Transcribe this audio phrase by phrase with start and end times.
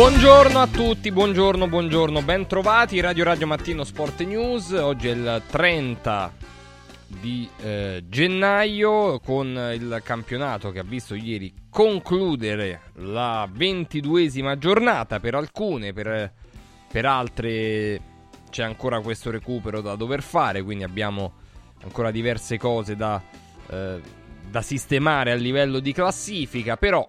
[0.00, 5.42] Buongiorno a tutti, buongiorno, buongiorno, ben trovati, Radio Radio Mattino Sport News, oggi è il
[5.46, 6.32] 30
[7.06, 15.20] di eh, gennaio con il campionato che ha visto ieri concludere la ventiduesima giornata.
[15.20, 16.32] Per alcune, per,
[16.90, 18.00] per altre
[18.48, 21.34] c'è ancora questo recupero da dover fare, quindi abbiamo
[21.82, 23.22] ancora diverse cose da,
[23.68, 24.00] eh,
[24.48, 27.06] da sistemare a livello di classifica, però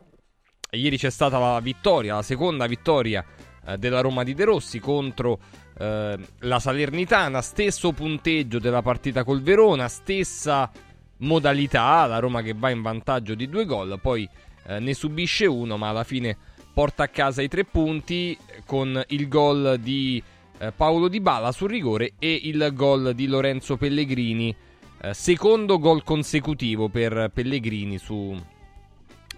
[0.78, 3.26] ieri c'è stata la vittoria, la seconda vittoria
[3.66, 5.40] eh, della Roma di De Rossi contro
[5.78, 10.72] eh, la Salernitana, stesso punteggio della partita col Verona, stessa
[11.18, 14.28] modalità, la Roma che va in vantaggio di due gol, poi
[14.68, 16.38] eh, ne subisce uno, ma alla fine
[16.74, 20.24] porta a casa i tre punti con il gol di
[20.58, 24.56] eh, Paolo Di Bala sul rigore e il gol di Lorenzo Pellegrini,
[25.02, 28.36] eh, secondo gol consecutivo per Pellegrini su,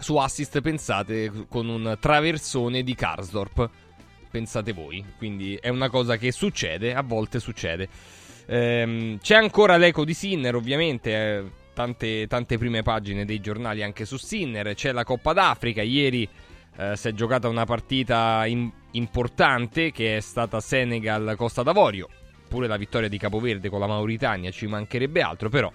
[0.04, 3.70] su assist, pensate, con un traversone di Karsdorp
[4.34, 5.06] pensate voi.
[5.18, 7.88] Quindi è una cosa che succede, a volte succede.
[8.48, 11.12] Ehm, c'è ancora l'eco di Sinner, ovviamente.
[11.12, 14.74] Eh, tante, tante, prime pagine dei giornali anche su Sinner.
[14.74, 15.84] C'è la Coppa d'Africa.
[15.84, 16.28] Ieri
[16.78, 22.10] eh, si è giocata una partita in, importante che è stata Senegal-Costa d'Avorio.
[22.48, 25.72] Pure la vittoria di Capoverde con la Mauritania ci mancherebbe altro, però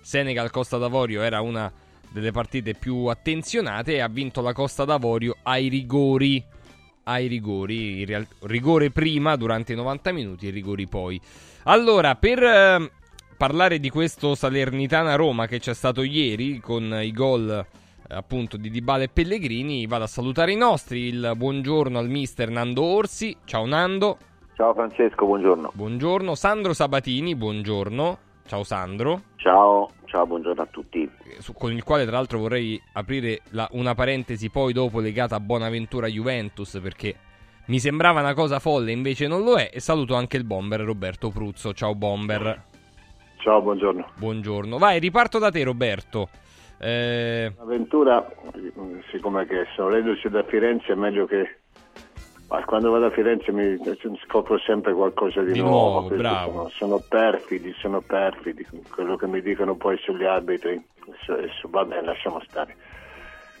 [0.00, 1.70] Senegal-Costa d'Avorio era una
[2.10, 6.44] delle partite più attenzionate e ha vinto la Costa d'Avorio ai rigori
[7.08, 11.18] ai rigori, real- rigore prima durante i 90 minuti e rigori poi.
[11.64, 12.90] Allora, per eh,
[13.36, 17.66] parlare di questo Salernitana-Roma che c'è stato ieri con i gol
[18.10, 22.82] appunto di Dybala e Pellegrini, vado a salutare i nostri, il buongiorno al mister Nando
[22.82, 24.18] Orsi, ciao Nando.
[24.54, 25.70] Ciao Francesco, buongiorno.
[25.72, 28.18] Buongiorno, Sandro Sabatini, buongiorno.
[28.46, 29.20] Ciao Sandro.
[29.36, 31.08] Ciao, ciao, buongiorno a tutti.
[31.38, 35.40] Su, con il quale tra l'altro vorrei aprire la, una parentesi poi dopo legata a
[35.40, 37.14] Bonaventura Juventus perché
[37.66, 39.70] mi sembrava una cosa folle, invece non lo è.
[39.72, 41.72] E saluto anche il bomber Roberto Pruzzo.
[41.72, 42.64] Ciao bomber.
[43.36, 44.12] Ciao, buongiorno.
[44.16, 44.78] Buongiorno.
[44.78, 46.28] Vai, riparto da te Roberto.
[46.78, 47.52] Eh...
[47.56, 48.26] L'avventura,
[49.10, 51.58] siccome che sono reduce da Firenze, è meglio che
[52.48, 53.78] ma quando vado a Firenze mi
[54.26, 56.00] scopro sempre qualcosa di, di nuovo.
[56.00, 56.52] nuovo bravo.
[56.52, 58.66] Sono, sono, perfidi, sono perfidi.
[58.90, 60.82] Quello che mi dicono poi sugli arbitri,
[61.24, 62.74] su, su, va bene, lasciamo stare,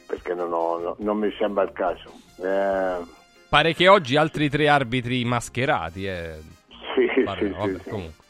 [0.06, 2.10] perché non, ho, no, non mi sembra il caso.
[2.42, 3.16] Eh...
[3.50, 6.06] Pare che oggi altri tre arbitri mascherati.
[6.06, 6.34] Eh.
[6.94, 8.26] Sì, Pare, sì, vabbè, sì, comunque.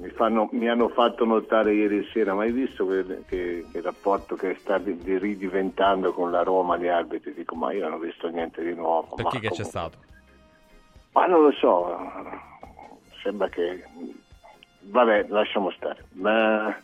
[0.00, 3.82] Mi, fanno, mi, hanno fatto notare ieri sera, ma hai visto che, che, che il
[3.82, 7.32] rapporto che sta di, di ridiventando con la Roma, gli arbitri?
[7.32, 9.14] Dico, ma io non ho visto niente di nuovo.
[9.14, 9.98] Perché che c'è stato?
[11.12, 11.96] Ma non lo so,
[13.22, 13.84] sembra che...
[14.80, 16.06] Vabbè, lasciamo stare.
[16.14, 16.74] Ma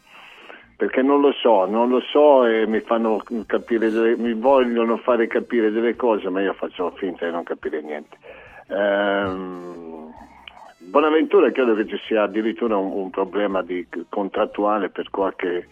[0.78, 5.26] perché non lo so, non lo so e mi fanno capire, delle, mi vogliono fare
[5.26, 8.16] capire delle cose, ma io faccio finta di non capire niente.
[8.68, 9.87] Ehm,
[10.88, 15.68] Bonaventura credo che ci sia addirittura un, un problema di, contrattuale per qualche,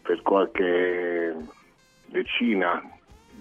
[0.00, 1.34] per qualche
[2.06, 2.82] decina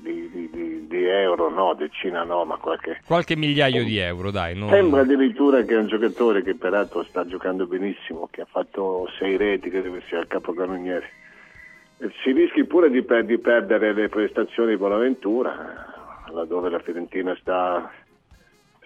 [0.01, 2.99] di, di, di, euro, no, decina no, ma qualche...
[3.05, 4.55] Qualche migliaio di euro, dai.
[4.55, 4.69] Non...
[4.69, 9.69] Sembra addirittura che un giocatore che peraltro sta giocando benissimo, che ha fatto sei reti,
[9.69, 11.09] credo che sia il capocannoniere.
[12.23, 17.89] Si rischi pure di, per, di perdere le prestazioni di Bonaventura, laddove la Fiorentina sta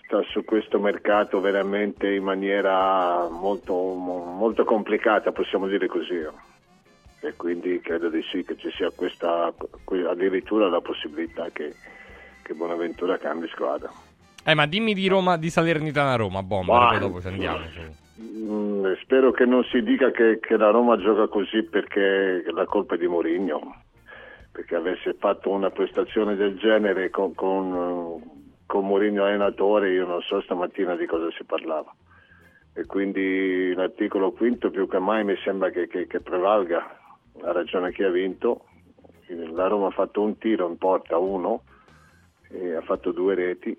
[0.08, 6.26] sta su questo mercato veramente in maniera molto, molto complicata, possiamo dire così.
[7.20, 9.54] E quindi credo di sì che ci sia questa,
[10.10, 11.76] addirittura la possibilità che,
[12.42, 13.92] che Bonaventura cambi squadra.
[14.46, 17.60] Eh, ma dimmi di Roma, di Salernitana Roma, bomba, poi dopo ci andiamo.
[18.16, 22.96] Mh, spero che non si dica che, che, la Roma gioca così perché la colpa
[22.96, 23.84] è di Mourinho,
[24.54, 30.40] perché avesse fatto una prestazione del genere con, con con Mourinho allenatore io non so
[30.42, 31.92] stamattina di cosa si parlava.
[32.74, 37.00] E quindi l'articolo quinto più che mai mi sembra che, che, che prevalga
[37.42, 38.66] ha ragione chi ha vinto.
[39.28, 41.64] La Roma ha fatto un tiro in porta uno
[42.50, 43.76] e ha fatto due reti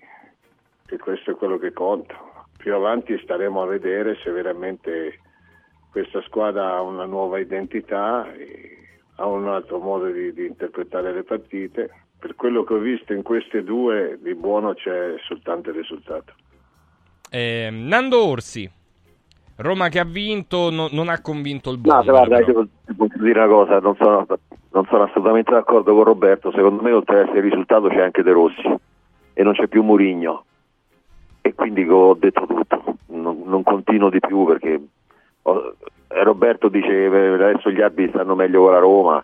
[0.87, 2.15] e questo è quello che conta.
[2.57, 5.19] Più avanti staremo a vedere se veramente
[5.91, 8.27] questa squadra ha una nuova identità
[9.15, 13.23] ha un altro modo di, di interpretare le partite per quello che ho visto in
[13.23, 16.33] queste due di buono c'è soltanto il risultato.
[17.31, 18.69] Eh, Nando Orsi,
[19.57, 22.03] Roma che ha vinto no, non ha convinto il buono.
[22.03, 24.25] No, guarda, io posso dire una cosa, non sono,
[24.71, 28.23] non sono, assolutamente d'accordo con Roberto, secondo me oltre ad essere il risultato c'è anche
[28.23, 28.75] De Rossi
[29.33, 30.43] e non c'è più Murigno
[31.41, 34.81] e quindi ho detto tutto, non, non continuo di più perché
[35.43, 35.75] ho,
[36.07, 39.23] Roberto dice adesso gli arbitri stanno meglio con la Roma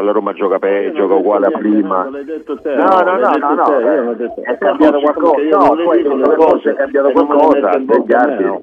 [0.00, 2.04] la Roma gioca peggio, gioca uguale a prima.
[2.04, 5.42] No, no, no, no, no, eh, detto- è cambiato qualcosa.
[5.42, 8.44] No, non le tu hai dico detto le che forse cose è cambiato qualcosa, arbitri.
[8.44, 8.62] no.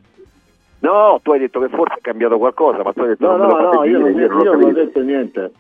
[0.80, 3.48] No, tu hai detto che forse è cambiato qualcosa, ma tu hai detto No, non
[3.48, 5.52] me no, no, io non, dire, io non ho detto niente.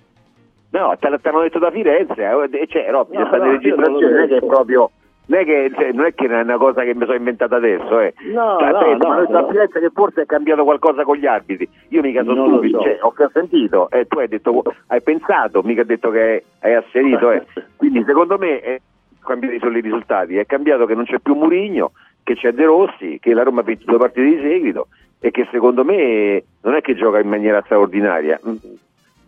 [0.70, 2.22] No, te, l'hanno detto da Firenze,
[2.52, 4.92] eh, cioè, Robby, No, no, in io non è che è proprio...
[5.28, 8.00] Non è che, cioè, non è che è una cosa che mi sono inventata adesso,
[8.00, 8.14] eh.
[8.32, 11.68] No, Cioè, no, te, no, a Firenze che forse è cambiato qualcosa con gli arbitri.
[11.90, 12.84] Io mica sono stupido, so.
[12.84, 17.32] cioè, ho sentito, e tu hai detto, hai pensato, mica hai detto che hai asserito,
[17.32, 17.44] eh.
[17.76, 18.82] Quindi secondo me è
[19.24, 21.92] cambiati solo i risultati, è cambiato che non c'è più Murigno,
[22.24, 24.88] che c'è De Rossi, che la Roma ha vinto due partite di seguito
[25.20, 28.56] e che secondo me non è che gioca in maniera straordinaria, mm,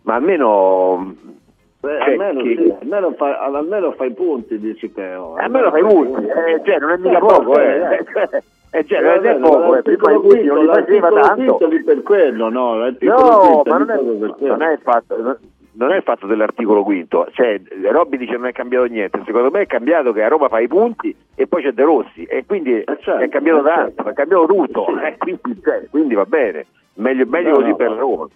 [0.02, 1.14] ma almeno...
[1.80, 5.14] Beh, cioè, almeno, che- sì, almeno, fai, almeno fai punti, dici te.
[5.14, 5.34] oh.
[5.34, 8.04] almeno fai punti, eh, cioè, non è mica Eh, poco, eh.
[8.70, 9.82] Eh, eh, cioè, Eh, non è poco, eh.
[9.82, 11.56] prima i punti non li faceva tanto.
[11.84, 15.38] per quello, no, No, ma non è, non è il fatto,
[15.72, 17.60] non è il fatto dell'articolo quinto, cioè
[17.92, 20.66] Robby dice non è cambiato niente, secondo me è cambiato che a Roma fa i
[20.66, 24.10] punti e poi c'è De Rossi e quindi certo, è cambiato eh, tanto, certo.
[24.10, 27.90] è cambiato tutto, eh, quindi, cioè, quindi va bene, meglio, meglio No, così no, per
[27.92, 28.26] Roma.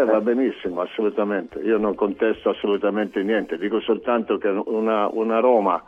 [0.00, 1.58] Eh, va benissimo, assolutamente.
[1.60, 5.82] Io non contesto assolutamente niente, dico soltanto che una, una Roma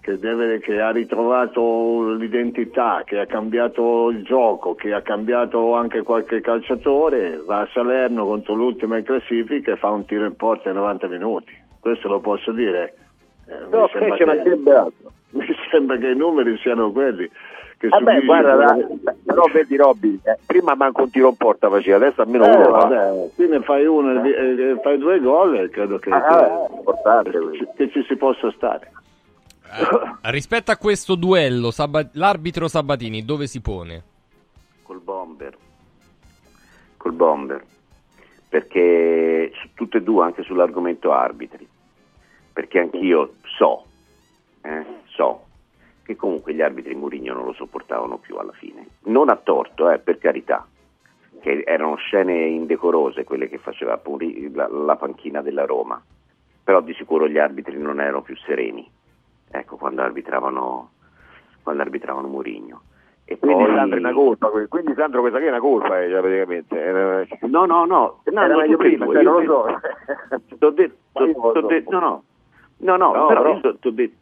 [0.00, 6.02] che, deve- che ha ritrovato l'identità, che ha cambiato il gioco, che ha cambiato anche
[6.02, 10.68] qualche calciatore, va a Salerno contro l'ultima in classifica e fa un tiro in porta
[10.68, 11.52] in 90 minuti.
[11.80, 12.94] Questo lo posso dire.
[13.48, 14.56] Eh, mi No, sembra che
[15.30, 17.28] mi sembra che i numeri siano quelli.
[17.78, 21.68] Che Vabbè, guarda, quello- la- però vedi Robby, eh, prima manco un tiro in porta
[21.68, 25.20] faceva, adesso almeno Eh, uno vabbè, qui ne fai uno e e- e fai due
[25.20, 26.22] gol e credo che, Ah,
[26.68, 28.90] che- importante che che ci si possa stare.
[29.68, 34.02] Eh, rispetto a questo duello, Saba- l'arbitro Sabatini dove si pone?
[34.82, 35.54] Col bomber.
[36.96, 37.62] Col bomber.
[38.48, 41.68] Perché su tutte e due, anche sull'argomento arbitri.
[42.52, 43.84] Perché anch'io so,
[44.62, 45.42] eh, so,
[46.06, 48.86] che comunque gli arbitri Murigno non lo sopportavano più alla fine.
[49.06, 50.64] Non a torto, eh, per carità,
[51.40, 56.00] che erano scene indecorose quelle che faceva Muri- la, la panchina della Roma,
[56.62, 58.88] però di sicuro gli arbitri non erano più sereni,
[59.50, 60.90] ecco, quando arbitravano,
[61.62, 62.82] quando arbitravano Murigno.
[63.28, 66.08] E Quindi poi- Sandro è una colpa, quindi Sandro questa qui è una colpa eh,
[66.08, 66.80] praticamente.
[66.80, 70.56] Era- No, no, no, no, Era no, meglio prima, cioè, io non lo so.
[70.58, 71.90] T'ho detto, t'ho- t'ho so.
[71.90, 72.22] no, no,
[72.78, 74.16] no, no, No, però però- io t'ho- t'ho detto,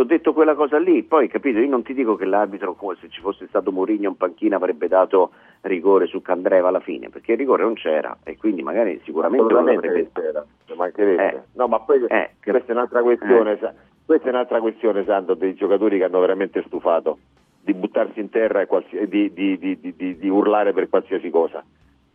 [0.00, 3.08] t'ho detto quella cosa lì, poi capito, io non ti dico che l'arbitro, come se
[3.10, 5.32] ci fosse stato Mourinho in panchina, avrebbe dato
[5.62, 9.64] rigore su Candreva alla fine, perché il rigore non c'era e quindi magari sicuramente non
[9.66, 10.10] l'avrebbe...
[10.14, 10.44] c'era,
[10.74, 11.28] mancherebbe.
[11.34, 11.40] Eh.
[11.52, 13.74] No, ma poi Eh, questa è un'altra questione, sa-
[14.06, 17.18] questa è un'altra questione, Sandro, dei giocatori che hanno veramente stufato
[17.60, 21.62] di buttarsi in terra e qualsi- di, di- di- di- urlare per qualsiasi cosa.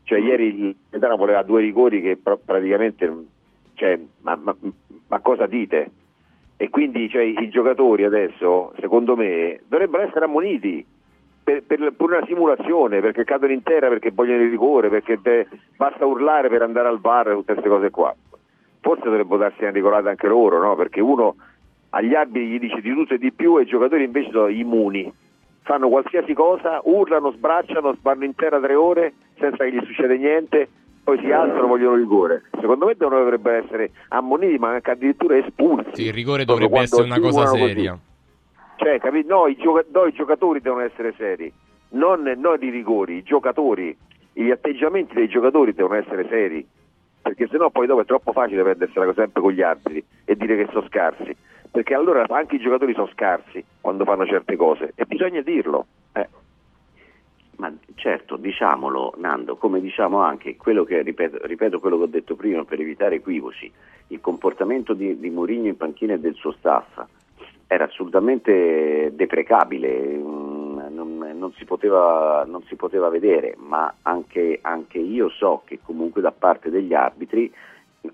[0.03, 3.11] Cioè ieri il Gaetano voleva due rigori che pra- praticamente
[3.75, 4.55] cioè, ma, ma-
[5.07, 5.91] ma cosa dite?
[6.57, 10.85] E quindi cioè, i giocatori adesso, secondo me, dovrebbero essere ammoniti
[11.43, 15.47] per, per pure una simulazione, perché cadono in terra, perché vogliono il rigore, perché te-
[15.75, 18.15] basta urlare per andare al bar, tutte queste cose qua.
[18.79, 20.75] Forse dovrebbero darsi una regolata anche loro, no?
[20.75, 21.35] Perché uno
[21.89, 25.11] agli arbitri gli dice di tutto e di più e i giocatori invece sono immuni.
[25.63, 30.69] Fanno qualsiasi cosa, urlano, sbracciano, vanno in terra tre ore senza che gli succede niente,
[31.05, 32.45] poi si alzano vogliono rigore.
[32.59, 35.91] Secondo me dovrebbero essere ammoniti, ma anche addirittura espulsi.
[35.93, 37.67] Sì, il rigore dovrebbe essere una cosa simulano così.
[37.67, 37.99] seria.
[38.77, 41.53] Cioè, capi- No, i, gioca- no, i giocatori devono essere seri,
[41.89, 43.95] non, non i rigori, i giocatori,
[44.33, 46.67] gli atteggiamenti dei giocatori devono essere seri,
[47.21, 50.67] perché sennò poi dopo è troppo facile prendersela sempre con gli altri e dire che
[50.71, 51.35] sono scarsi,
[51.69, 55.85] perché allora anche i giocatori sono scarsi quando fanno certe cose e bisogna dirlo.
[57.57, 62.35] Ma certo, diciamolo Nando, come diciamo anche quello che, ripeto, ripeto quello che ho detto
[62.35, 63.71] prima per evitare equivoci,
[64.07, 67.03] il comportamento di, di Mourinho in panchina e del suo staff
[67.67, 74.99] era assolutamente deprecabile, mm, non, non si poteva, non si poteva vedere, ma anche, anche
[74.99, 77.51] io so che comunque da parte degli arbitri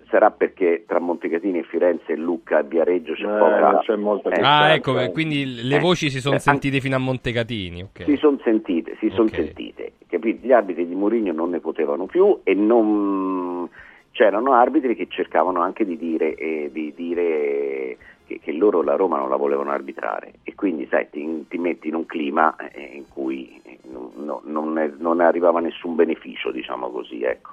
[0.10, 3.80] sarà perché tra Montecatini e Firenze, Lucca e Viareggio c'è Eh, poca...
[3.84, 5.12] c'è molta eh, Ah, ecco, eh.
[5.12, 7.82] quindi le Eh, voci si sono eh, sentite fino a Montecatini.
[7.84, 8.04] ok.
[8.06, 9.36] si sono sentite, si son Ok.
[9.36, 9.92] sentite.
[10.08, 10.46] Capito?
[10.46, 13.70] Gli arbitri di Mourinho non ne potevano più e non...
[14.12, 19.18] c'erano arbitri che cercavano anche di dire, eh, di dire che, che loro la Roma
[19.18, 23.06] non la volevano arbitrare e quindi sai, ti, ti metti in un clima eh, in
[23.08, 27.24] cui eh, non, no- non ne- non arrivava nessun beneficio, diciamo così.
[27.24, 27.52] Ecco.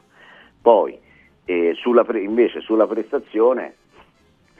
[0.60, 0.98] Poi
[1.48, 3.74] eh, sulla pre- invece sulla prestazione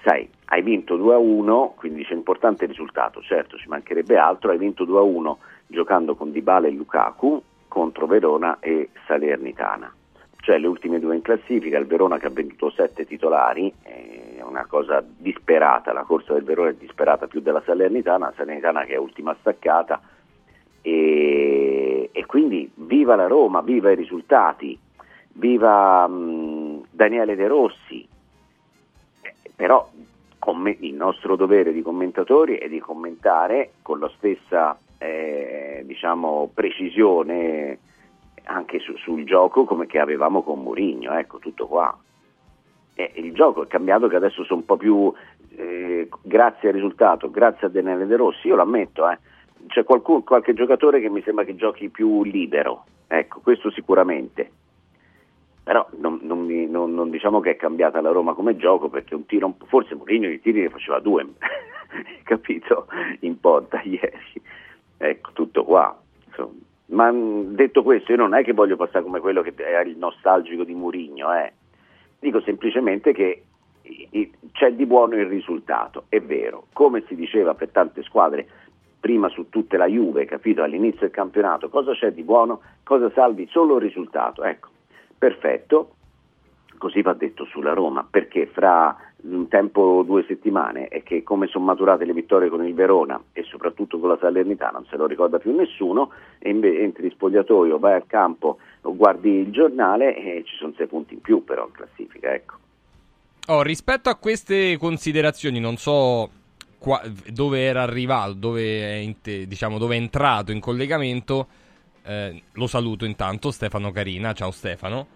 [0.02, 5.36] sai, hai vinto 2-1, quindi c'è importante risultato, certo ci mancherebbe altro, hai vinto 2-1
[5.66, 9.92] giocando con Dybala e Lukaku contro Verona e Salernitana.
[10.40, 14.64] cioè le ultime due in classifica, il Verona che ha venduto sette titolari, è una
[14.64, 19.36] cosa disperata, la corsa del Verona è disperata più della Salernitana, Salernitana che è ultima
[19.40, 20.00] staccata
[20.80, 24.78] e, e quindi viva la Roma, viva i risultati,
[25.38, 26.57] viva mh,
[26.98, 28.08] Daniele De Rossi,
[29.20, 29.88] eh, però
[30.54, 37.78] me, il nostro dovere di commentatori è di commentare con la stessa eh, diciamo, precisione
[38.46, 41.96] anche su, sul gioco come che avevamo con Mourinho, ecco tutto qua.
[42.94, 45.12] E il gioco è cambiato che adesso sono un po' più
[45.54, 49.18] eh, grazie al risultato, grazie a Daniele De Rossi, io lo ammetto, eh,
[49.68, 54.57] c'è qualcuno, qualche giocatore che mi sembra che giochi più libero, ecco, questo sicuramente.
[55.68, 59.26] Però non, non, non, non, diciamo che è cambiata la Roma come gioco perché un
[59.26, 61.26] tiro, forse Mourinho i tiri ne faceva due,
[62.24, 62.86] capito,
[63.20, 64.40] in porta ieri.
[64.96, 65.94] Ecco, tutto qua.
[66.24, 66.54] Insomma.
[66.86, 70.64] Ma detto questo, io non è che voglio passare come quello che è il nostalgico
[70.64, 71.52] di Murigno, eh.
[72.18, 73.42] dico semplicemente che
[74.52, 78.48] c'è di buono il risultato, è vero, come si diceva per tante squadre,
[78.98, 83.46] prima su tutte la Juve, capito, all'inizio del campionato, cosa c'è di buono, cosa salvi,
[83.50, 84.68] solo il risultato, ecco,
[85.18, 85.94] perfetto,
[86.78, 91.64] così va detto sulla Roma, perché fra un tempo due settimane è che come sono
[91.64, 95.38] maturate le vittorie con il Verona e soprattutto con la Salernità non se lo ricorda
[95.38, 100.86] più nessuno e entri spogliatoio, vai al campo, guardi il giornale e ci sono sei
[100.86, 102.54] punti in più però in classifica, ecco.
[103.48, 106.30] Oh, rispetto a queste considerazioni non so
[106.78, 109.14] qua, dove era arrivato, dove è,
[109.46, 111.46] diciamo, dove è entrato in collegamento,
[112.08, 115.06] eh, lo saluto intanto Stefano Carina, ciao Stefano.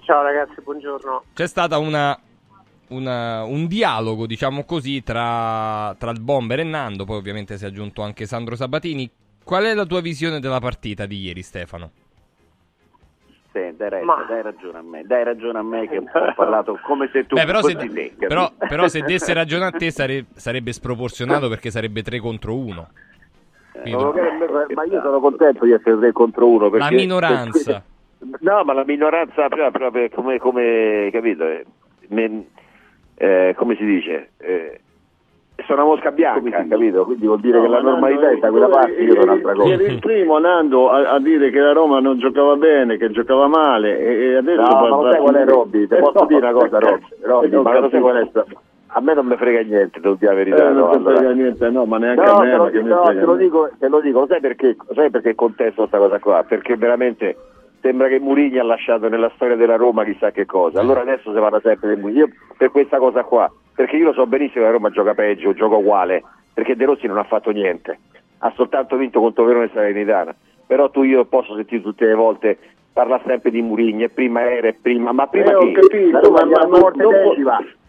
[0.00, 1.24] Ciao ragazzi, buongiorno.
[1.32, 2.18] C'è stata una,
[2.88, 7.68] una, un dialogo, diciamo così, tra, tra, il Bomber e Nando, poi ovviamente si è
[7.68, 9.10] aggiunto anche Sandro Sabatini.
[9.42, 11.90] Qual è la tua visione della partita di ieri, Stefano?
[13.52, 14.26] Sì, dai, Ma...
[14.28, 17.46] dai ragione a me, dai ragione a me che ho parlato come se tu Beh,
[17.46, 22.02] però, se, te, però, però, se desse ragione a te sare, sarebbe sproporzionato perché sarebbe
[22.02, 22.88] 3 contro 1.
[23.82, 24.74] Quindi...
[24.74, 26.90] Ma io sono contento di essere 3 contro 1 perché...
[26.90, 27.72] La minoranza.
[27.72, 27.92] Perché
[28.40, 31.44] No, ma la minoranza proprio come, come capito?
[31.46, 31.64] Eh,
[33.16, 34.30] eh, come si dice?
[34.38, 34.80] Eh,
[35.66, 37.04] sono una mosca bianca, capito?
[37.04, 39.52] Quindi vuol dire no, che la normalità Nando, è da quella parte, io sono un'altra
[39.52, 39.72] cosa.
[39.72, 43.46] Eri il primo Nando a, a, dire che la Roma non giocava bene, che giocava
[43.46, 44.62] male e, adesso...
[44.62, 45.86] No, ma lo sai qual è Robby?
[45.86, 47.06] Ti posso dire una cosa Robby?
[47.20, 48.44] Robby ma lo sai qual è?
[48.96, 50.68] A me non mi frega niente, devo dire la verità.
[50.68, 51.16] Eh, non ti allora.
[51.16, 52.50] frega niente, no, ma neanche no, a me.
[52.50, 55.80] Te lo, dico, no, te lo dico, te lo dico, sai perché, sai perché contesto
[55.80, 56.44] questa cosa qua?
[56.44, 57.36] Perché veramente
[57.80, 60.78] sembra che Murigni ha lasciato nella storia della Roma chissà che cosa.
[60.78, 62.20] Allora adesso si parla sempre di Murigni.
[62.20, 65.54] Io per questa cosa qua, perché io lo so benissimo che la Roma gioca peggio,
[65.54, 66.22] gioca uguale,
[66.52, 67.98] perché De Rossi non ha fatto niente,
[68.38, 70.32] ha soltanto vinto contro Verona e Salernitana.
[70.68, 72.58] Però tu io posso sentire tutte le volte
[72.92, 76.44] parlare sempre di Murigni, prima era e prima, ma prima eh, che capito, la Roma
[76.44, 77.34] ma, ma, volte dopo.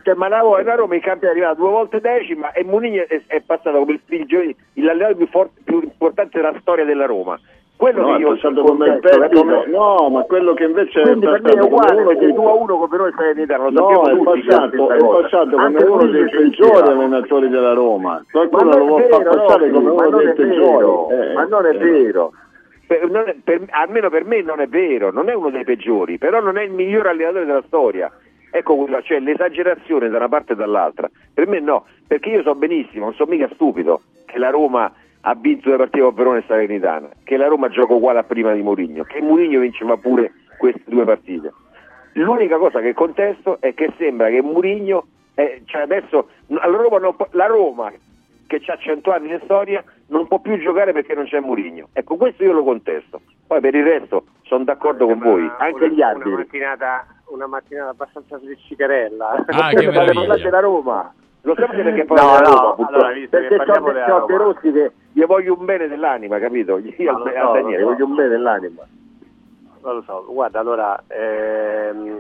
[0.05, 3.23] Cioè, ma la, la Roma in campo è arrivata due volte decima e Murigni è,
[3.25, 7.39] è passato come il, l'allenatore più, forte, più importante della storia della Roma
[7.75, 9.65] quello no, che io ho come il pezzo, come...
[9.67, 12.77] no, ma quello che invece Quindi è per me è uguale, perché 2 a 1
[12.77, 17.49] con Verona e Salernità, lo no, è passato, è passato come uno dei peggiori allenatori
[17.49, 18.23] della Roma.
[18.31, 21.15] Qualcuno lo vuole far passare come uno dei peggiori.
[21.15, 21.77] Eh, ma non è eh.
[21.77, 22.31] vero.
[22.87, 26.17] Per, non è, per, almeno per me non è vero, non è uno dei peggiori,
[26.17, 28.09] però non è il miglior allenatore della storia.
[28.57, 31.09] Ecco quella, cioè l'esagerazione da una parte e dall'altra.
[31.33, 35.35] Per me no, perché io so benissimo, non sono mica stupido, che la Roma ha
[35.35, 38.61] vinto le partite con Verona e Salernitana, che la Roma gioca uguale a prima di
[38.61, 41.51] Mourinho, che Mourinho vinceva pure queste due partite.
[42.13, 47.13] L'unica cosa che contesto è che sembra che Mourinho, eh, cioè adesso la Roma, non,
[47.31, 47.91] la Roma
[48.47, 51.89] che ha 100 anni di storia non può più giocare perché non c'è Mourinho.
[51.91, 53.19] Ecco, questo io lo contesto.
[53.47, 56.29] Poi per il resto sono d'accordo con voi, anche una, gli altri.
[56.29, 59.45] Una mattinata, una mattinata abbastanza sliccicarella.
[59.47, 60.35] Ah, che meraviglia.
[60.35, 61.13] della Roma.
[61.41, 65.55] Lo sapete perché poi no, no, Roma, allora, perché c'ho De Rossi che gli voglio
[65.57, 66.79] un bene dell'anima, capito?
[66.79, 67.89] Io a, so, Daniele so.
[67.89, 68.87] voglio un bene dell'anima.
[69.81, 72.19] Non lo so, guarda, allora, ehm,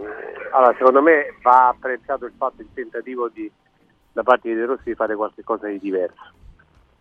[0.51, 3.51] allora, secondo me va apprezzato il fatto, il tentativo di,
[4.13, 6.33] da parte di De Rossi di fare qualcosa di diverso.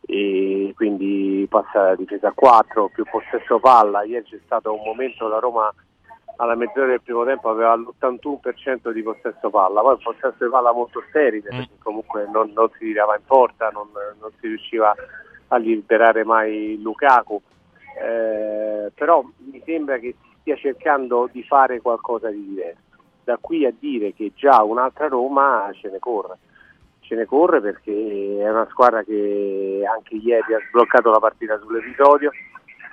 [0.07, 5.29] E quindi passa la difesa a 4, più possesso palla, ieri c'è stato un momento
[5.29, 5.71] la Roma
[6.37, 10.73] alla mezz'ora del primo tempo aveva l'81% di possesso palla, poi un possesso di palla
[10.73, 11.57] molto sterile mm.
[11.57, 13.89] perché comunque non, non, si tirava in porta, non,
[14.21, 14.95] non, si riusciva
[15.49, 17.41] a liberare mai Lukaku,
[18.01, 22.83] eh, però mi sembra che si stia cercando di fare qualcosa di diverso.
[23.25, 26.37] Da qui a dire che già un'altra Roma ce ne corre,
[27.01, 32.31] ce ne corre perché è una squadra che anche ieri ha sbloccato la partita sull'episodio,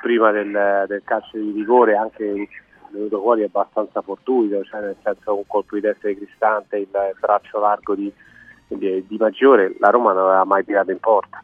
[0.01, 2.47] prima del, del calcio di rigore anche
[2.91, 6.87] venuto fuori abbastanza fortuito, cioè nel senso un colpo di testa di Cristante, il
[7.19, 8.11] braccio largo di,
[8.67, 11.43] di, di Maggiore, la Roma non aveva mai tirato in porta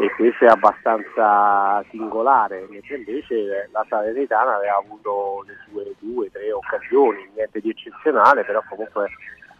[0.00, 6.52] e questo è abbastanza singolare, mentre invece la Salernitana aveva avuto le sue due, tre
[6.52, 9.08] occasioni, niente di eccezionale, però comunque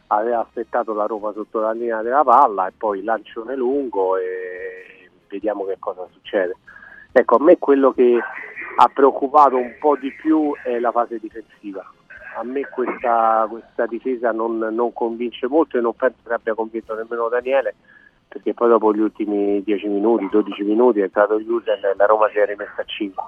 [0.09, 5.65] aveva aspettato la Roma sotto la linea della palla e poi lancione lungo e vediamo
[5.65, 6.57] che cosa succede.
[7.19, 8.17] Ecco, a me quello che
[8.77, 11.85] ha preoccupato un po' di più è la fase difensiva.
[12.37, 16.95] A me questa, questa difesa non, non, convince molto e non penso che abbia convinto
[16.95, 17.75] nemmeno Daniele,
[18.29, 22.29] perché poi dopo gli ultimi 10 minuti, 12 minuti è entrato Jusen e la Roma
[22.29, 23.25] si è rimessa a 5.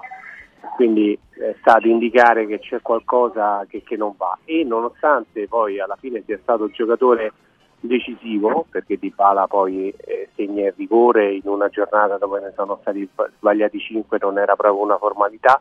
[0.75, 5.81] Quindi eh, sta ad indicare che c'è qualcosa che, che non va e nonostante poi
[5.81, 7.33] alla fine sia stato il giocatore
[7.81, 12.77] decisivo perché Di Bala poi eh, segna il rigore in una giornata dove ne sono
[12.81, 13.07] stati
[13.37, 15.59] sbagliati 5 non era proprio una formalità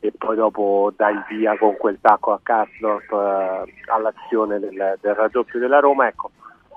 [0.00, 5.14] e poi dopo dà il via con quel tacco a Karsdorp eh, all'azione del, del,
[5.14, 6.08] raddoppio della Roma.
[6.08, 6.30] Ecco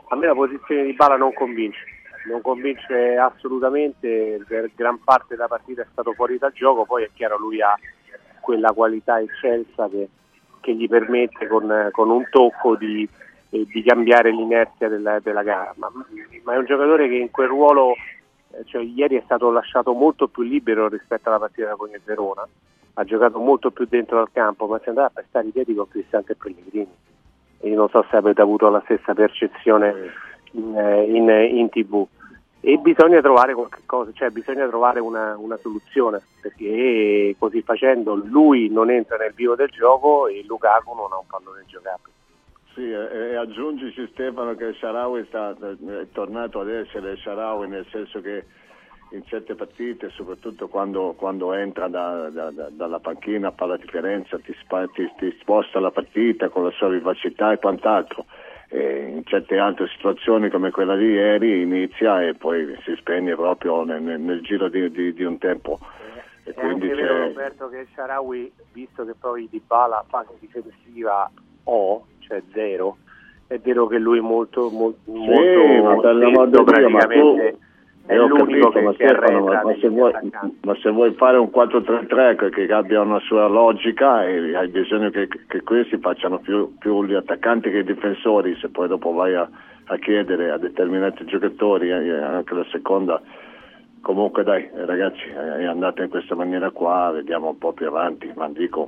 [0.09, 1.95] a me la posizione di Bala non convince
[2.27, 7.09] non convince assolutamente per gran parte della partita è stato fuori dal gioco poi è
[7.13, 7.73] chiaro lui ha
[8.41, 10.09] quella qualità eccelsa che,
[10.61, 13.07] che gli permette con, con un tocco di
[13.49, 15.89] e di cambiare l'inerzia della, della gara, ma,
[16.43, 17.93] ma, è un giocatore che in quel ruolo,
[18.51, 22.47] eh, cioè, ieri è stato lasciato molto più libero rispetto alla partita con il Verona,
[22.99, 25.87] ha giocato molto più dentro al campo, ma si andava a pestare i piedi con
[25.87, 26.95] Cristante e Pellegrini.
[27.59, 30.11] E non so se avete avuto la stessa percezione
[30.51, 32.05] in, eh, in, in tv.
[32.59, 38.67] E bisogna trovare qualche cosa, cioè bisogna trovare una, una, soluzione, perché così facendo lui
[38.69, 42.16] non entra nel vivo del gioco e Lukaku non ha un pallone giocabile.
[42.77, 48.45] Sì, e, aggiungici Stefano che Sharawi sta, è tornato ad essere Sharawi nel senso che
[49.13, 54.37] in certe partite, soprattutto quando, quando entra da, da, da, dalla panchina a palla differenza,
[54.37, 54.53] ti,
[54.93, 58.25] ti, ti, sposta la partita con la sua vivacità e quant'altro.
[58.69, 63.85] E in certe altre situazioni come quella di ieri inizia e poi si spegne proprio
[63.85, 65.79] nel, nel, nel giro di, di, di, un tempo.
[66.43, 71.31] E quindi è vero Roberto che Sharawi, visto che poi Di Bala fase difensiva
[71.63, 72.97] o cioè zero.
[73.47, 77.57] È vero che lui è molto, molto, sì, molto lento, praticamente
[78.07, 80.13] è l'unico capito, che, ma, Stefano, ma, se vuoi,
[80.61, 85.61] ma, se vuoi, fare un 4-3-3 che abbia una sua logica hai bisogno che, che
[85.61, 89.49] questi facciano più, più, gli attaccanti che i difensori, se poi dopo vai a,
[89.85, 93.21] a chiedere a determinati giocatori, eh, anche la seconda,
[93.99, 98.47] comunque dai ragazzi è andata in questa maniera qua, vediamo un po' più avanti, ma
[98.47, 98.87] dico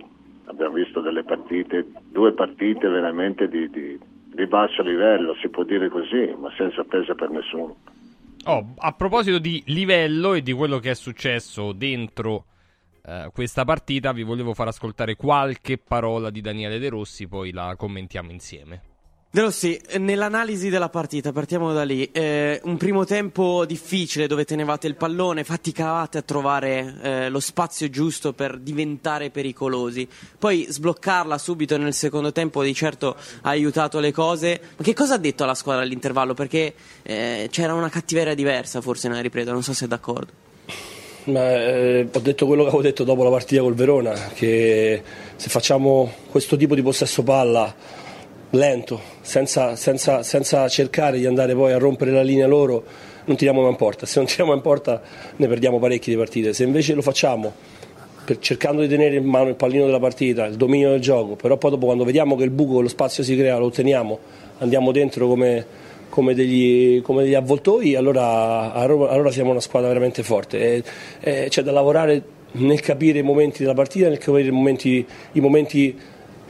[0.49, 3.99] abbiamo visto delle partite, due partite veramente di, di,
[4.33, 7.77] di basso livello, si può dire così, ma senza peso per nessuno.
[8.45, 12.45] Oh, a proposito di livello e di quello che è successo dentro
[13.05, 17.75] eh, questa partita, vi volevo far ascoltare qualche parola di Daniele De Rossi, poi la
[17.77, 18.88] commentiamo insieme.
[19.31, 22.09] De Rossi, nell'analisi della partita, partiamo da lì.
[22.11, 27.91] Eh, un primo tempo difficile dove tenevate il pallone, faticavate a trovare eh, lo spazio
[27.91, 30.07] giusto per diventare pericolosi.
[30.39, 34.59] Poi sbloccarla subito nel secondo tempo di certo ha aiutato le cose.
[34.75, 36.33] Ma che cosa ha detto alla squadra all'intervallo?
[36.33, 40.31] Perché eh, c'era una cattiveria diversa forse nella ripresa, non so se è d'accordo.
[41.25, 45.03] Ma, eh, ho detto quello che avevo detto dopo la partita col Verona, che
[45.35, 48.07] se facciamo questo tipo di possesso palla
[48.51, 52.83] lento, senza, senza, senza, cercare di andare poi a rompere la linea loro,
[53.25, 54.05] non tiriamo mai in porta.
[54.05, 55.01] Se non tiriamo in porta
[55.35, 56.53] ne perdiamo parecchie di partite.
[56.53, 57.53] Se invece lo facciamo
[58.39, 61.71] cercando di tenere in mano il pallino della partita, il dominio del gioco, però poi
[61.71, 64.19] dopo quando vediamo che il buco, lo spazio si crea, lo otteniamo,
[64.59, 65.65] andiamo dentro come,
[66.09, 70.59] come, degli, come degli, avvoltoi, allora, allora, siamo una squadra veramente forte.
[70.59, 70.83] E,
[71.21, 75.39] e c'è da lavorare nel capire i momenti della partita, nel capire i momenti, i
[75.39, 75.97] momenti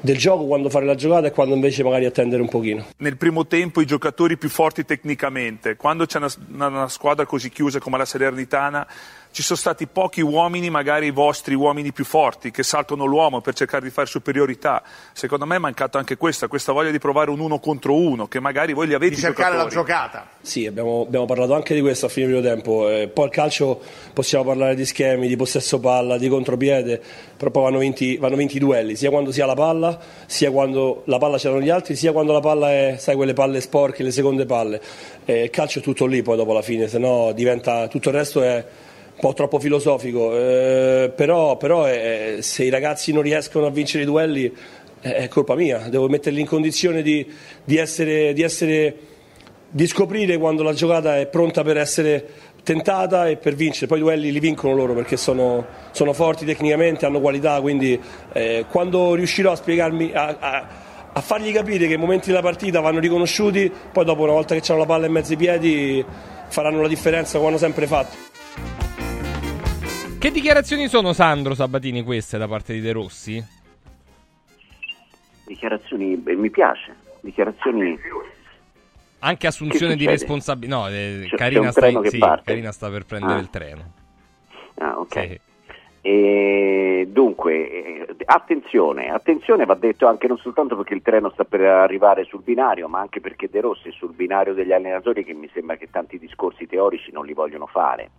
[0.02, 2.86] del gioco, quando fare la giocata e quando invece magari attendere un pochino.
[2.98, 7.80] Nel primo tempo i giocatori più forti tecnicamente, quando c'è una, una, squadra così chiusa
[7.80, 8.88] come la Salernitana
[9.32, 13.54] ci sono stati pochi uomini, magari i vostri uomini più forti, che saltano l'uomo per
[13.54, 14.82] cercare di fare superiorità.
[15.14, 18.40] Secondo me è mancata anche questa, questa voglia di provare un uno contro uno, che
[18.40, 19.76] magari voi li avete Di cercare giocatori.
[19.76, 20.28] la giocata.
[20.42, 22.90] Sì, abbiamo, abbiamo, parlato anche di questo a fine primo tempo.
[22.90, 23.80] Eh, poi al calcio
[24.14, 27.02] possiamo parlare di schemi, di possesso palla, di contropiede,
[27.38, 30.50] però poi vanno vinti, vanno vinti i duelli, sia quando si ha la palla, sia
[30.50, 34.02] quando la palla c'erano gli altri, sia quando la palla è, sai, quelle palle sporche,
[34.02, 34.82] le seconde palle.
[35.26, 38.16] Eh, il calcio è tutto lì poi dopo la fine, se no diventa tutto il
[38.16, 38.66] resto è
[39.20, 44.04] un po' troppo filosofico, eh, però, però eh, se i ragazzi non riescono a vincere
[44.04, 44.46] i duelli
[45.02, 47.30] eh, è colpa mia, devo metterli in condizione di,
[47.66, 48.96] di, essere, di, essere,
[49.70, 52.28] di scoprire quando la giocata è pronta per essere
[52.64, 53.88] tentata e per vincere.
[53.88, 58.00] Poi i duelli li vincono loro perché sono, sono forti tecnicamente, hanno qualità, quindi
[58.32, 60.68] eh, quando riuscirò a spiegarmi, a, a,
[61.12, 64.62] a, fargli capire che i momenti della partita vanno riconosciuti, poi dopo una volta che
[64.72, 66.06] hanno la palla in mezzo ai piedi
[66.48, 68.29] faranno la differenza come hanno sempre fatto.
[70.20, 73.42] Che dichiarazioni sono Sandro Sabatini queste da parte di De Rossi?
[75.46, 77.98] Dichiarazioni, beh, mi piace, dichiarazioni
[79.20, 80.76] anche assunzione di responsabilità.
[80.76, 83.42] No, eh, Carina, sta, sì, Carina, sta, per prendere ah.
[83.42, 83.92] il treno.
[84.76, 85.20] Ah, ok.
[85.20, 85.40] Sì.
[86.02, 91.62] E dunque, eh, attenzione, attenzione va detto anche non soltanto perché il treno sta per
[91.62, 95.50] arrivare sul binario, ma anche perché De Rossi è sul binario degli allenatori che mi
[95.54, 98.10] sembra che tanti discorsi teorici non li vogliono fare.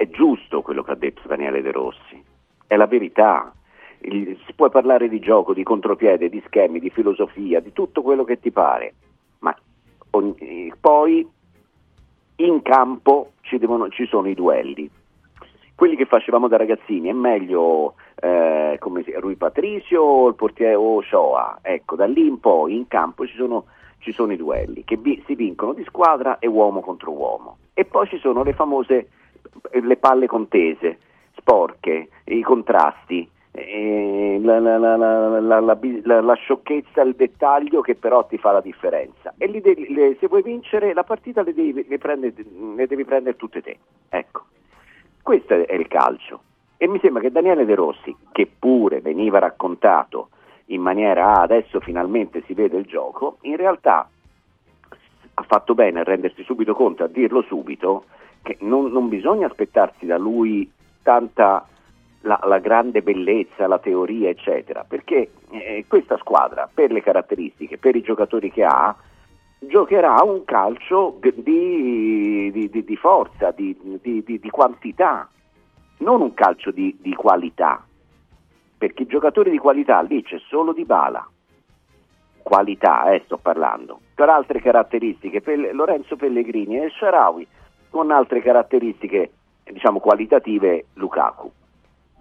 [0.00, 2.24] È giusto quello che ha detto Daniele De Rossi,
[2.66, 3.52] è la verità.
[3.98, 8.24] Il, si può parlare di gioco, di contropiede, di schemi, di filosofia, di tutto quello
[8.24, 8.94] che ti pare,
[9.40, 9.54] ma
[10.12, 11.28] ogni, poi
[12.36, 14.90] in campo ci, devono, ci sono i duelli.
[15.74, 20.76] Quelli che facevamo da ragazzini, è meglio eh, come si, Rui Patricio o il portiere
[20.76, 21.02] o
[21.60, 23.66] ecco, da lì in poi in campo ci sono,
[23.98, 27.58] ci sono i duelli che vi, si vincono di squadra e uomo contro uomo.
[27.74, 29.08] E poi ci sono le famose
[29.82, 30.98] le palle contese,
[31.36, 38.60] sporche, i contrasti, la, la, la, la, sciocchezza, il dettaglio che però ti fa la
[38.60, 42.32] differenza e devi, le, se vuoi vincere la partita le devi, le prende,
[42.76, 44.44] le devi prendere tutte te, ecco.
[45.22, 46.40] Questo è il calcio.
[46.76, 50.30] E mi sembra che Daniele De Rossi, che pure veniva raccontato
[50.66, 54.08] in maniera ah, adesso finalmente si vede il gioco, in realtà
[55.34, 58.04] ha fatto bene a rendersi subito conto, a dirlo subito,
[58.42, 60.70] che non, non bisogna aspettarsi da lui
[61.02, 61.66] tanta
[62.22, 67.96] la, la, grande bellezza, la teoria, eccetera, perché eh, questa squadra, per le caratteristiche, per
[67.96, 68.94] i giocatori che ha,
[69.58, 73.76] giocherà un calcio di, di, di, di forza, di,
[74.50, 75.28] quantità,
[75.98, 77.84] non un calcio di, qualità,
[78.76, 81.26] perché i giocatori di qualità lì c'è solo di bala,
[82.42, 87.46] qualità eh, sto parlando, per altre caratteristiche, per Lorenzo Pellegrini e Sharawi,
[87.90, 89.32] con altre caratteristiche
[89.64, 91.50] diciamo qualitative Lukaku.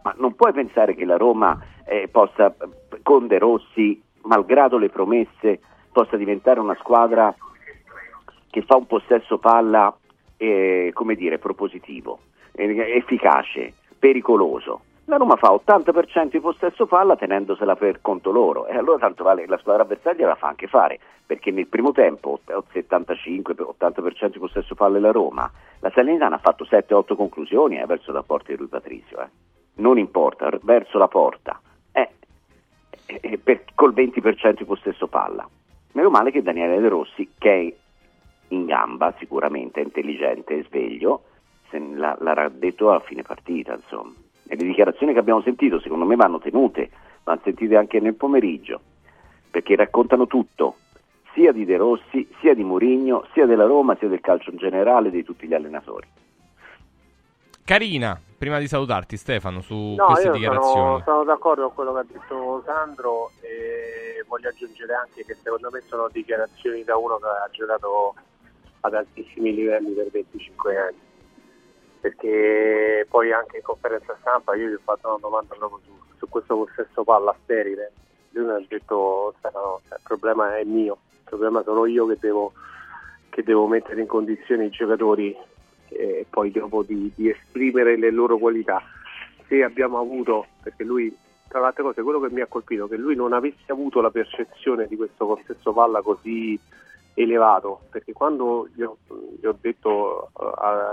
[0.03, 2.53] Ma non puoi pensare che la Roma eh, possa,
[3.03, 5.59] con De Rossi, malgrado le promesse,
[5.91, 7.33] possa diventare una squadra
[8.49, 9.95] che fa un possesso palla
[10.37, 12.19] eh, come dire, propositivo,
[12.53, 14.81] eh, efficace, pericoloso.
[15.09, 19.41] La Roma fa 80% di possesso palla tenendosela per conto loro e allora tanto vale
[19.41, 24.75] che la squadra avversaria la fa anche fare perché nel primo tempo 75-80% di possesso
[24.75, 28.67] palla la Roma la Salernitana ha fatto 7-8 conclusioni eh, verso la porta di Rui
[28.67, 29.29] Patrizio eh.
[29.77, 31.59] non importa, verso la porta
[31.91, 32.11] eh,
[33.07, 35.49] eh, per, col 20% di possesso palla
[35.93, 37.73] Meno male che Daniele De Rossi, che è
[38.49, 41.23] in gamba, sicuramente intelligente e sveglio,
[41.71, 44.13] l'ha detto a fine partita, insomma.
[44.51, 46.89] E le dichiarazioni che abbiamo sentito, secondo me, vanno tenute,
[47.23, 48.81] vanno sentite anche nel pomeriggio,
[49.51, 50.77] perché raccontano tutto,
[51.33, 55.11] sia di De Rossi, sia di Mourinho, sia della Roma, sia del calcio in generale,
[55.11, 56.07] di tutti gli allenatori.
[57.63, 60.73] Carina, prima di salutarti Stefano su no, queste dichiarazioni.
[60.73, 65.69] Sono, sono d'accordo con quello che ha detto Sandro e voglio aggiungere anche che secondo
[65.71, 68.15] me sono dichiarazioni da uno che ha giocato
[68.79, 71.08] ad altissimi livelli per 25 anni.
[72.01, 76.29] Perché poi anche in conferenza stampa io gli ho fatto una domanda proprio su, su
[76.29, 77.91] questo possesso palla sterile.
[78.31, 82.17] Lui mi ha detto no, cioè, il problema è mio, il problema sono io che
[82.19, 82.53] devo,
[83.29, 85.35] che devo mettere in condizione i giocatori
[85.89, 88.81] e poi dopo di, di, esprimere le loro qualità.
[89.47, 91.15] Se abbiamo avuto, perché lui,
[91.47, 93.99] tra le altre cose, quello che mi ha colpito è che lui non avesse avuto
[93.99, 96.59] la percezione di questo possesso palla così
[97.23, 98.97] elevato, perché quando gli ho,
[99.39, 100.43] gli ho detto uh,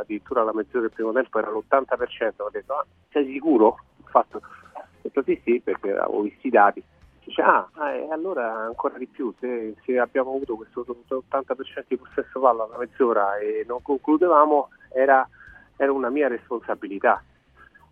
[0.01, 3.67] addirittura alla mezz'ora del primo tempo era l'80%, ho detto ah, sei sicuro?
[3.67, 6.83] Ho fatto, ho detto sì sì perché avevo visto i dati.
[7.25, 12.41] Dice, ah, eh, allora ancora di più, se, se, abbiamo avuto questo 80% di possesso
[12.41, 15.29] palla alla mezz'ora e non concludevamo, era,
[15.77, 17.23] era una mia responsabilità.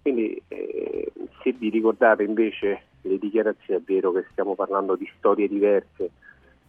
[0.03, 5.49] Quindi eh, se vi ricordate invece le dichiarazioni, è vero che stiamo parlando di storie
[5.49, 6.11] diverse,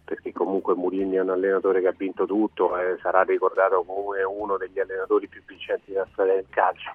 [0.05, 4.55] perché comunque Mourinho è un allenatore che ha vinto tutto e sarà ricordato come uno
[4.55, 6.91] degli allenatori più vincenti della storia del calcio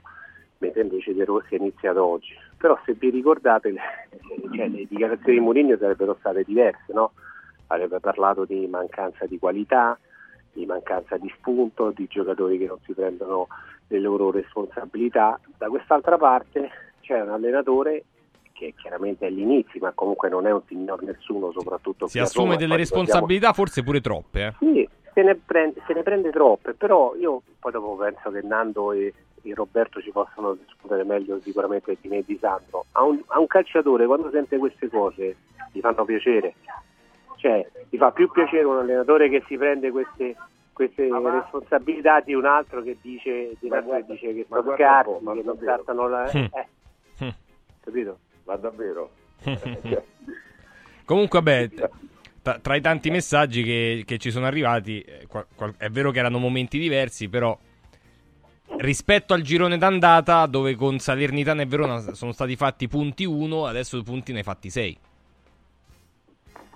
[0.60, 2.34] mentre invece De Rossi è iniziato oggi.
[2.56, 3.74] Però se vi ricordate
[4.54, 7.12] cioè, le dichiarazioni di Mourinho sarebbero state diverse, no?
[7.68, 9.98] avrebbe parlato di mancanza di qualità,
[10.52, 13.48] di mancanza di spunto, di giocatori che non si prendono
[13.88, 15.38] le loro responsabilità.
[15.56, 16.70] Da quest'altra parte
[17.00, 18.04] c'è un allenatore
[18.60, 22.58] che chiaramente è all'inizio, ma comunque non è un signor nessuno, soprattutto si assume Roma,
[22.58, 24.46] delle responsabilità, forse pure troppe.
[24.46, 24.54] Eh?
[24.58, 28.92] Sì, se ne, prende, se ne prende troppe, però io poi dopo penso che Nando
[28.92, 32.84] e, e Roberto ci possano discutere meglio sicuramente di me e di Sandro.
[32.92, 35.36] A un, a un calciatore quando sente queste cose
[35.72, 36.54] gli fanno piacere,
[37.36, 40.36] cioè gli fa più piacere un allenatore che si prende queste,
[40.74, 45.24] queste responsabilità di un altro che dice, di un altro che, dice che sono scarsi,
[45.24, 46.30] che non trattano la...
[46.36, 46.44] Mm.
[46.52, 46.66] Eh,
[47.22, 47.28] Mm.
[47.80, 48.18] capito?
[48.50, 49.10] Ma davvero?
[51.04, 51.68] Comunque, vabbè,
[52.60, 56.18] tra, i tanti messaggi che, che ci sono arrivati, eh, qual- qual- è vero che
[56.18, 57.56] erano momenti diversi, però
[58.78, 64.02] rispetto al girone d'andata, dove con Salernitana e Verona sono stati fatti punti 1, adesso
[64.02, 64.98] punti ne hai fatti 6.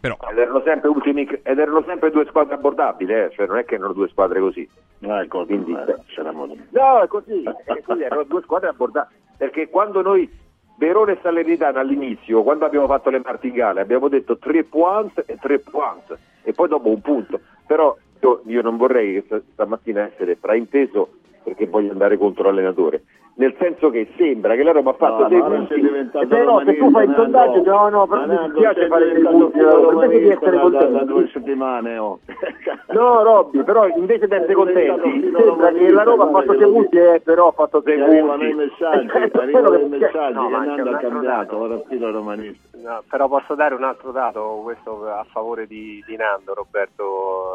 [0.00, 3.64] Però, Ed erano sempre, ultimi, ed erano sempre due squadre abbordabili, eh, cioè non è
[3.64, 4.68] che erano due squadre così.
[5.00, 6.62] Ecco, Quindi- eh, c'eravamo lì.
[6.70, 9.20] No, è così, è così, erano due squadre abbordabili.
[9.36, 10.30] Perché quando noi,
[10.76, 15.60] Verona e Salernitana all'inizio, quando abbiamo fatto le martingale, abbiamo detto tre points e tre
[15.60, 17.40] points, e poi dopo un punto.
[17.66, 21.10] Però io, io non vorrei che sta- stamattina essere frainteso
[21.44, 23.02] perché voglio andare contro l'allenatore.
[23.36, 26.26] Nel senso che sembra che la Roma ha fatto No, dei punti sei diventato e
[26.28, 29.22] beh, no, se tu fai il sondaggio no no però mi dispiace sei fare dei
[29.22, 32.20] punti allora, invece di romanista essere da, da, da contenti due settimane oh.
[32.94, 36.52] No, Robby, però invece di essere Sei contenti, sembra che la Roma ha fatto guarda
[36.52, 38.10] 6 che lo punti, eh, però ha fatto 6 punti.
[38.14, 41.58] arrivano i messaggi Eh, arrivano i messaggi no, che ma c'è Nando un ha cambiato
[41.58, 46.14] ora filo romanista No, però posso dare un altro dato, questo a favore di, di
[46.16, 47.54] Nando, Roberto.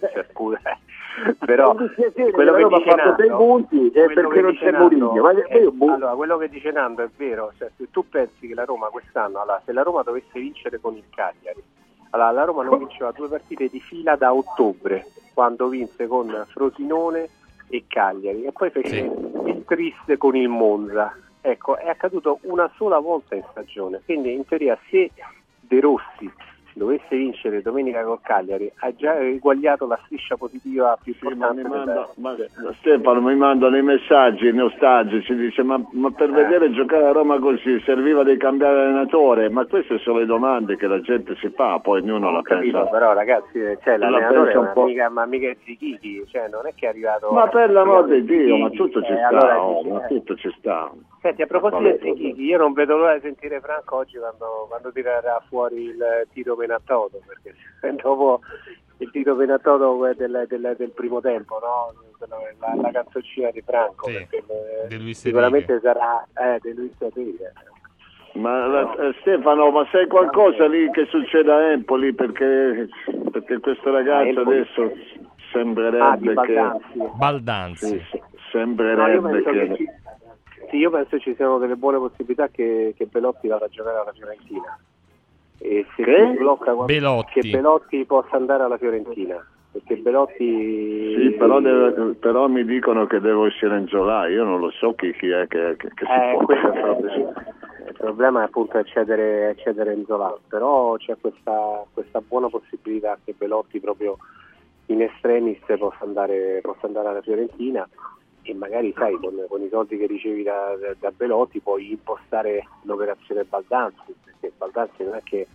[0.00, 0.78] eh, cioè, scusa, eh.
[1.44, 4.40] però È un dispiacere quello che dice ha fatto sei Nando, punti, eh, quello perché
[4.42, 5.92] non c'è Mourinho, è- io, boh.
[5.92, 9.40] allora, quello che dice Nando è vero, cioè, se tu pensi che la Roma quest'anno,
[9.40, 11.62] allora, se la Roma dovesse vincere con il Cagliari,
[12.10, 17.28] allora, la Roma non vinceva due partite di fila da ottobre, quando vinse con Frosinone
[17.68, 19.48] e Cagliari, e poi fece Sì.
[19.48, 21.16] il triste con il Monza.
[21.42, 25.10] Ecco, è accaduto una sola volta in stagione, quindi in teoria se
[25.60, 26.30] De Rossi
[26.74, 31.60] dovesse vincere domenica col Cagliari ha già eguagliato la striscia positiva più Sì, ma, mi
[31.60, 36.32] importante manda, della- ma Stefano mi mandano i messaggi nostalgici, dice ma, ma per Eh.
[36.32, 40.86] vedere giocare a Roma così serviva di cambiare allenatore, ma queste sono le domande che
[40.86, 42.90] la gente si fa, poi ognuno la Ho capito, pensa.
[42.90, 46.72] però ragazzi, cioè, La l'allenatore un è mica, ma mica è Zichichi, cioè non è
[46.74, 47.30] che è arrivato...
[47.32, 50.08] Ma per l'amor di Dio, ma tutto ci eh, sta, allora oh, ma eh.
[50.08, 50.90] tutto ci sta.
[51.20, 54.90] Senti, a proposito di Zichichi, io non vedo l'ora di sentire Franco oggi quando, quando
[54.90, 57.54] tirerà fuori il tiro Penatodo, perché
[58.02, 58.40] dopo
[58.98, 61.92] il tiro Penatodo è del, del, del primo tempo, no?
[62.26, 64.36] la, la canzoncina di Franco, Sì, perché,
[64.84, 67.52] eh, di Luis sicuramente sarà eh, di Luis Enrique.
[68.34, 72.14] Ma la- eh, Stefano, ma sai qualcosa lì che succede a Empoli?
[72.14, 72.88] Perché,
[73.30, 74.56] perché questo ragazzo Empoli.
[74.58, 74.82] adesso
[75.52, 76.54] Ah, sembrerebbe che...
[76.54, 76.98] Baldanzi.
[77.16, 77.86] Baldanzi.
[78.10, 78.20] Sì,
[78.52, 79.68] sembrerebbe che...
[79.72, 79.99] che
[80.70, 84.12] sì, io penso ci siano delle buone possibilità che, che Belotti vada a giocare alla
[84.12, 84.78] Fiorentina.
[85.58, 86.28] E se Che?
[86.32, 87.40] si blocca quando- Belotti.
[87.40, 89.44] che Belotti possa andare alla Fiorentina.
[89.72, 94.58] Perché Belotti Sì, però, deve- però mi dicono che deve uscire in Zola, io non
[94.58, 97.44] lo so chi, chi è che, che, che si eh, può quello è il problema.
[97.86, 103.34] Il problema è appunto accedere, accedere in Zola, però c'è questa, questa buona possibilità che
[103.36, 104.16] Belotti proprio
[104.86, 107.88] in estremis possa andare, possa andare alla Fiorentina
[108.50, 112.66] e magari sai con, con i soldi che ricevi da, da- da Belotti puoi impostare
[112.82, 115.46] l'operazione Baldanzi, perché Baldanzi non è che...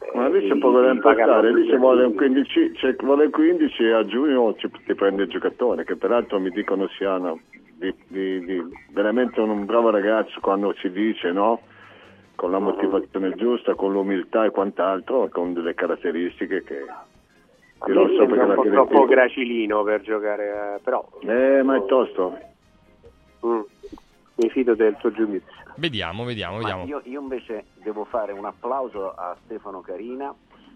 [0.00, 2.32] eh, Ma lì c'è poco da impostare, lì ci vuole un soldi.
[2.32, 6.50] 15, cioè, vuole 15 e a giugno ci, ti prende il giocatore, che peraltro mi
[6.50, 7.40] dicono siano
[7.74, 11.60] di, di- di- veramente un bravo ragazzo quando si dice no?
[12.34, 16.84] Con la motivazione giusta, con l'umiltà e quant'altro, con delle caratteristiche che
[17.86, 21.84] io non so perché un po' troppo gracilino per giocare, eh, però Eh, ma è
[21.86, 22.36] tosto.
[23.46, 23.60] mm,
[24.36, 25.56] mi fido del tuo giudizio.
[25.76, 26.84] Vediamo, vediamo, Ma vediamo.
[26.86, 30.34] io, io invece devo fare un applauso a Stefano Carina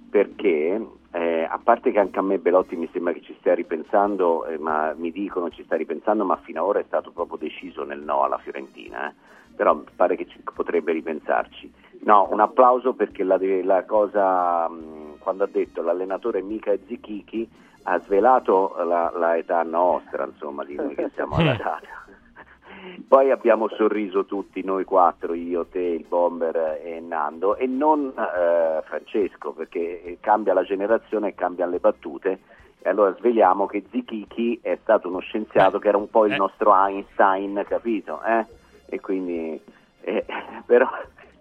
[0.08, 0.80] perché
[1.12, 4.58] eh, a parte che anche a me Belotti mi sembra che ci stia ripensando, eh,
[4.58, 8.00] ma mi dicono ci sta ripensando, ma fino ad ora è stato proprio deciso nel
[8.00, 9.14] no alla Fiorentina, eh.
[9.56, 11.72] però pare che ci potrebbe ripensarci.
[12.04, 17.48] No, un applauso perché la, la cosa, mh, quando ha detto l'allenatore mica è Zichichi,
[17.84, 21.86] ha svelato la, la età nostra, insomma, di noi che siamo alla data.
[23.06, 28.82] Poi abbiamo sorriso tutti noi quattro, io, te, il Bomber e Nando, e non eh,
[28.84, 32.38] Francesco, perché cambia la generazione e cambiano le battute.
[32.80, 36.32] E allora sveliamo che Zichichi è stato uno scienziato Eh, che era un po' il
[36.32, 36.36] eh.
[36.36, 38.20] nostro Einstein, capito?
[38.24, 38.44] Eh?
[38.86, 39.60] E quindi,
[40.66, 40.88] però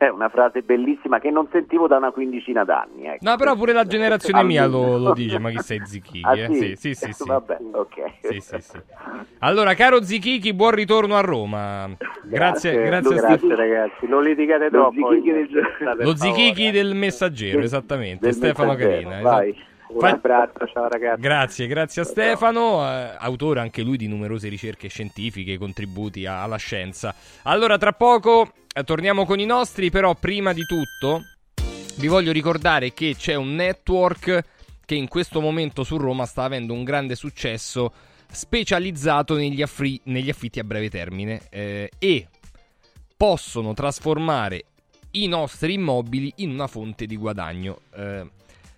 [0.05, 3.05] è una frase bellissima che non sentivo da una quindicina d'anni.
[3.05, 3.29] Ecco.
[3.29, 6.21] No, però pure la generazione mia lo, lo dice, ma chi sei Zichichi?
[6.23, 6.47] Ah, eh?
[6.53, 6.75] sì?
[6.75, 7.23] Sì, sì, sì, sì.
[7.27, 7.93] Vabbè, ok.
[8.21, 8.77] Sì, sì, sì.
[9.39, 11.89] Allora, caro Zichichi, buon ritorno a Roma.
[12.23, 13.55] Grazie, grazie, a grazie Stefano.
[13.55, 15.11] ragazzi, non litigate Lo troppo.
[15.11, 16.15] Zichichi in- del- Lo.
[16.15, 18.25] Zichichi del messaggero, esattamente.
[18.25, 19.21] Del Stefano Messaggero, Carina.
[19.21, 19.49] vai.
[19.49, 19.69] esatto.
[19.93, 21.19] Un abbraccio, ciao ragazzi.
[21.21, 26.55] Grazie, grazie a Stefano, eh, autore anche lui di numerose ricerche scientifiche, contributi a- alla
[26.55, 27.13] scienza.
[27.43, 28.51] Allora, tra poco eh,
[28.85, 31.23] torniamo con i nostri, però prima di tutto
[31.97, 34.43] vi voglio ricordare che c'è un network
[34.85, 37.91] che in questo momento su Roma sta avendo un grande successo
[38.31, 42.27] specializzato negli, affri- negli affitti a breve termine eh, e
[43.17, 44.63] possono trasformare
[45.11, 47.81] i nostri immobili in una fonte di guadagno.
[47.93, 48.29] Eh,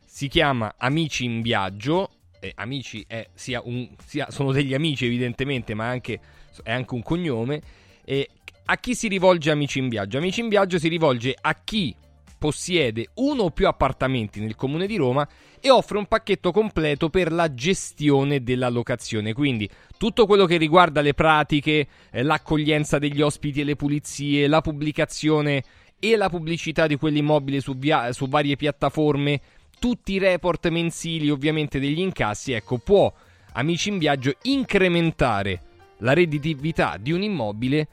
[0.04, 2.10] si chiama Amici in Viaggio.
[2.40, 6.20] eh, amici è sia un, sia- sono degli amici, evidentemente, ma anche,
[6.64, 7.62] è anche un cognome.
[8.04, 8.30] E
[8.66, 10.18] a chi si rivolge Amici in Viaggio?
[10.18, 11.96] Amici in Viaggio si rivolge a chi
[12.38, 15.26] possiede uno o più appartamenti nel comune di Roma
[15.62, 19.34] e offre un pacchetto completo per la gestione della locazione.
[19.34, 24.60] Quindi tutto quello che riguarda le pratiche, eh, l'accoglienza degli ospiti e le pulizie, la
[24.60, 25.64] pubblicazione
[26.00, 29.40] e la pubblicità di quell'immobile su, via- su varie piattaforme,
[29.80, 33.12] tutti i report mensili ovviamente degli incassi, ecco, può
[33.54, 35.62] Amici in Viaggio incrementare
[36.00, 37.88] la redditività di un immobile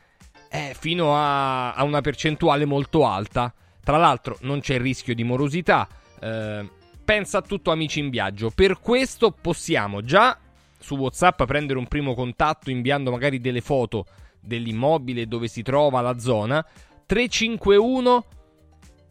[0.50, 3.52] eh, fino a, a una percentuale molto alta.
[3.82, 5.88] Tra l'altro non c'è il rischio di morosità.
[6.20, 6.68] eh,
[7.04, 8.50] pensa a tutto Amici in Viaggio.
[8.50, 10.38] Per questo possiamo già
[10.78, 14.06] su WhatsApp prendere un primo contatto inviando magari delle foto
[14.40, 16.64] dell'immobile dove si trova la zona.
[17.06, 18.24] 351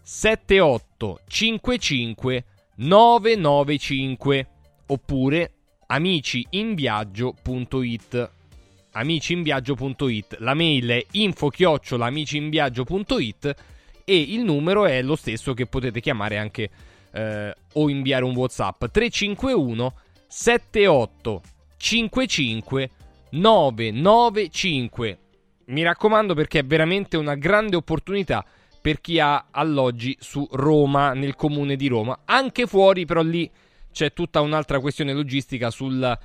[0.01, 4.47] 78 55 995
[4.87, 5.53] oppure
[5.87, 8.29] amiciinviaggio.it
[8.99, 13.55] amiciinviaggio.it la mail è info chiocciola amiciinviaggio.it
[14.03, 16.69] e il numero è lo stesso che potete chiamare anche
[17.11, 18.85] eh, o inviare un whatsapp.
[18.85, 19.93] 351
[20.27, 21.41] 78
[21.77, 22.89] 55
[23.31, 25.17] 995
[25.65, 28.43] mi raccomando perché è veramente una grande opportunità
[28.81, 32.21] per chi ha alloggi su Roma, nel comune di Roma.
[32.25, 33.49] Anche fuori, però lì
[33.91, 36.17] c'è tutta un'altra questione logistica sul,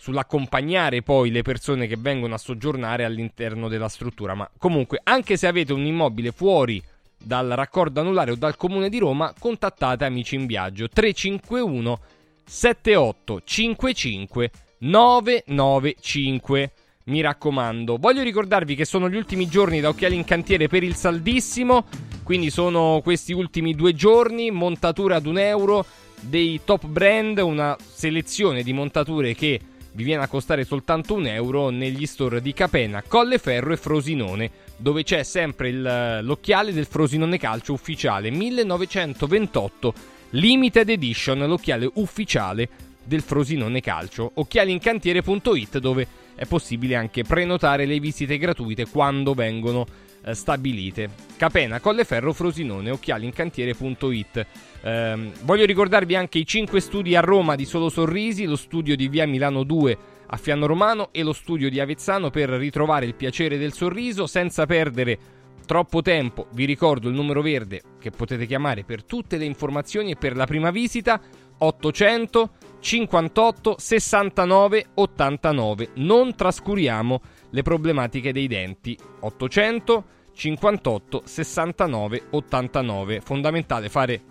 [0.00, 4.34] sull'accompagnare poi le persone che vengono a soggiornare all'interno della struttura.
[4.34, 6.82] Ma comunque, anche se avete un immobile fuori
[7.22, 12.00] dal raccordo anulare o dal comune di Roma, contattate Amici in Viaggio 351
[12.46, 16.72] 78 55 995
[17.04, 17.98] mi raccomando.
[17.98, 21.84] Voglio ricordarvi che sono gli ultimi giorni da occhiali in cantiere per il saldissimo,
[22.22, 25.84] quindi sono questi ultimi due giorni, montatura ad un euro
[26.20, 29.60] dei top brand, una selezione di montature che
[29.92, 35.02] vi viene a costare soltanto un euro negli store di Capena, Colleferro e Frosinone, dove
[35.02, 39.94] c'è sempre il- l'occhiale del Frosinone Calcio ufficiale 1928
[40.30, 42.68] Limited Edition, l'occhiale ufficiale
[43.02, 44.30] del Frosinone Calcio.
[44.34, 49.86] Occhialincantiere.it dove è possibile anche prenotare le visite gratuite quando vengono
[50.24, 51.10] eh, stabilite.
[51.36, 54.46] Capena, Colleferro, Frosinone, occhialincantiere.it.
[54.82, 59.08] Ehm, voglio ricordarvi anche i 5 studi a Roma di Solo Sorrisi, lo studio di
[59.08, 59.98] Via Milano 2
[60.32, 64.64] a Fiano Romano e lo studio di Avezzano per ritrovare il piacere del sorriso senza
[64.64, 65.18] perdere
[65.66, 66.46] troppo tempo.
[66.52, 70.46] Vi ricordo il numero verde che potete chiamare per tutte le informazioni e per la
[70.46, 71.20] prima visita
[71.58, 75.88] 800 58 69 89.
[75.94, 78.96] Non trascuriamo le problematiche dei denti.
[79.20, 83.20] 800 58 69 89.
[83.20, 84.22] Fondamentale fare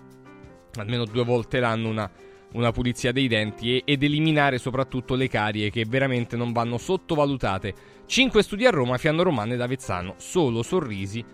[0.75, 2.10] almeno due volte l'anno una,
[2.53, 7.73] una pulizia dei denti e- ed eliminare soprattutto le carie che veramente non vanno sottovalutate.
[8.05, 11.27] 5 studi a Roma, Fianno Romano ed Avezzano, solo sorrisi.it.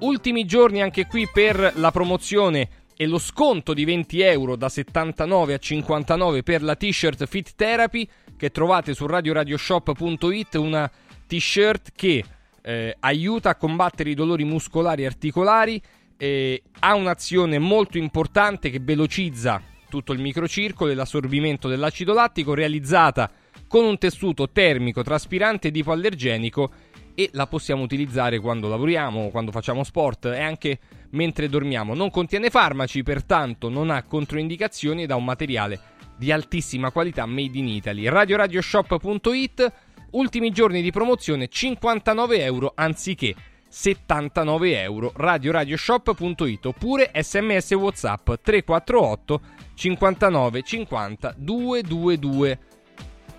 [0.00, 5.54] Ultimi giorni anche qui per la promozione e lo sconto di 20 euro da 79
[5.54, 10.90] a 59 per la t-shirt Fit Therapy che trovate su radioradioshop.it, una
[11.26, 12.24] t-shirt che
[12.62, 15.80] eh, aiuta a combattere i dolori muscolari e articolari,
[16.16, 23.30] eh, ha un'azione molto importante che velocizza tutto il microcircolo e l'assorbimento dell'acido lattico realizzata
[23.68, 26.70] con un tessuto termico, traspirante ed ipoallergenico
[27.14, 30.78] e la possiamo utilizzare quando lavoriamo, quando facciamo sport e anche
[31.10, 31.94] mentre dormiamo.
[31.94, 35.80] Non contiene farmaci, pertanto non ha controindicazioni ed ha un materiale
[36.16, 38.08] di altissima qualità made in Italy.
[38.08, 39.72] RadioRadioShop.it
[40.14, 43.34] Ultimi giorni di promozione 59 euro anziché
[43.74, 45.12] 79 euro.
[45.16, 49.40] RadioRadioShop.it oppure sms WhatsApp 348
[49.74, 52.58] 59 50 222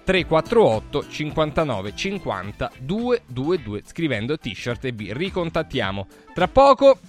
[0.03, 6.05] 348 59 50 222 scrivendo t-shirt e vi ricontattiamo.
[6.33, 6.99] Tra poco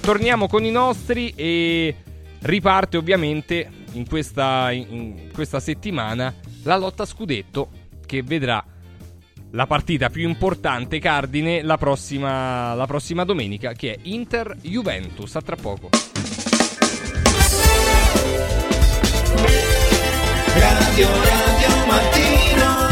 [0.00, 1.96] torniamo con i nostri e
[2.42, 6.32] riparte ovviamente in questa, in questa settimana
[6.62, 7.70] la lotta scudetto
[8.06, 8.64] che vedrà
[9.54, 15.36] la partita più importante cardine la prossima, la prossima domenica che è Inter-Juventus.
[15.36, 15.88] A tra poco.
[20.54, 22.91] Radio, radio, mattino.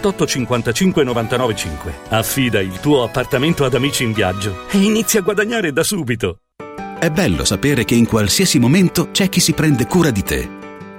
[0.00, 1.94] 55 99 5.
[2.08, 6.38] Affida il tuo appartamento ad Amici in Viaggio e inizia a guadagnare da subito.
[6.98, 10.61] È bello sapere che in qualsiasi momento c'è chi si prende cura di te.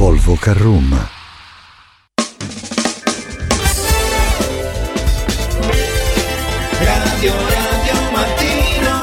[0.00, 1.08] Volvo Carroom.
[6.78, 8.96] Radio Radio Mattino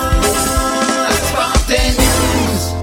[1.11, 2.75] Sport News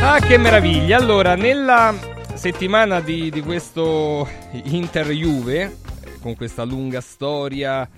[0.00, 0.96] Ah, che meraviglia!
[0.96, 1.92] Allora, nella
[2.38, 4.28] settimana di, di questo
[4.62, 5.87] Inter-Juve, eh,
[6.28, 7.88] con questa lunga storia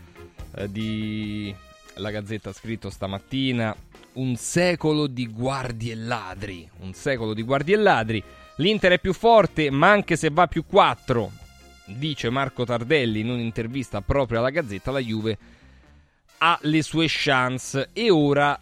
[0.54, 1.52] eh, di
[1.94, 3.74] La Gazzetta ha scritto stamattina,
[4.14, 8.22] un secolo di guardie e ladri, un secolo di guardie e ladri.
[8.56, 11.30] L'Inter è più forte, ma anche se va più 4,
[11.86, 15.38] dice Marco Tardelli in un'intervista proprio alla Gazzetta, la Juve
[16.38, 18.56] ha le sue chance e ora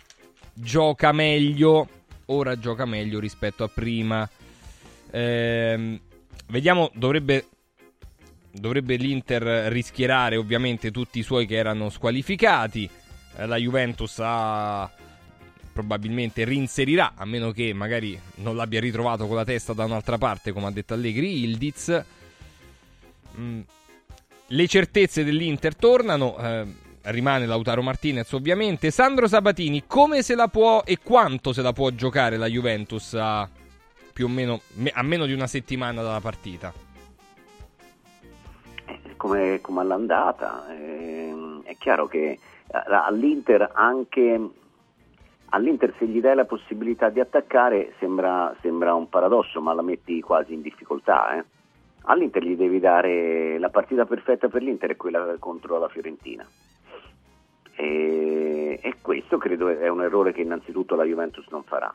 [0.55, 1.89] gioca meglio.
[2.31, 4.29] Ora gioca meglio rispetto a prima.
[5.11, 6.01] Ehm,
[6.47, 7.47] vediamo, dovrebbe,
[8.59, 12.89] dovrebbe l'Inter rischierare ovviamente tutti i suoi che erano squalificati.
[13.37, 14.91] Eh, la Juventus ha
[15.73, 20.53] probabilmente reinserirà, a meno che magari non l'abbia ritrovato con la testa da un'altra parte,
[20.53, 22.05] come ha detto Allegri Ildiz.
[23.39, 23.61] Mm.
[24.49, 26.67] Le certezze dell'Inter tornano, eh,
[27.03, 28.91] rimane Lautaro Martinez ovviamente.
[28.91, 33.49] Sandro Sabatini, come se la può e quanto se la può giocare la Juventus a
[34.13, 34.61] più o meno
[34.95, 36.73] a meno di una settimana dalla partita?
[39.19, 42.39] Come, come all'andata, eh, è chiaro che
[42.71, 44.51] all'Inter anche
[45.51, 50.21] all'Inter se gli dai la possibilità di attaccare sembra, sembra un paradosso, ma la metti
[50.21, 51.37] quasi in difficoltà.
[51.37, 51.45] Eh.
[52.03, 56.47] All'Inter gli devi dare la partita perfetta per l'Inter è quella contro la Fiorentina.
[57.75, 61.93] E, e questo credo è un errore che innanzitutto la Juventus non farà.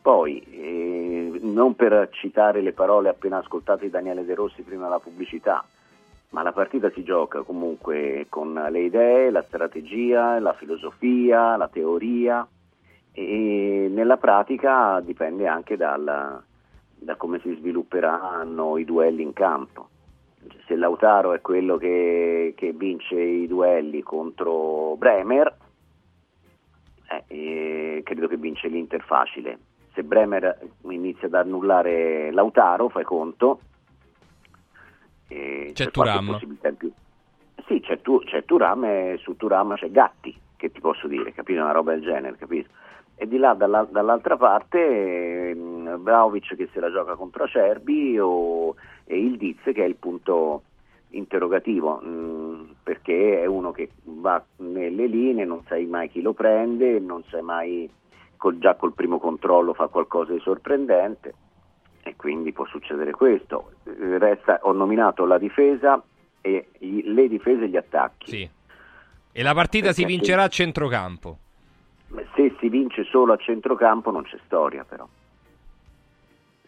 [0.00, 4.98] Poi, eh, non per citare le parole appena ascoltate di Daniele De Rossi prima della
[4.98, 5.64] pubblicità,
[6.34, 12.44] ma la partita si gioca comunque con le idee, la strategia, la filosofia, la teoria
[13.12, 16.42] e nella pratica dipende anche dal,
[16.92, 19.90] da come si svilupperanno i duelli in campo.
[20.66, 25.56] Se Lautaro è quello che, che vince i duelli contro Bremer,
[27.28, 29.56] eh, credo che vince l'Inter facile.
[29.92, 30.58] Se Bremer
[30.88, 33.60] inizia ad annullare Lautaro, fai conto,
[35.28, 36.38] eh, c'è Turam.
[37.66, 41.62] Sì, c'è, tu, c'è Turam e su Turam c'è Gatti, che ti posso dire, capito?
[41.62, 42.68] Una roba del genere, capito?
[43.16, 48.74] E di là dalla, dall'altra parte eh, Vlaovic che se la gioca contro Acerbi o,
[49.04, 50.62] e il Diz che è il punto
[51.10, 56.32] interrogativo mh, mm, perché è uno che va nelle linee, non sai mai chi lo
[56.32, 57.88] prende, non sai mai
[58.36, 61.34] col, già col primo controllo fa qualcosa di sorprendente
[62.04, 63.72] e quindi può succedere questo.
[63.82, 66.00] Resta, ho nominato la difesa
[66.40, 68.30] e gli, le difese e gli attacchi.
[68.30, 68.50] Sì.
[69.32, 71.38] E la partita Perché si vincerà a centrocampo.
[72.36, 75.08] Se si vince solo a centrocampo non c'è storia però,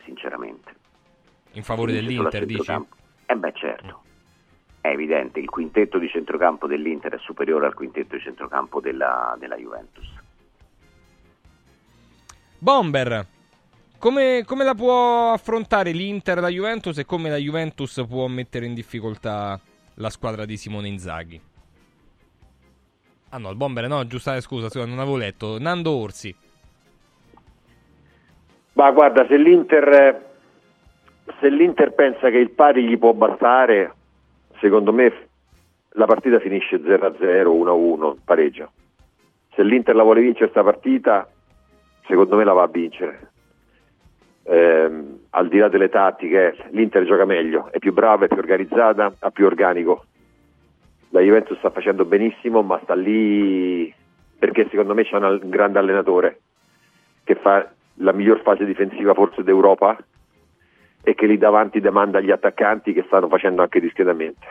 [0.03, 0.75] sinceramente.
[1.53, 2.73] In favore dell'Inter dici?
[3.27, 4.03] Eh beh certo,
[4.81, 9.57] è evidente, il quintetto di centrocampo dell'Inter è superiore al quintetto di centrocampo della, della
[9.57, 10.09] Juventus.
[12.59, 13.27] Bomber,
[14.07, 18.73] come, come, la può affrontare l'Inter la Juventus e come la Juventus può mettere in
[18.73, 19.59] difficoltà
[19.95, 21.41] la squadra di Simone Inzaghi?
[23.31, 25.59] Ah no, il bomber no, giusta eh, scusa, non avevo letto.
[25.59, 26.33] Nando Orsi.
[28.75, 30.25] Ma guarda, se l'Inter,
[31.41, 33.93] se l'Inter pensa che il pari gli può bastare,
[34.61, 35.29] secondo me
[35.95, 38.71] la partita finisce 0-0, 1-1, pareggio.
[39.57, 41.29] Se l'Inter la vuole vincere questa partita,
[42.07, 43.35] secondo me la va a vincere
[44.49, 44.91] eh,
[45.31, 49.31] al di là delle tattiche, l'Inter gioca meglio, è più brava, è più organizzata, ha
[49.31, 50.05] più organico.
[51.11, 53.93] La Juventus sta facendo benissimo, ma sta lì
[54.39, 56.41] perché secondo me c'è un grande allenatore
[57.25, 57.71] che fa
[58.01, 59.97] la miglior fase difensiva forse d'Europa
[61.03, 64.47] e che lì davanti demanda agli attaccanti che stanno facendo anche discretamente.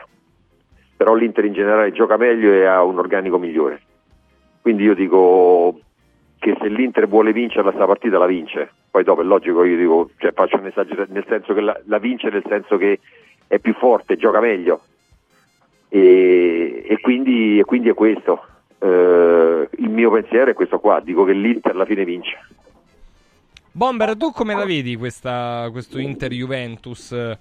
[0.96, 3.80] Però l'Inter in generale gioca meglio e ha un organico migliore.
[4.60, 5.78] Quindi io dico
[6.38, 8.70] che se l'Inter vuole vincere questa partita la vince.
[8.96, 11.98] Poi dopo è logico, io dico, cioè faccio un esagerazione, nel senso che la, la,
[11.98, 13.00] vince nel senso che
[13.46, 14.80] è più forte, gioca meglio.
[15.90, 18.42] E, e, quindi, e quindi, è questo.
[18.78, 22.38] Eh, il mio pensiero è questo qua, dico che l'Inter alla fine vince.
[23.70, 27.38] Bomber, tu come la vedi questa, questo Inter-Juventus?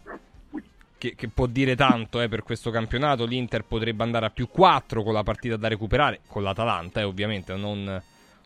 [0.97, 3.24] Che, che, può dire tanto eh, per questo campionato.
[3.24, 7.56] L'Inter potrebbe andare a più 4 con la partita da recuperare, con l'Atalanta, eh, ovviamente,
[7.56, 8.01] non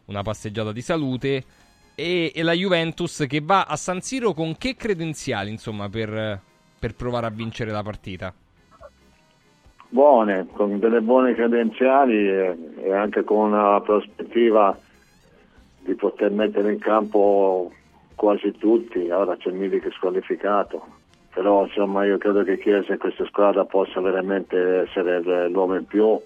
[0.06, 1.44] una passeggiata di salute.
[2.00, 6.40] E, e, la Juventus che va a San Siro con che credenziali, insomma, per,
[6.80, 8.34] per provare a vincere la partita?
[9.90, 14.78] Buone, con delle buone credenziali e, e anche con una prospettiva
[15.80, 17.70] di poter mettere in campo
[18.16, 19.10] quasi tutti.
[19.10, 20.82] Ora c'è Milik squalificato,
[21.34, 26.18] però insomma io credo che Chiesa in questa squadra possa veramente essere l'uomo in più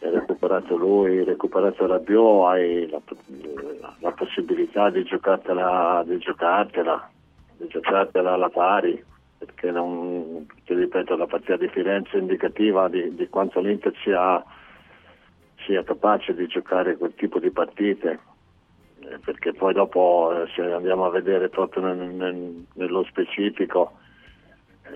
[0.00, 3.00] recuperato lui, recuperato Rabiot, hai la,
[4.00, 7.10] la, possibilità di giocartela, di giocartela,
[7.56, 9.02] di giocartela alla pari,
[9.38, 14.42] perché non, ti ripeto, la partita di Firenze è indicativa di, di quanto l'Inter sia,
[15.64, 18.20] sia, capace di giocare quel tipo di partite,
[19.00, 23.94] eh, perché poi dopo eh, se andiamo a vedere proprio nel, nel, nello specifico,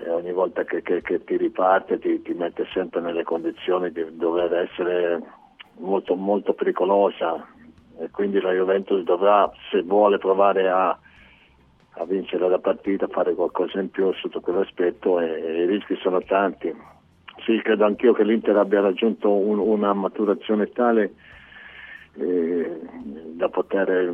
[0.01, 4.05] e ogni volta che, che, che ti riparte ti, ti, mette sempre nelle condizioni di
[4.15, 5.21] dover essere
[5.77, 7.45] molto, molto pericolosa
[7.99, 13.79] e quindi la Juventus dovrà, se vuole provare a, a vincere la partita, fare qualcosa
[13.79, 16.73] in più sotto quell'aspetto e, e i rischi sono tanti.
[17.45, 21.13] Sì, credo anch'io che l'Inter abbia raggiunto un, una maturazione tale
[22.15, 22.79] eh,
[23.33, 24.13] da, poter,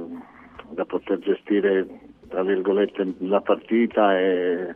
[0.69, 1.87] da poter gestire
[2.27, 4.75] tra virgolette la partita e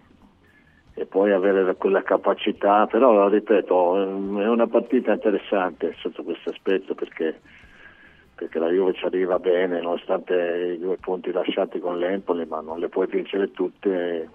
[0.95, 7.39] e poi avere quella capacità, però ripeto, è una partita interessante sotto questo aspetto perché,
[8.35, 12.79] perché la Juve ci arriva bene nonostante i due punti lasciati con l'Empoli, ma non
[12.79, 14.29] le puoi vincere tutte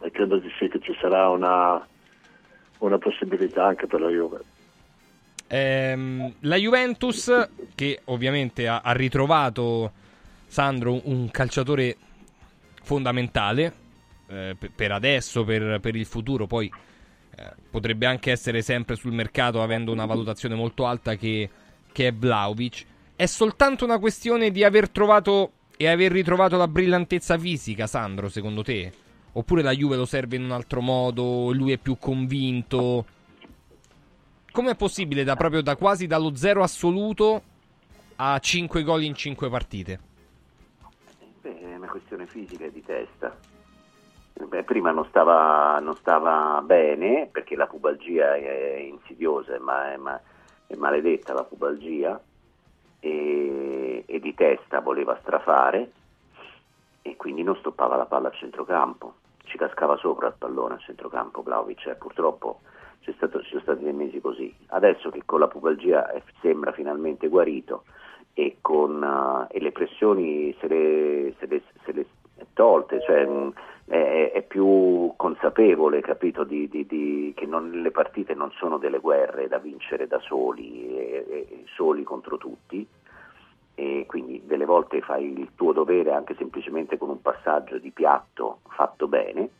[0.00, 1.86] e credo di sì che ci sarà una,
[2.78, 4.40] una possibilità anche per la Juve.
[5.48, 9.92] Ehm, la Juventus, che ovviamente ha ritrovato
[10.48, 11.96] Sandro un calciatore
[12.82, 13.84] fondamentale
[14.28, 16.70] eh, per- adesso, per, per il futuro, poi
[17.36, 21.48] eh, potrebbe anche essere sempre sul mercato avendo una valutazione molto alta che,
[21.92, 22.84] che è Vlaovic.
[23.14, 28.62] È soltanto una questione di aver trovato e aver ritrovato la brillantezza fisica, Sandro, secondo
[28.62, 28.92] te?
[29.32, 33.04] Oppure la Juve lo serve in un altro modo, lui è più convinto?
[34.50, 37.42] Com'è possibile da proprio da quasi dallo zero assoluto
[38.16, 40.00] a 5 gol in 5 partite?
[41.42, 43.38] Beh, è una questione fisica e di testa.
[44.38, 50.20] Beh, prima non stava, non stava bene perché la pubalgia è insidiosa, ma è, ma-
[50.66, 52.20] è maledetta la pubalgia
[53.00, 55.90] e, e di testa voleva strafare
[57.00, 59.14] e quindi non stoppava la palla a centrocampo,
[59.44, 62.60] ci cascava sopra il pallone a centrocampo Vlaovic, eh, purtroppo
[63.00, 64.54] ci sono stati dei mesi così.
[64.66, 67.84] Adesso che con la pubalgia è- sembra finalmente guarito
[68.34, 69.02] e, con,
[69.50, 72.06] eh, e le pressioni se le, se le- se le
[72.52, 73.52] tolte, cioè mh,
[73.86, 78.98] è, è più consapevole, capito, di, di- di- che non- le partite non sono delle
[78.98, 82.86] guerre da vincere da soli, e- e- soli contro tutti,
[83.74, 88.60] e quindi delle volte fai il tuo dovere anche semplicemente con un passaggio di piatto
[88.68, 89.50] fatto bene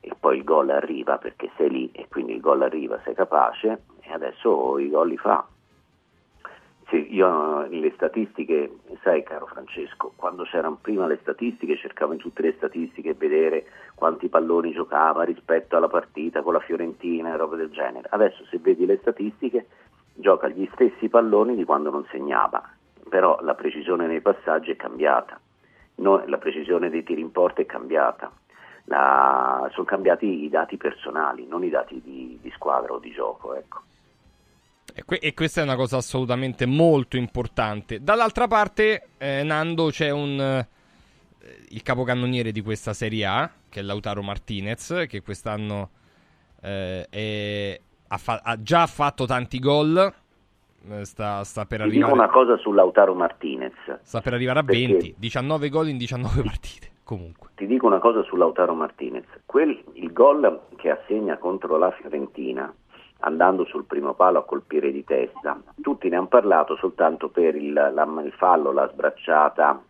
[0.00, 3.84] e poi il gol arriva perché sei lì e quindi il gol arriva, sei capace
[4.00, 5.44] e adesso i gol li fa.
[6.88, 12.40] Sì, io le statistiche, sai caro Francesco, quando c'erano prima le statistiche cercavo in tutte
[12.40, 17.70] le statistiche vedere quanti palloni giocava rispetto alla partita con la Fiorentina e roba del
[17.70, 18.08] genere.
[18.10, 19.66] Adesso se vedi le statistiche
[20.14, 22.62] gioca gli stessi palloni di quando non segnava,
[23.10, 25.38] però la precisione nei passaggi è cambiata,
[25.96, 28.30] No, la precisione dei tiri in porta è cambiata,
[28.84, 33.54] La- sono cambiati i dati personali, non i dati di, di squadra o di gioco.
[33.54, 33.80] Ecco.
[34.94, 38.02] E, que- questa è una cosa assolutamente molto importante.
[38.02, 40.68] Dall'altra parte, eh, Nando, c'è un eh,
[41.70, 45.90] il capocannoniere di questa Serie A, che è Lautaro Martinez, che quest'anno
[46.62, 50.12] eh, è- ha, fa- ha già fatto tanti gol.
[50.90, 53.74] eh, Sta, sta per dico arrivare, una cosa su Lautaro Martinez.
[54.02, 56.90] sta per arrivare a perché- 20, 19 gol in 19 partite.
[57.04, 59.24] Comunque, Ti dico una cosa su Lautaro Martinez.
[59.46, 62.72] Quel- il gol che assegna contro la Fiorentina,
[63.20, 67.72] andando sul primo palo a colpire di testa, tutti ne hanno parlato soltanto per il,
[67.72, 67.88] la-
[68.24, 69.82] il fallo, la sbracciata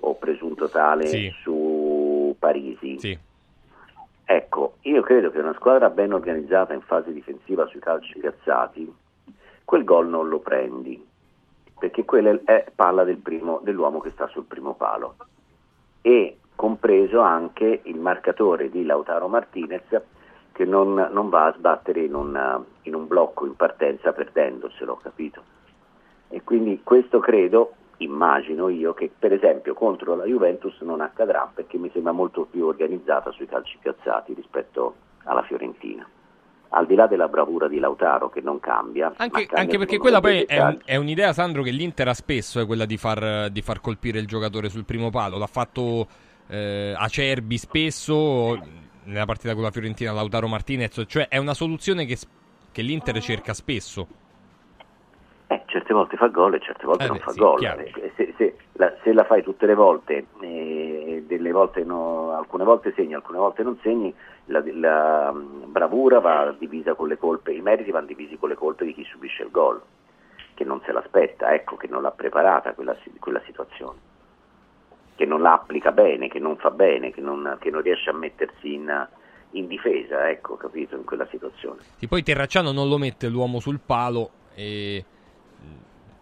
[0.00, 1.32] o presunto tale Sì.
[1.42, 2.98] su Parisi.
[2.98, 3.18] sì.
[4.28, 8.92] Ecco, io credo che una squadra ben organizzata in fase difensiva sui calci piazzati,
[9.64, 11.04] quel gol non lo prendi,
[11.78, 15.14] perché quella è- palla del primo- dell'uomo che sta sul primo palo.
[16.02, 19.82] E compreso anche il marcatore di Lautaro Martinez
[20.56, 25.42] che non, non va a sbattere in un, in un blocco in partenza perdendoselo, capito?
[26.28, 31.76] E quindi questo credo, immagino io, che per esempio contro la Juventus non accadrà perché
[31.76, 34.94] mi sembra molto più organizzata sui calci piazzati rispetto
[35.24, 36.08] alla Fiorentina.
[36.70, 40.20] Al di là della bravura di Lautaro che non cambia, Anche, cambia anche perché quella
[40.20, 43.60] poi è, un- è un'idea, Sandro, che l'Inter ha spesso, è quella di far, di
[43.60, 45.36] far colpire il giocatore sul primo palo.
[45.36, 46.06] L'ha fatto
[46.48, 48.58] eh, Acerbi spesso,
[49.06, 51.04] nella partita con la Fiorentina, Lautaro Martinez.
[51.06, 52.16] Cioè è una soluzione che,
[52.72, 54.06] che l'Inter cerca spesso.
[55.48, 57.62] Eh, certe volte fa gol e certe volte Eh non fa sì, gol.
[57.64, 62.64] Eh, Se, se la, se la fai tutte le volte, e delle volte no- alcune
[62.64, 64.12] volte segni, alcune volte non segni,
[64.46, 68.56] la, la, mm, bravura va divisa con le colpe, i meriti vanno divisi con le
[68.56, 69.80] colpe di chi subisce il gol,
[70.54, 73.98] che non se l'aspetta, ecco, che non l'ha preparata quella, quella situazione,
[75.16, 78.12] che non la applica bene, che non fa bene, che non, che non riesce a
[78.12, 79.08] mettersi in,
[79.52, 81.80] in difesa, ecco, capito, in quella situazione.
[81.96, 85.04] Sì, poi Terracciano non lo mette l'uomo sul palo e
[85.60, 85.76] mm,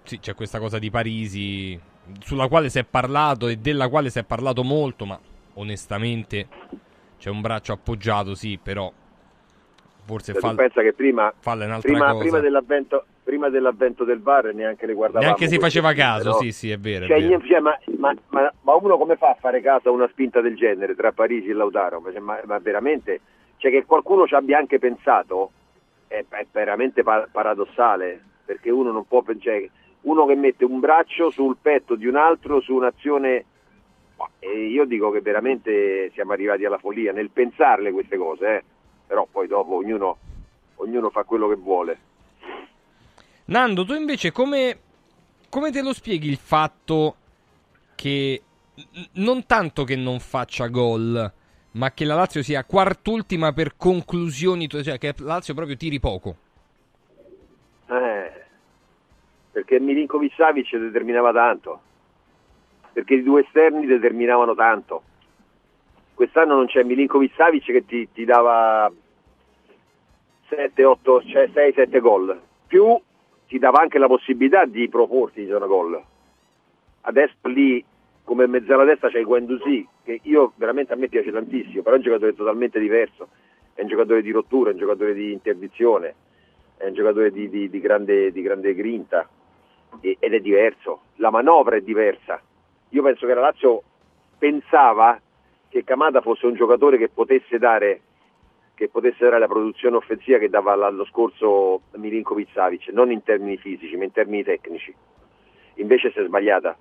[0.05, 1.79] sì, c'è questa cosa di Parisi
[2.21, 5.19] sulla quale si è parlato e della quale si è parlato molto, ma
[5.55, 6.49] onestamente
[7.19, 8.93] c'è un braccio appoggiato, sì, però
[10.05, 14.53] forse Cioè, tu fa pensa che prima, falla prima, prima dell'avvento, prima dell'avvento del VAR
[14.55, 15.25] neanche le guardavamo.
[15.25, 16.35] Neanche si faceva caso, no?
[16.37, 17.07] sì, sì, è vero.
[17.07, 17.29] è Cioè, vero.
[17.29, 20.41] niente- cioè, ma, ma- ma- ma uno come fa a fare caso a una spinta
[20.43, 22.01] del genere tra Parisi e Lautaro?
[22.21, 23.21] Ma, ma- veramente,
[23.57, 25.51] cioè che qualcuno ci abbia anche pensato
[26.07, 29.71] è, è veramente pa- paradossale, perché uno non può pensare,
[30.03, 33.45] uno che mette un braccio sul petto di un altro su un'azione,
[34.71, 38.63] io dico che veramente siamo arrivati alla follia nel pensarle queste cose, eh.
[39.07, 40.19] però poi dopo ognuno,
[40.77, 41.99] ognuno fa quello che vuole.
[43.47, 44.79] Nando, tu invece come,
[45.51, 47.17] come te lo spieghi il fatto
[47.95, 48.43] che
[49.15, 51.33] non tanto che non faccia gol,
[51.73, 56.37] ma che la Lazio sia quart'ultima per conclusioni, cioè che la Lazio proprio tiri poco?
[57.87, 58.33] Eh,
[59.53, 61.81] perché Milinkovic Savic determinava tanto,
[62.93, 65.03] perché i due esterni determinavano tanto.
[66.15, 68.91] Quest'anno non c'è Milinkovic Savic che ti, ti dava
[70.49, 72.99] 7, 8, cioè 6, 7 gol, più
[73.47, 76.03] ti dava anche la possibilità di proporti di zona gol.
[77.03, 77.85] Adesso lì
[78.25, 82.05] come mezzala destra c'è Guendouzi, che io veramente a me piace tantissimo, però è un
[82.05, 83.29] giocatore totalmente diverso,
[83.75, 86.15] è un giocatore di rottura, è un giocatore di interdizione,
[86.79, 89.29] è un giocatore di, di, di, grande, di grande, grinta
[90.01, 92.41] e, ed è diverso, la manovra è diversa.
[92.91, 93.83] Io penso che la Lazio
[94.39, 95.21] pensava
[95.69, 98.01] che Kamada fosse un giocatore che potesse dare,
[98.75, 103.57] che potesse dare la produzione offensiva che dava l'anno scorso Milinkovic Savic, non in termini
[103.57, 104.95] fisici ma in termini tecnici.
[105.75, 106.77] Invece si è sbagliata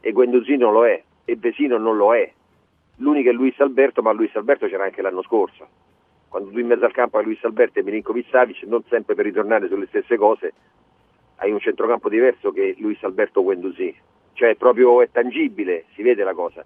[0.00, 2.30] e Guendouzi non lo è e Vesino non lo è.
[2.96, 5.66] L'unico è Luis Alberto, ma Luis Alberto c'era anche l'anno scorso.
[6.28, 9.24] Quando tu in mezzo al campo hai Luis Alberto e Milinkovic Savic, non sempre per
[9.24, 10.52] ritornare sulle stesse cose,
[11.36, 13.94] hai un centrocampo diverso che Luis Alberto Guendouzi.
[14.32, 16.64] Cioè proprio è tangibile, si vede la cosa.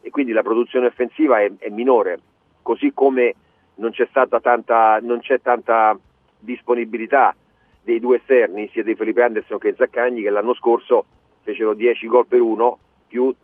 [0.00, 2.20] E quindi la produzione offensiva è, è minore,
[2.62, 3.34] così come
[3.76, 5.98] non c'è stata tanta, c'è tanta
[6.38, 7.34] disponibilità
[7.82, 11.04] dei due esterni, sia di Felipe Anderson che Zaccagni, che l'anno scorso
[11.42, 13.34] fecero 10 gol per uno più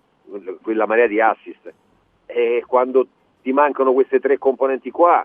[0.62, 1.72] quella marea di assist.
[2.26, 3.06] E quando
[3.42, 5.24] ti mancano queste tre componenti qua,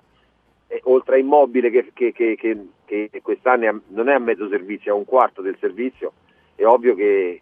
[0.67, 4.95] eh, oltre a Immobile che, che, che, che quest'anno non è a mezzo servizio, è
[4.95, 6.13] a un quarto del servizio,
[6.55, 7.41] è ovvio che,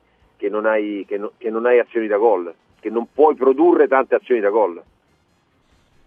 [0.49, 4.41] non hai, no, che non hai azioni da gol, che non puoi produrre tante azioni
[4.41, 4.81] da gol.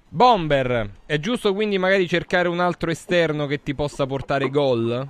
[0.09, 5.07] Bomber, è giusto quindi magari cercare un altro esterno che ti possa portare gol?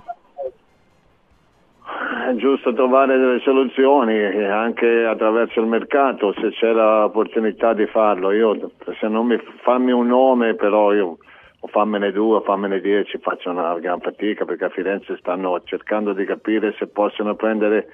[2.27, 8.31] È giusto trovare delle soluzioni anche attraverso il mercato se c'è l'opportunità di farlo.
[8.31, 11.17] Io se non mi fammi un nome, però io
[11.59, 16.13] o fammene due o fammene dieci, faccio una gran fatica perché a Firenze stanno cercando
[16.13, 17.87] di capire se possono prendere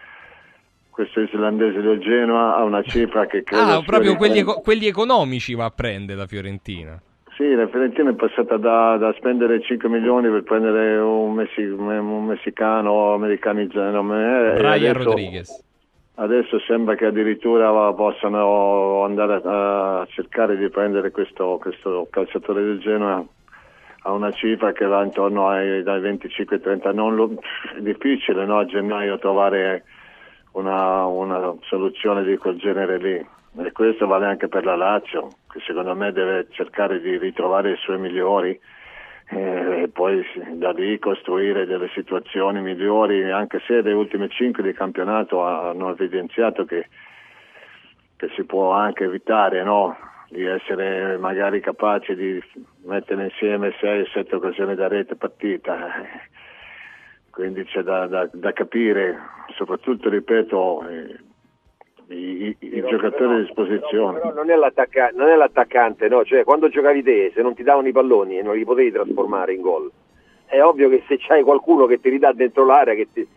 [0.93, 5.55] questo islandese del Genoa a una cifra che credo Ah, proprio quelli, eco- quelli economici
[5.55, 7.01] va a prendere la Fiorentina.
[7.35, 12.25] Sì, la Fiorentina è passata da, da, spendere 5 milioni per prendere un, messi, un
[12.25, 14.03] messicano americanizzato.
[14.03, 15.63] Brian adesso, Rodriguez.
[16.15, 22.79] Adesso sembra che addirittura possano andare a, a cercare di prendere questo, questo, calciatore del
[22.79, 23.25] Genoa
[24.05, 27.77] a una cifra che va intorno ai 25-30.
[27.77, 29.85] è difficile no, a gennaio trovare
[30.53, 33.27] una, una soluzione di quel genere lì.
[33.55, 37.77] E questo vale anche per la Lazio, che secondo me deve cercare di ritrovare i
[37.77, 38.59] suoi migliori
[39.29, 44.73] eh, e poi da lì costruire delle situazioni migliori, anche se le ultime cinque di
[44.73, 46.87] campionato hanno evidenziato che,
[48.15, 49.95] che si può anche evitare no?
[50.29, 52.41] di essere magari capaci di
[52.85, 55.77] mettere insieme 6-7 occasioni da rete partita.
[57.34, 59.17] Quindi c'è da, da, da capire,
[59.55, 61.19] soprattutto ripeto, eh,
[62.13, 64.19] i, i giocatori a disposizione.
[64.19, 66.23] Però, però non, è non, è l'attaccante, no?
[66.23, 69.51] cioè, quando giocavi te, se non ti davano i palloni e non li potevi trasformare
[69.51, 69.91] in gol,
[70.45, 73.27] è ovvio che se c'hai qualcuno che ti ridà dentro l'area, ti...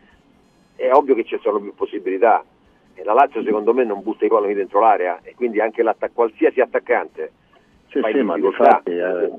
[0.77, 2.45] è ovvio che ci sono più possibilità.
[2.93, 5.83] E la Lazio secondo me non butta i palloni dentro l'area e quindi anche
[6.13, 7.33] qualsiasi attaccante.
[7.89, 9.31] Sì, sì, ma infatti, eh,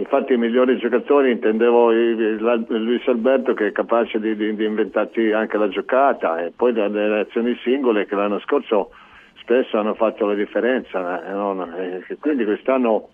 [0.00, 5.58] Infatti i migliori giocatori intendevo Luis Alberto che è capace di, di, di inventarti anche
[5.58, 8.92] la giocata e poi le azioni singole che l'anno scorso
[9.40, 11.22] spesso hanno fatto la differenza.
[11.22, 11.76] Eh, no?
[11.76, 13.10] e quindi quest'anno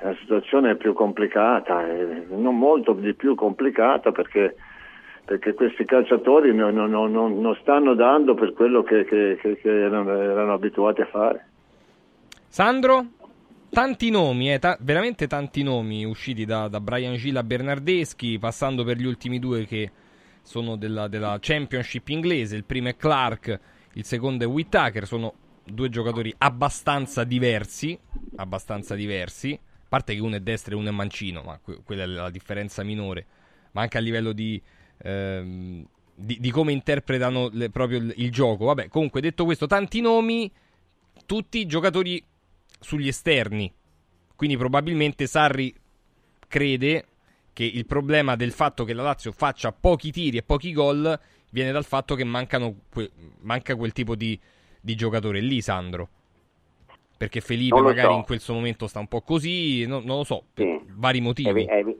[0.00, 1.84] la situazione è più complicata,
[2.30, 4.56] non molto di più complicata perché,
[5.26, 10.18] perché questi calciatori non, non, non, non, stanno dando per quello che, che, che erano,
[10.18, 11.46] erano abituati a fare.
[12.48, 13.04] Sandro?
[13.70, 18.98] Tanti nomi, eh, ta- veramente tanti nomi usciti da, da Brian Gila Bernardeschi, passando per
[18.98, 19.90] gli ultimi due che
[20.42, 22.56] sono della, della, Championship inglese.
[22.56, 23.60] Il primo è Clark,
[23.94, 25.06] il secondo è Whittaker.
[25.06, 27.98] Sono due giocatori abbastanza diversi.
[28.36, 29.58] Abbastanza diversi.
[29.62, 32.30] A parte che uno è destro e uno è mancino, ma que- quella è la
[32.30, 33.26] differenza minore.
[33.72, 34.60] Ma anche a livello di.
[35.02, 38.66] Ehm, di, di, come interpretano le, proprio il, il gioco.
[38.66, 40.50] Vabbè, comunque, detto questo, tanti nomi,
[41.24, 42.22] tutti giocatori
[42.80, 43.72] sugli esterni.
[44.34, 45.72] Quindi probabilmente Sarri
[46.48, 47.04] crede
[47.52, 51.18] che il problema del fatto che la Lazio faccia pochi tiri e pochi gol
[51.50, 52.24] viene dal fatto che
[52.90, 53.10] que-
[53.40, 54.38] manca quel tipo di,
[54.80, 56.08] di giocatore lì, Sandro.
[57.20, 58.16] perché Felipe magari so.
[58.16, 60.80] in questo momento sta un po' così, no- non lo so, per Sì.
[60.94, 61.64] vari È, motivi.
[61.66, 61.98] è evi-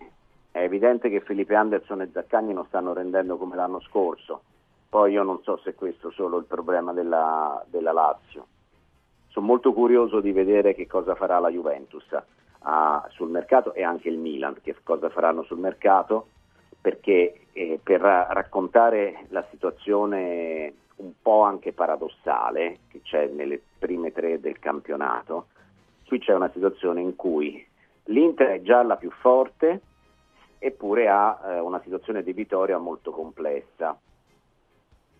[0.51, 4.43] è evidente che Felipe Anderson e Zaccagni non stanno rendendo come l'anno scorso.
[4.89, 8.47] Poi io non so se questo è solo il problema della, della Lazio.
[9.31, 12.05] Sono molto curioso di vedere che cosa farà la Juventus
[12.61, 16.29] ah, sul mercato e anche il Milan, che cosa faranno sul mercato,
[16.81, 24.13] perché eh, per ra- raccontare la situazione un po' anche paradossale che c'è nelle prime
[24.13, 25.47] tre del campionato,
[26.07, 27.65] qui c'è una situazione in cui
[28.05, 29.81] l'Inter è già la più forte,
[30.59, 33.99] eppure ha eh, una situazione debitoria molto complessa.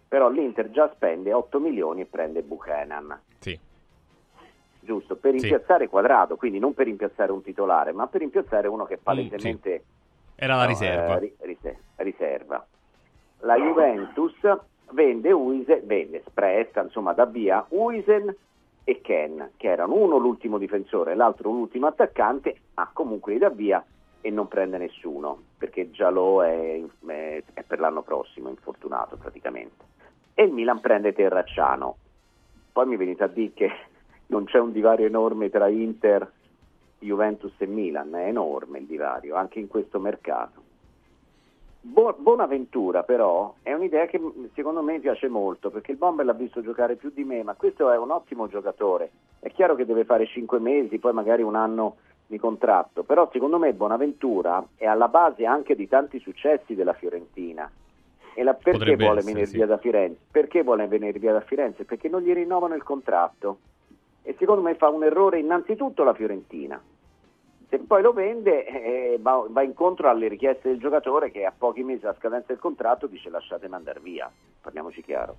[0.09, 3.19] Però l'Inter già spende 8 milioni e prende Buchanan.
[4.81, 4.87] Sì.
[4.87, 5.41] Giusto, per Sì.
[5.49, 9.85] rimpiazzare quadrato, quindi non per rimpiazzare un titolare, ma per rimpiazzare uno che palesemente
[10.35, 11.17] Era la no, riserva.
[11.17, 12.67] eh, ri- rise- riserva.
[13.41, 14.35] La Juventus
[14.93, 18.35] vende Uisen, vende, presta, insomma, dà via Uisen
[18.85, 23.51] e Ken, che erano uno l'ultimo difensore e l'altro l'ultimo attaccante, ma comunque li dà
[23.51, 23.85] via
[24.23, 29.85] e non prende nessuno, perché Giallo è, è- è per l'anno prossimo infortunato praticamente.
[30.35, 31.97] E il Milan prende Terracciano.
[32.73, 33.71] Poi mi venite a dire che
[34.31, 36.31] non c'è un divario enorme tra Inter,
[36.99, 40.69] Juventus e Milan, è enorme il divario, anche in questo mercato.
[41.83, 44.21] Bo- Bonaventura però è un'idea che
[44.55, 47.91] secondo me piace molto perché il Bomber l'ha visto giocare più di me, ma questo
[47.91, 49.11] è un ottimo giocatore.
[49.41, 53.59] È chiaro che deve fare 5 mesi, poi magari un anno di contratto, però secondo
[53.59, 57.69] me Bonaventura è alla base anche di tanti successi della Fiorentina.
[58.35, 59.57] E la- perché Potrebbe vuole essere, venire sì.
[59.57, 60.21] via da Firenze?
[60.31, 61.85] Perché vuole venire via da Firenze?
[61.85, 63.59] Perché non gli rinnovano il contratto.
[64.31, 66.81] E secondo me fa un errore innanzitutto la Fiorentina.
[67.69, 71.83] Se poi lo vende eh, va, va incontro alle richieste del giocatore che a pochi
[71.83, 74.31] mesi dalla scadenza del contratto dice lasciatemi andare via.
[74.61, 75.37] Parliamoci chiaro.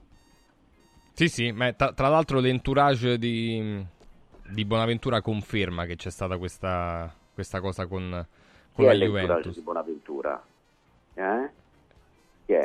[1.13, 3.81] Sì, sì, ma tra, tra l'altro l'entourage di,
[4.49, 8.25] di Bonaventura conferma che c'è stata questa, questa cosa con,
[8.73, 9.55] con la Juventus.
[9.55, 10.43] di Bonaventura?
[11.13, 11.49] Eh?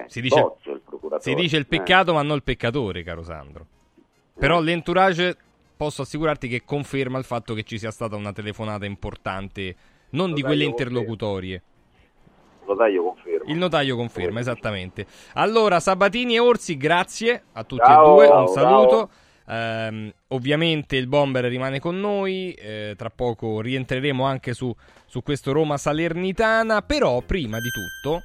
[0.09, 0.81] Si dice, Bozzo,
[1.21, 1.67] si dice il Eh.
[1.67, 3.67] peccato, ma non il peccatore, caro Sandro.
[4.35, 5.37] Però l'entourage
[5.77, 9.77] posso assicurarti che conferma il fatto che ci sia stata una telefonata importante,
[10.11, 11.63] non di quelle interlocutorie.
[12.67, 13.51] Notaio conferma.
[13.51, 15.07] Il notaio conferma, esattamente.
[15.35, 19.11] Allora, Sabatini e Orsi, grazie a tutti Ciao, e due, ciao, un saluto.
[19.49, 24.75] Ehm, ovviamente il Bomber rimane con noi, eh, tra poco rientreremo anche su,
[25.05, 28.23] su questo Roma Salernitana, però prima di tutto,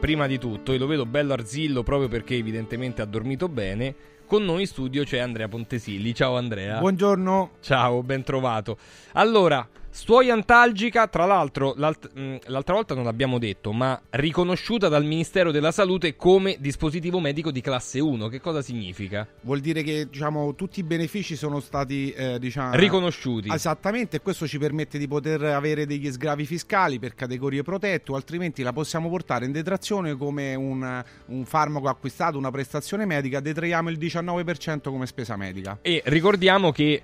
[0.00, 3.94] prima di tutto, e lo vedo bello arzillo proprio perché evidentemente ha dormito bene,
[4.30, 6.14] con noi in studio c'è Andrea Pontesilli.
[6.14, 6.78] Ciao Andrea.
[6.78, 7.54] Buongiorno.
[7.58, 8.78] Ciao, ben trovato.
[9.14, 15.04] Allora, stuoia antalgica, tra l'altro, l'alt- mh, l'altra volta non l'abbiamo detto, ma riconosciuta dal
[15.04, 18.28] Ministero della Salute come dispositivo medico di classe 1.
[18.28, 19.26] Che cosa significa?
[19.42, 23.50] Vuol dire che diciamo, tutti i benefici sono stati eh, diciamo, Riconosciuti.
[23.52, 28.14] Esattamente, e questo ci permette di poter avere degli sgravi fiscali per categorie protette, o
[28.14, 33.90] altrimenti la possiamo portare in detrazione come un, un farmaco acquistato, una prestazione medica, detraiamo
[33.90, 35.78] il 19% come spesa medica.
[35.82, 37.02] E ricordiamo che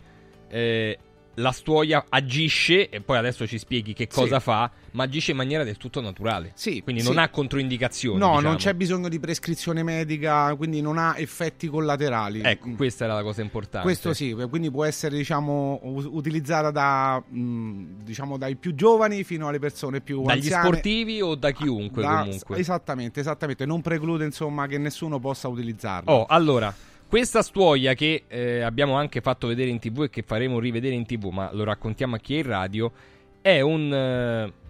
[0.49, 0.99] eh,
[1.39, 4.45] la stuoia agisce, e poi adesso ci spieghi che cosa Sì.
[4.45, 6.53] fa, ma agisce in maniera del tutto naturale.
[6.55, 7.09] Sì, Quindi sì.
[7.09, 8.19] non ha controindicazioni.
[8.19, 8.49] No, diciamo.
[8.49, 12.41] non c'è bisogno di prescrizione medica, quindi non ha effetti collaterali.
[12.43, 13.87] Ecco, questa era la cosa importante.
[13.87, 19.59] Questo sì, quindi può essere diciamo, utilizzata da, mh, diciamo, dai più giovani fino alle
[19.59, 20.65] persone più Dagli anziane.
[20.69, 22.59] sportivi o da chiunque Da- comunque.
[22.59, 26.11] Esattamente, esattamente, non preclude insomma che nessuno possa utilizzarlo.
[26.11, 26.75] Oh, allora,
[27.09, 31.07] questa stuoia che eh, abbiamo anche fatto vedere in tv e che faremo rivedere in
[31.07, 32.93] tv, ma lo raccontiamo a chi è in radio,
[33.41, 33.93] è un...
[33.93, 34.65] eh,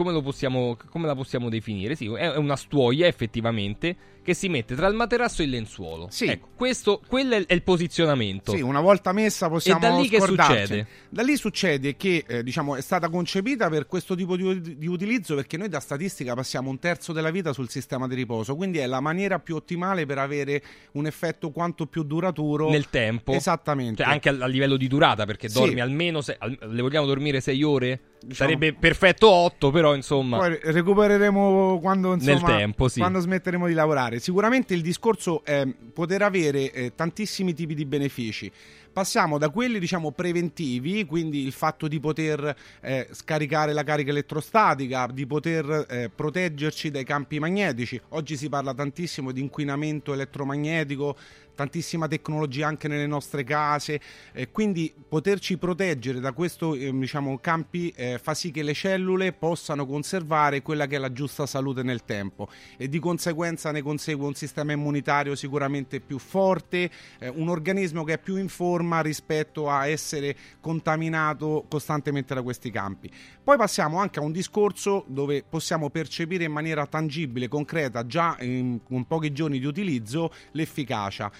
[0.00, 1.94] come, lo possiamo, come la possiamo definire?
[1.94, 6.08] Sì, è una stuoia effettivamente che si mette tra il materasso e il lenzuolo.
[6.10, 6.24] Sì.
[6.24, 8.52] Ecco, questo, quello è, il posizionamento.
[8.54, 10.54] Sì, una volta messa possiamo E da lì che scordarci.
[10.62, 10.86] succede?
[11.10, 15.34] Da lì succede che eh, diciamo, è stata concepita per questo tipo di, di utilizzo
[15.34, 18.86] perché noi da statistica passiamo un terzo della vita sul sistema di riposo, quindi è
[18.86, 23.32] la maniera più ottimale per avere un effetto quanto più duraturo Nel tempo.
[23.32, 24.02] Esattamente.
[24.02, 25.58] Cioè, anche a, a livello di durata, perché Sì.
[25.58, 26.22] dormi almeno...
[26.22, 28.00] Se, al- le vogliamo dormire 6 ore?
[28.22, 30.36] Diciamo- Sarebbe perfetto 8, però insomma...
[30.38, 33.00] Poi recupereremo quando, insomma, Nel tempo, sì.
[33.00, 34.18] quando smetteremo di lavorare.
[34.18, 38.52] Sicuramente il discorso è poter avere eh, tantissimi tipi di benefici.
[38.92, 45.06] Passiamo da quelli diciamo preventivi, quindi il fatto di poter eh, scaricare la carica elettrostatica,
[45.12, 48.00] di poter eh, proteggerci dai campi magnetici.
[48.10, 51.16] Oggi si parla tantissimo di inquinamento elettromagnetico,
[51.60, 54.00] tantissima tecnologia anche nelle nostre case,
[54.32, 59.84] eh, quindi poterci proteggere da questi diciamo, campi eh, fa sì che le cellule possano
[59.84, 62.48] conservare quella che è la giusta salute nel tempo
[62.78, 68.14] e di conseguenza ne consegue un sistema immunitario sicuramente più forte, eh, un organismo che
[68.14, 73.10] è più in forma rispetto a essere contaminato costantemente da questi campi.
[73.44, 78.80] Poi passiamo anche a un discorso dove possiamo percepire in maniera tangibile, concreta, già in,
[78.88, 81.30] in pochi giorni di utilizzo, l'efficacia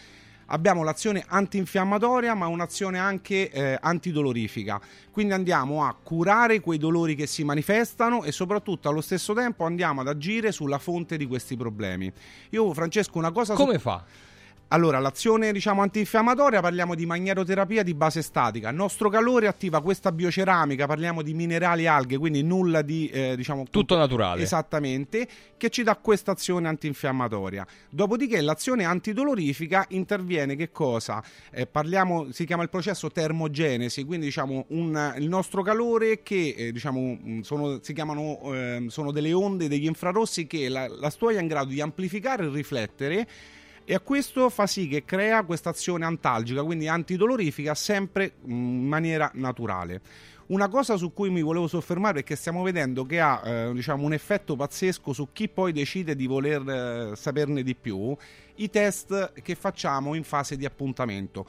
[0.50, 4.80] abbiamo l'azione antinfiammatoria ma un'azione anche eh, antidolorifica.
[5.10, 10.02] Quindi andiamo a curare quei dolori che si manifestano e soprattutto allo stesso tempo andiamo
[10.02, 12.12] ad agire sulla fonte di questi problemi.
[12.50, 13.54] Io Francesco una cosa...
[13.54, 13.80] Come su...
[13.80, 14.04] fa?
[14.72, 18.68] Allora, l'azione diciamo antinfiammatoria parliamo di magneroterapia di base statica.
[18.68, 23.34] Il nostro calore attiva questa bioceramica, parliamo di minerali e alghe, quindi nulla di eh,
[23.34, 24.42] diciamo tutto naturale.
[24.42, 27.66] Esattamente, che ci dà questa azione antinfiammatoria.
[27.88, 31.20] Dopodiché l'azione antidolorifica interviene che cosa?
[31.50, 36.70] Eh, parliamo si chiama il processo termogenesi, quindi diciamo un, il nostro calore che eh,
[36.70, 41.42] diciamo sono, si chiamano ehm, sono delle onde degli infrarossi che la, la stuoia è
[41.42, 43.28] in grado di amplificare e riflettere
[43.90, 49.28] e a questo fa sì che crea questa azione antalgica, quindi antidolorifica, sempre in maniera
[49.34, 50.00] naturale.
[50.46, 54.04] Una cosa su cui mi volevo soffermare è che stiamo vedendo che ha eh, diciamo,
[54.04, 58.16] un effetto pazzesco su chi poi decide di voler eh, saperne di più,
[58.54, 61.44] i test che facciamo in fase di appuntamento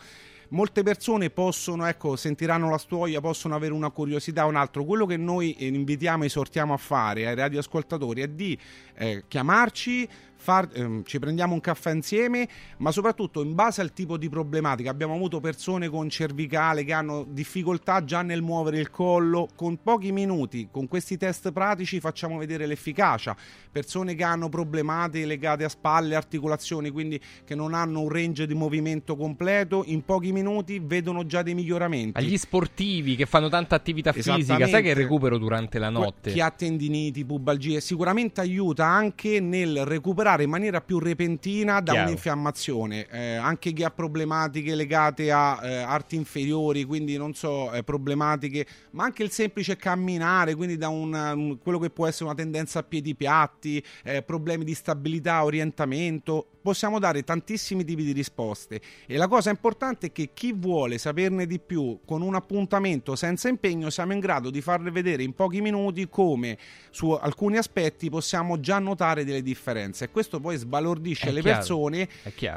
[0.52, 4.86] molte persone possono, ecco, sentiranno la stuoia, possono avere una curiosità o un altro.
[4.86, 8.58] Quello che noi eh, invitiamo e esortiamo a fare ai radioascoltatori è di
[8.96, 10.08] eh, chiamarci,
[10.42, 14.90] Far, ehm, ci prendiamo un caffè insieme, ma soprattutto in base al tipo di problematica.
[14.90, 19.50] Abbiamo avuto persone con cervicale che hanno difficoltà già nel muovere il collo.
[19.56, 23.38] Con pochi minuti, con questi test pratici, facciamo vedere l'efficacia.
[23.72, 28.56] Persone che hanno problematiche legate a spalle, articolazioni, quindi che non hanno un range di
[28.56, 32.18] movimento completo, in pochi minuti vedono già dei miglioramenti.
[32.18, 36.32] Agli sportivi che fanno tanta attività fisica, sai che recupero durante la notte?
[36.32, 42.08] Chi ha tendiniti, pubalgie, sicuramente aiuta anche nel recuperare in maniera più repentina da Chiaro.
[42.08, 43.08] un'infiammazione.
[43.10, 48.66] Eh, anche chi ha problematiche legate a eh, arti inferiori, quindi non so, eh, problematiche,
[48.92, 52.80] ma anche il semplice camminare, quindi da una, un, quello che può essere una tendenza
[52.80, 59.18] a piedi piatti, eh, problemi di stabilità, orientamento, possiamo dare tantissimi tipi di risposte e
[59.18, 63.90] la cosa importante è che chi vuole saperne di più con un appuntamento senza impegno
[63.90, 66.58] siamo in grado di farle vedere in pochi minuti come
[66.92, 72.08] su alcuni aspetti possiamo già notare delle differenze questo poi sbalordisce è le chiaro, persone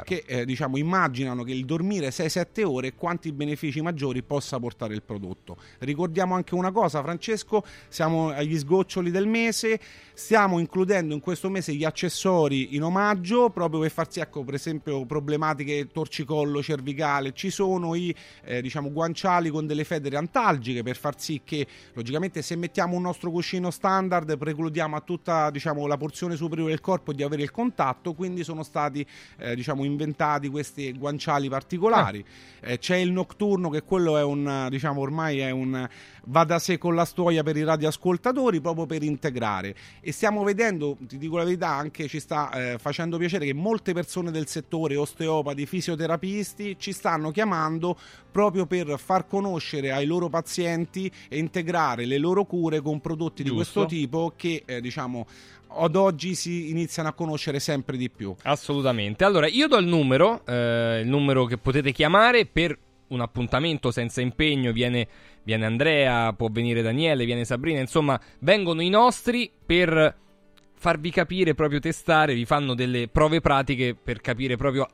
[0.03, 5.01] che eh, diciamo immaginano che il dormire 6-7 ore quanti benefici maggiori possa portare il
[5.01, 5.57] prodotto.
[5.79, 9.79] Ricordiamo anche una cosa Francesco, siamo agli sgoccioli del mese,
[10.15, 15.05] stiamo includendo in questo mese gli accessori in omaggio proprio per farsi ecco per esempio
[15.05, 17.33] problematiche torcicollo cervicale.
[17.33, 22.41] Ci sono i eh, diciamo guanciali con delle federe antalgiche per far sì che logicamente
[22.41, 27.11] se mettiamo un nostro cuscino standard precludiamo a tutta diciamo la porzione superiore del corpo
[27.11, 28.13] di avere il contatto.
[28.13, 29.05] Quindi sono stati
[29.37, 32.23] eh, diciamo inventati questi guanciali particolari.
[32.61, 32.71] Ah.
[32.71, 35.87] eh, c'è il notturno che quello è un diciamo ormai è un
[36.27, 39.75] va da sé con la storia per i radioascoltatori proprio per integrare
[40.07, 43.91] e stiamo vedendo ti dico la verità anche ci sta eh, facendo piacere che molte
[43.91, 47.97] persone del settore, osteopati, fisioterapisti, ci stanno chiamando
[48.31, 53.49] proprio per far conoscere ai loro pazienti e integrare le loro cure con prodotti Giusto.
[53.49, 55.25] di questo tipo che eh, diciamo
[55.77, 58.33] ad oggi si iniziano a conoscere sempre di più.
[58.43, 59.25] Assolutamente.
[59.25, 62.77] Allora, io do il numero, eh, il numero che potete chiamare per
[63.07, 64.71] un appuntamento senza impegno.
[64.71, 65.07] Viene,
[65.43, 70.15] viene Andrea, può venire Daniele, viene Sabrina, insomma, vengono i nostri per
[70.77, 74.87] farvi capire, proprio testare, vi fanno delle prove pratiche per capire proprio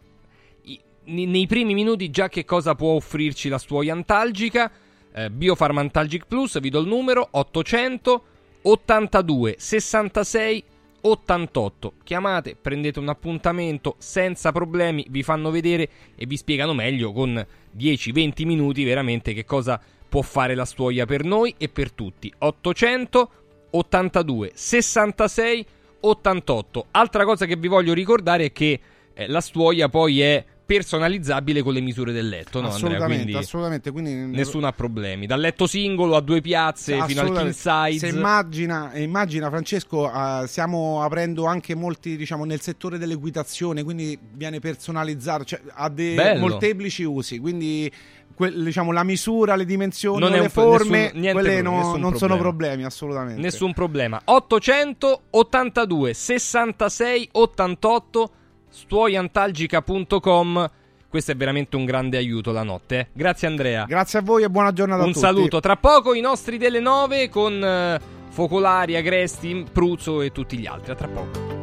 [1.04, 4.72] nei primi minuti già che cosa può offrirci la stuoia antalgica.
[5.14, 8.24] Eh, Biofarm Antalgic Plus, vi do il numero 800
[8.64, 10.64] 82 66
[11.02, 11.94] 88.
[12.04, 17.46] Chiamate, prendete un appuntamento senza problemi, vi fanno vedere e vi spiegano meglio con
[17.78, 22.32] 10-20 minuti veramente che cosa può fare la stuoia per noi e per tutti.
[22.38, 23.32] 800
[23.72, 25.80] 82 66 88.
[26.02, 26.88] 88.
[26.92, 28.80] Altra cosa che vi voglio ricordare è che
[29.14, 33.24] eh, la stuoia poi è personalizzabile con le misure del letto, no assolutamente, Andrea?
[33.24, 35.26] Quindi assolutamente, quindi nessuno ha problemi.
[35.26, 38.00] Dal letto singolo a due piazze fino al king size.
[38.00, 44.60] Se immagina, immagina Francesco, uh, stiamo aprendo anche molti, diciamo, nel settore dell'equitazione, quindi viene
[44.60, 47.92] personalizzato, cioè, ha dei molteplici usi, quindi
[48.34, 52.86] que- diciamo, la misura, le dimensioni, non le forme, nessun, quelle no, non sono problemi
[52.86, 53.42] assolutamente.
[53.42, 54.22] Nessun problema.
[54.24, 58.32] 882 66 88
[58.72, 60.70] stuoiantalgica.com
[61.12, 63.00] questo è veramente un grande aiuto la notte.
[63.00, 63.08] Eh.
[63.12, 63.84] Grazie Andrea.
[63.84, 65.26] Grazie a voi e buona giornata un a tutti.
[65.26, 65.60] Un saluto.
[65.60, 70.94] Tra poco i nostri delle 9 con uh, Focolari, Agresti, Pruzzo e tutti gli altri.
[70.94, 71.60] A tra poco.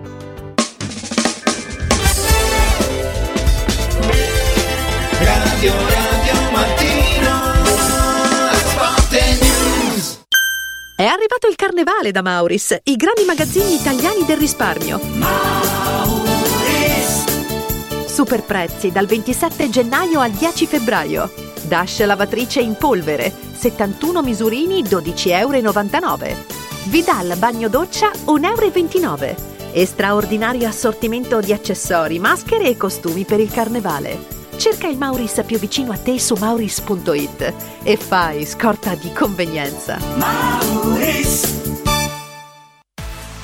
[5.18, 7.40] Radio Radio mattino
[8.52, 10.20] Sport News
[10.94, 15.87] È arrivato il carnevale da Mauris, i grandi magazzini italiani del risparmio.
[18.18, 21.30] Super prezzi dal 27 gennaio al 10 febbraio.
[21.68, 26.36] Dash lavatrice in polvere, 71 misurini 12,99 euro.
[26.86, 29.36] Vidal bagno doccia 1,29 euro.
[29.70, 34.18] E straordinario assortimento di accessori, maschere e costumi per il carnevale.
[34.56, 37.54] Cerca il Mauris più vicino a te su mauris.it
[37.84, 39.96] e fai scorta di convenienza.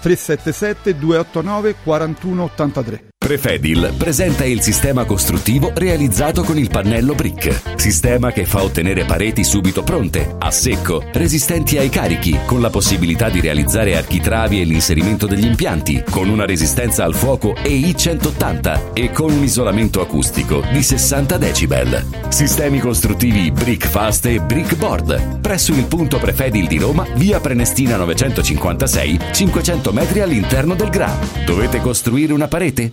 [0.00, 3.08] 377 289 4183.
[3.28, 7.78] Prefedil presenta il sistema costruttivo realizzato con il pannello brick.
[7.78, 13.28] Sistema che fa ottenere pareti subito pronte, a secco, resistenti ai carichi, con la possibilità
[13.28, 19.10] di realizzare architravi e l'inserimento degli impianti, con una resistenza al fuoco EI 180 e
[19.10, 22.06] con un isolamento acustico di 60 decibel.
[22.28, 25.40] Sistemi costruttivi Brick Fast e Brick Board.
[25.40, 31.16] Presso il punto Prefedil di Roma, via Prenestina 956, 500 metri all'interno del GRA.
[31.44, 32.92] Dovete costruire una parete?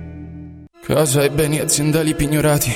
[0.83, 2.75] Casa e beni aziendali pignorati,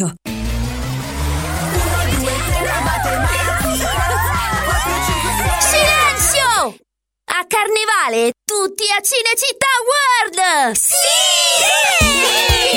[5.59, 6.75] Silenzio!
[7.25, 10.75] A Carnevale tutti a Cinecittà World!
[10.75, 12.50] Sì!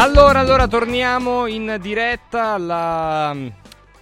[0.00, 3.48] Allora, allora torniamo in diretta alla mm,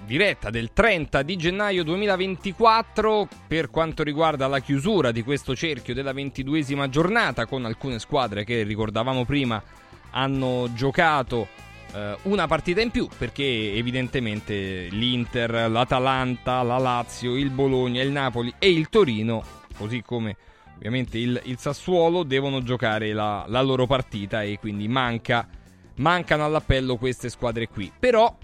[0.05, 6.12] diretta del 30 di gennaio 2024 per quanto riguarda la chiusura di questo cerchio della
[6.12, 9.62] ventiduesima giornata con alcune squadre che ricordavamo prima
[10.10, 11.48] hanno giocato
[11.94, 18.52] eh, una partita in più perché evidentemente l'Inter, l'Atalanta, la Lazio, il Bologna, il Napoli
[18.59, 19.43] e il Torino,
[19.78, 20.36] così come
[20.77, 25.48] ovviamente il, il Sassuolo, devono giocare la, la loro partita e quindi manca,
[25.97, 27.93] mancano all'appello queste squadre qui.
[27.98, 28.36] Però,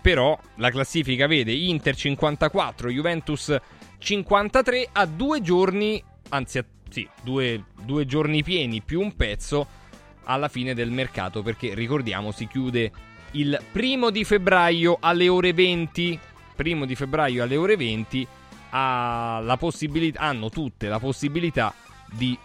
[0.00, 3.56] però la classifica vede Inter 54, Juventus
[3.98, 9.84] 53 a due giorni, anzi a, sì, due, due giorni pieni più un pezzo
[10.24, 12.90] alla fine del mercato perché ricordiamo si chiude
[13.32, 16.18] il primo di febbraio alle ore 20
[16.56, 18.26] primo di febbraio alle ore 20
[18.70, 21.72] ha la possibilità, hanno tutte la possibilità
[22.10, 22.36] di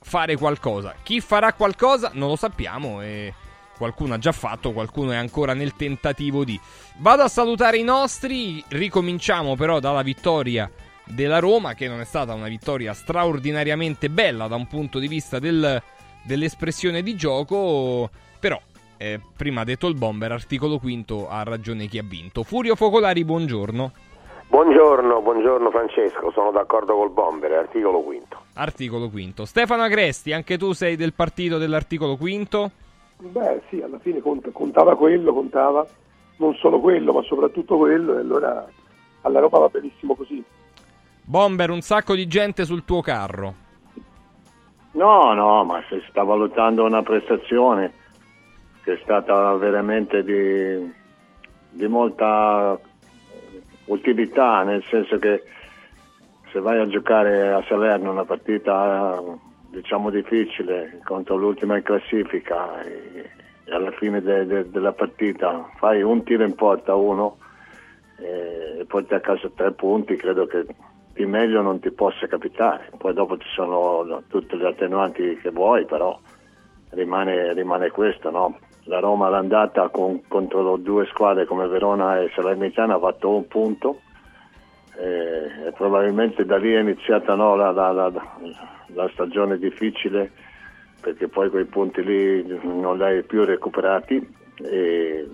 [0.00, 0.94] fare qualcosa.
[1.02, 3.32] Chi farà qualcosa non lo sappiamo e
[3.76, 6.58] qualcuno ha già fatto, qualcuno è ancora nel tentativo di.
[6.98, 10.70] Vado a salutare i nostri, ricominciamo però dalla vittoria
[11.04, 15.38] della Roma, che non è stata una vittoria straordinariamente bella da un punto di vista
[15.38, 15.82] del-
[16.22, 18.08] dell'espressione di gioco,
[18.40, 18.60] però
[18.96, 22.42] eh, prima ha detto il bomber, articolo quinto, ha ragione chi ha vinto.
[22.42, 23.92] Furio Focolari, buongiorno.
[24.46, 28.38] Buongiorno, buongiorno Francesco, sono d'accordo col bomber, articolo quinto.
[28.54, 29.44] Articolo quinto.
[29.46, 32.70] Stefano Agresti, anche tu sei del partito dell'articolo quinto?
[33.18, 35.86] Beh sì, alla fine cont- contava quello, contava
[36.36, 38.66] non solo quello, ma soprattutto quello, e allora
[39.22, 40.42] alla Roma va benissimo così.
[41.22, 43.62] Bomber, un sacco di gente sul tuo carro.
[44.92, 47.92] No, no, ma se sta valutando una prestazione
[48.82, 50.92] che è stata veramente di,
[51.70, 52.78] di molta
[53.86, 55.42] utilità, nel senso che
[56.52, 59.20] se vai a giocare a Salerno una partita
[59.74, 63.30] diciamo difficile contro l'ultima in classifica e,
[63.70, 67.38] alla fine de- de- della partita fai un tiro in porta uno
[68.18, 70.64] e, e porti a casa tre punti, credo che
[71.14, 72.90] di meglio non ti possa capitare.
[72.98, 76.18] Poi dopo ci sono tutte le attenuanti che vuoi, però
[76.90, 78.58] rimane, rimane questo, no?
[78.84, 84.00] La Roma l'andata con- contro due squadre come Verona e Salernitana ha fatto un punto
[84.98, 88.12] e, e probabilmente da lì è iniziata no, la, la- la-
[88.94, 90.30] la stagione difficile
[91.04, 94.26] perché poi quei punti lì non li hai più recuperati
[94.62, 95.28] e,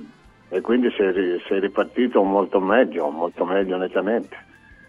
[0.48, 4.48] e quindi sei, sei ripartito molto meglio, molto meglio nettamente.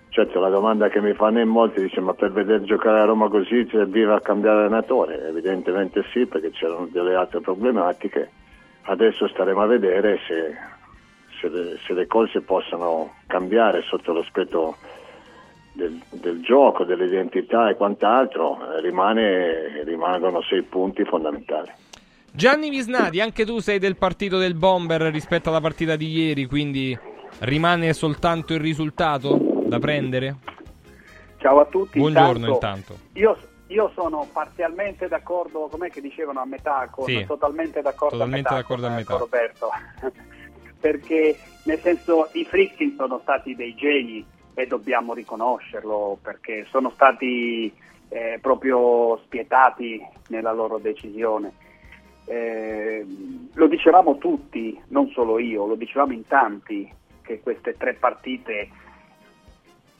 [0.09, 3.29] Certo, la domanda che mi fanno in molti dice ma per vedere giocare a Roma
[3.29, 5.27] così serviva a cambiare allenatore?
[5.27, 8.29] Evidentemente sì, perché c'erano delle altre problematiche.
[8.81, 10.55] Adesso staremo a vedere se,
[11.39, 14.75] se le, se le cose possono cambiare sotto l'aspetto
[15.73, 18.57] del, del gioco, dell'identità e quant'altro.
[18.77, 21.69] Eh, rimane- rimangono sei punti fondamentali.
[22.33, 26.97] Gianni Visnadi, anche tu sei del partito del bomber rispetto alla partita di ieri, quindi
[27.39, 30.37] rimane soltanto il risultato da prendere?
[31.37, 31.99] Ciao a tutti.
[31.99, 32.95] Buongiorno intanto.
[33.13, 33.37] Io,
[33.67, 37.25] io sono parzialmente d'accordo, com'è che dicevano a metà, con, Sì.
[37.25, 39.11] totalmente d'accordo Totalmente a metà, d'accordo a con, metà.
[39.11, 39.69] con Roberto.
[40.79, 47.71] perché nel senso i Fritkin sono stati dei geni e dobbiamo riconoscerlo perché sono stati
[48.09, 51.53] eh, proprio spietati nella loro decisione.
[52.25, 53.05] Eh,
[53.53, 56.89] lo dicevamo tutti, non solo io, lo dicevamo in tanti
[57.21, 58.69] che queste tre partite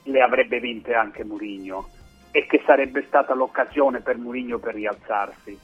[0.04, 1.88] le avrebbe vinte anche Mourinho
[2.30, 5.58] e che sarebbe stata l'occasione per Mourinho per rialzarsi.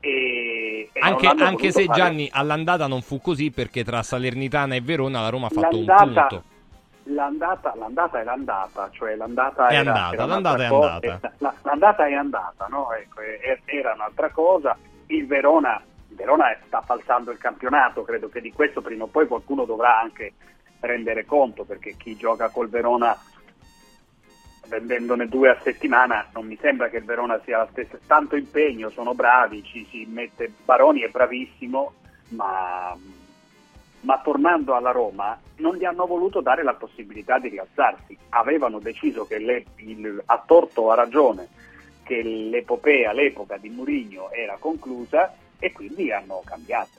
[0.00, 1.98] E, e Anche, anche se fare.
[1.98, 5.84] Gianni all'andata non fu così perché tra Salernitana e Verona la Roma ha fatto un
[5.84, 6.44] L'andata- punto.
[7.06, 11.26] L'andata, l'andata è l'andata, cioè l'andata È era, andata, era l'andata è cosa, andata.
[11.28, 12.92] eh, la- l'andata è andata, no?
[12.92, 13.20] Ecco,
[13.66, 14.76] era un'altra cosa.
[15.06, 19.26] Il Verona, il Verona sta falsando il campionato, credo che di questo prima o poi
[19.26, 20.32] qualcuno dovrà anche
[20.80, 23.14] rendere conto, perché chi gioca col Verona
[24.66, 28.88] vendendone due a settimana non mi sembra che il Verona sia la stessa tanto impegno
[28.88, 31.92] sono bravi ci si mette Baroni è bravissimo
[32.28, 32.96] ma,
[34.04, 39.26] ma tornando alla Roma non gli hanno voluto dare la possibilità di rialzarsi avevano deciso
[39.26, 41.48] che le- il- a torto o a ragione
[42.02, 46.98] che l'epopea all'epoca di Mourinho era conclusa e quindi hanno cambiato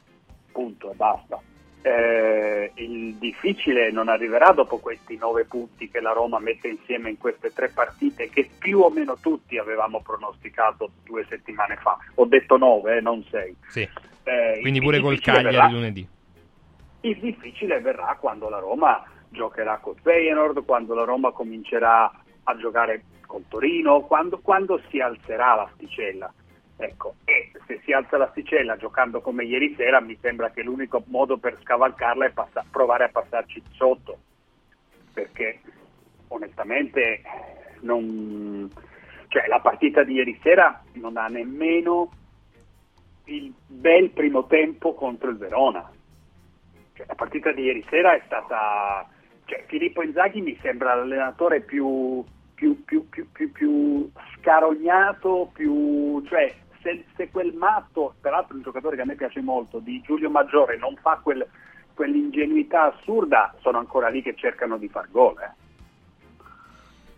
[0.51, 1.39] punto e basta
[1.83, 7.17] eh, il difficile non arriverà dopo questi nove punti che la Roma mette insieme in
[7.19, 11.95] queste tre partite che più o meno tutti avevamo pronosticato due settimane fa.
[12.15, 13.55] Ho detto nove, eh, non sei.
[13.67, 13.87] Sì.
[14.23, 16.07] Eh, Quindi pure col Cagliari verrà- lunedì.
[17.05, 22.11] Il difficile verrà quando la Roma giocherà col Feyenoord, quando la Roma comincerà
[22.43, 26.33] a giocare col Torino, quando, quando si alzerà l'asticella.
[26.77, 31.37] Ecco, e se si alza l'asticella giocando come ieri sera, mi sembra che l'unico modo
[31.37, 34.17] per scavalcarla è passa- provare a passarci sotto,
[35.13, 35.61] perché
[36.29, 37.21] onestamente
[37.81, 38.67] non...
[39.27, 42.09] cioè, la partita di ieri sera non ha nemmeno
[43.25, 45.87] il bel primo tempo contro il Verona.
[46.95, 49.07] Cioè, la partita di ieri sera è stata...
[49.45, 52.23] Cioè, Filippo Inzaghi mi sembra l'allenatore più,
[52.55, 56.23] più, più, più, scarognato, più...
[56.25, 60.29] Cioè, se, se quel matto, peraltro un giocatore che a me piace molto, di Giulio
[60.29, 61.47] Maggiore non fa quel-
[61.93, 65.35] quell'ingenuità assurda, sono ancora lì che cercano di far gol.
[65.41, 65.64] eh.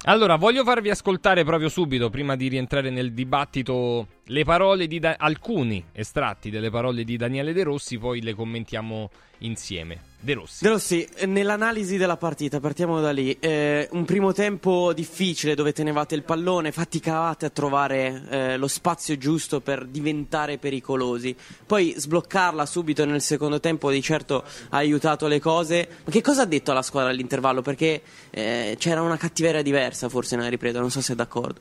[0.03, 5.15] Allora, voglio farvi ascoltare proprio subito, prima di rientrare nel dibattito, le parole di Da-
[5.18, 9.10] alcuni estratti delle parole di Daniele De Rossi, poi le commentiamo
[9.40, 10.07] insieme.
[10.19, 10.64] De Rossi.
[10.64, 13.38] De Rossi, nell'analisi della partita, partiamo da lì.
[13.39, 19.15] Eh, un primo tempo difficile dove tenevate il pallone, faticavate a trovare eh, lo spazio
[19.18, 21.35] giusto per diventare pericolosi.
[21.65, 25.88] Poi sbloccarla subito nel secondo tempo di certo ha aiutato le cose.
[26.03, 27.61] Ma che cosa ha detto alla squadra all'intervallo?
[27.61, 31.60] Perché eh, c'era una cattiveria diversa forse nella ripresa, non so se è d'accordo.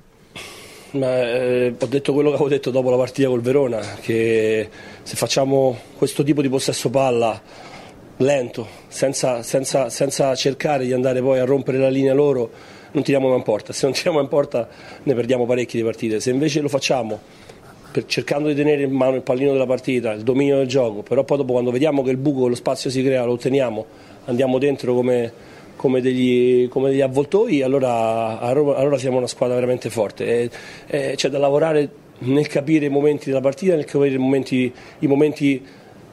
[0.93, 4.71] Ma, eh, ho detto quello che avevo detto dopo la partita col Verona, che
[5.03, 7.75] se facciamo questo tipo di possesso palla
[8.19, 12.51] lento, senza, senza- senza cercare di andare poi a rompere la linea loro,
[12.93, 13.73] non tiriamo mai in porta.
[13.73, 14.69] Se non tiriamo in porta
[15.03, 16.21] ne perdiamo parecchie di partite.
[16.21, 17.21] Se invece lo facciamo
[18.07, 21.39] cercando di tenere in mano il pallino della partita, il dominio del gioco, però poi
[21.39, 23.87] dopo quando vediamo che il buco, lo spazio si crea, lo otteniamo,
[24.27, 25.33] andiamo dentro come,
[25.77, 30.27] come degli, come degli avvoltoi, allora, allora siamo una squadra veramente forte.
[30.27, 30.51] E-
[30.87, 31.89] e c'è da lavorare
[32.19, 35.65] nel capire i momenti della partita, nel capire i momenti, i momenti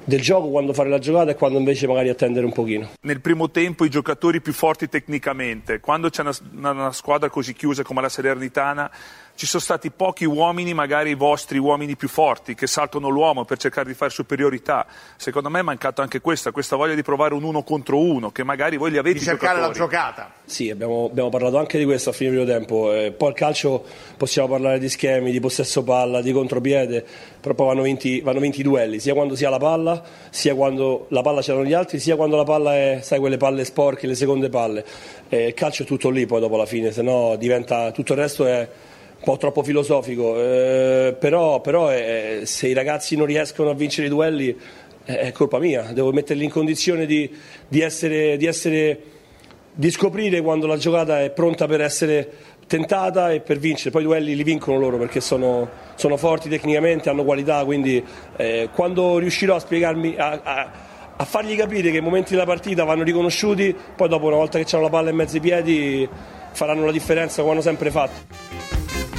[0.05, 2.89] del gioco, quando fare la giocata e quando invece magari attendere un pochino.
[3.01, 5.79] nel primo tempo i giocatori più forti tecnicamente.
[5.79, 8.91] Quando c'è una, una- squadra così chiusa come la Salernitana,
[9.35, 13.57] ci sono stati pochi uomini, magari i vostri uomini più forti, che saltano l'uomo per
[13.57, 14.85] cercare di fare superiorità.
[15.17, 18.43] Secondo me è mancato anche questa, questa voglia di provare un uno contro uno, che
[18.43, 19.89] magari voi li avete Di cercare la giocatori.
[19.89, 20.31] giocata.
[20.45, 22.93] Sì, abbiamo, abbiamo parlato anche di questo a fine primo tempo.
[22.93, 23.83] Eh, poi al calcio
[24.17, 27.03] possiamo parlare di schemi, di possesso palla, di contropiede,
[27.41, 30.53] però poi vanno vinti, vanno vinti i duelli, sia quando si ha la palla, sia
[30.53, 34.05] quando la palla c'erano gli altri, sia quando la palla è, sai, quelle palle sporche,
[34.05, 34.85] le seconde palle.
[35.27, 38.19] Eh, il calcio è tutto lì poi dopo la fine, se no diventa tutto il
[38.19, 38.69] resto è
[39.23, 40.35] un po' troppo filosofico.
[40.37, 44.49] Eh, però però eh, se i ragazzi non riescono a vincere i duelli
[45.05, 47.33] eh, è colpa mia, devo metterli in condizione di,
[47.67, 48.35] di essere.
[48.35, 49.01] Di essere
[49.75, 52.29] di scoprire quando la giocata è pronta per essere
[52.67, 53.89] tentata e per vincere.
[53.89, 58.03] Poi i duelli li vincono loro perché sono, sono forti tecnicamente, hanno qualità, quindi
[58.35, 60.71] eh, quando riuscirò a spiegarmi, a, a-
[61.15, 64.75] a fargli capire che i momenti della partita vanno riconosciuti, poi dopo una volta che
[64.75, 66.09] hanno la palla in mezzo ai piedi
[66.51, 68.72] faranno la differenza come hanno sempre fatto.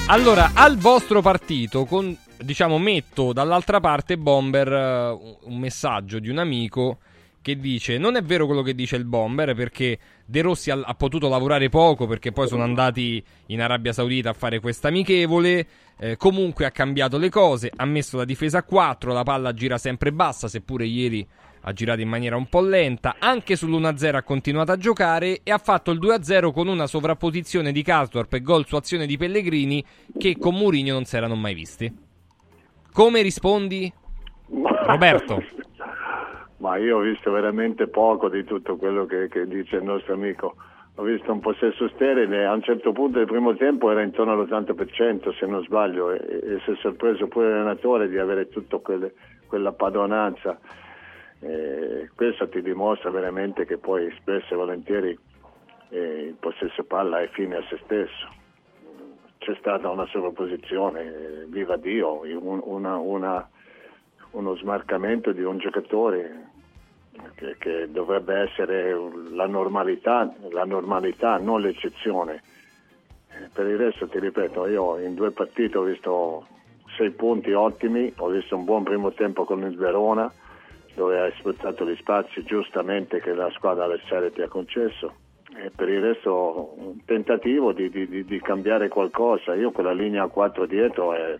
[0.06, 6.38] Allora, al vostro partito, con, diciamo, metto dall'altra parte Bomber eh, un messaggio di un
[6.38, 6.98] amico
[7.40, 10.94] che dice: Non è vero quello che dice il Bomber perché De Rossi ha, ha
[10.94, 15.66] potuto lavorare poco perché poi sono andati in Arabia Saudita a fare questa amichevole.
[15.98, 19.78] eh, comunque ha cambiato le cose, ha messo la difesa a 4, la palla gira
[19.78, 21.26] sempre bassa, seppure ieri
[21.66, 25.58] ha girato in maniera un po' lenta, anche sull'1-0 ha continuato a giocare e ha
[25.58, 29.84] fatto il 2-0 con una sovrapposizione di Karsdorp e gol su azione di Pellegrini
[30.18, 31.92] che con Mourinho non si erano mai visti.
[32.92, 33.90] Come rispondi?
[34.46, 35.42] Roberto.
[36.58, 40.54] Ma io ho visto veramente poco di tutto quello che, che dice il nostro amico.
[40.96, 45.36] Ho visto un possesso sterile, a un certo punto del primo tempo era intorno all'80%
[45.36, 50.58] se non sbaglio e, e si è sorpreso pure l'allenatore di avere tutta quella padronanza.
[51.46, 55.18] Eh, questo ti dimostra veramente che poi spesso e volentieri
[55.90, 55.98] eh,
[56.28, 58.28] il possesso palla è fine a se stesso.
[59.38, 63.46] C'è stata una sovrapposizione, eh, viva Dio, un- una- una-
[64.30, 66.48] uno smarcamento di un giocatore
[67.34, 68.96] che, che dovrebbe essere
[69.30, 72.42] la normalità, la normalità, non l'eccezione.
[73.28, 76.46] Eh, Per il resto ti ripeto, io in due partite ho visto
[76.96, 80.32] sei punti ottimi, ho visto un buon primo tempo con il Verona,
[80.94, 85.14] dove hai sfruttato gli spazi giustamente che la squadra avversaria ti ha concesso.
[85.56, 89.54] E per il resto un tentativo di, di- di- cambiare qualcosa.
[89.54, 91.38] Io quella linea a 4 dietro è,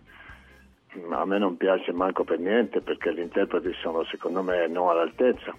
[1.09, 5.53] a me non piace manco per niente perché gli interpreti sono secondo me non all'altezza.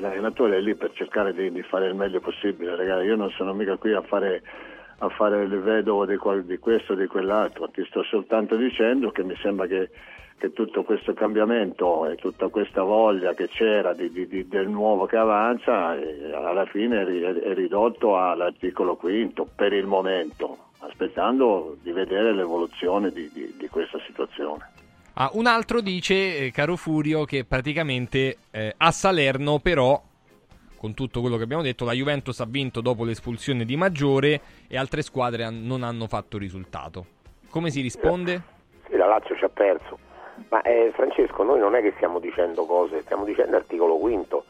[0.00, 3.04] L'allenatore è lì per cercare di, di fare il meglio possibile, ragazzi.
[3.04, 4.42] Io non sono mica qui a fare,
[4.98, 6.16] a fare il vedovo di
[6.58, 9.90] questo o di quell'altro, ti sto soltanto dicendo che mi sembra che,
[10.38, 15.06] che tutto questo cambiamento e tutta questa voglia che c'era di- di- di- del nuovo
[15.06, 21.76] che avanza eh, alla fine è, ri- è ridotto all'articolo quinto per il momento, aspettando
[21.82, 24.70] di vedere l'evoluzione di- di- di questa situazione.
[25.14, 26.14] Ah, un altro dice,
[26.46, 29.98] eh, caro Furio, che praticamente eh, a Salerno però,
[30.76, 34.76] con tutto quello che abbiamo detto, la Juventus ha vinto dopo l'espulsione di Maggiore e
[34.76, 37.06] altre squadre han- non hanno fatto risultato.
[37.48, 38.42] Come si risponde?
[38.90, 39.98] Sì, la Lazio ci ha perso.
[40.48, 44.44] Ma eh, Francesco, noi non è che stiamo dicendo cose, stiamo dicendo articolo quinto.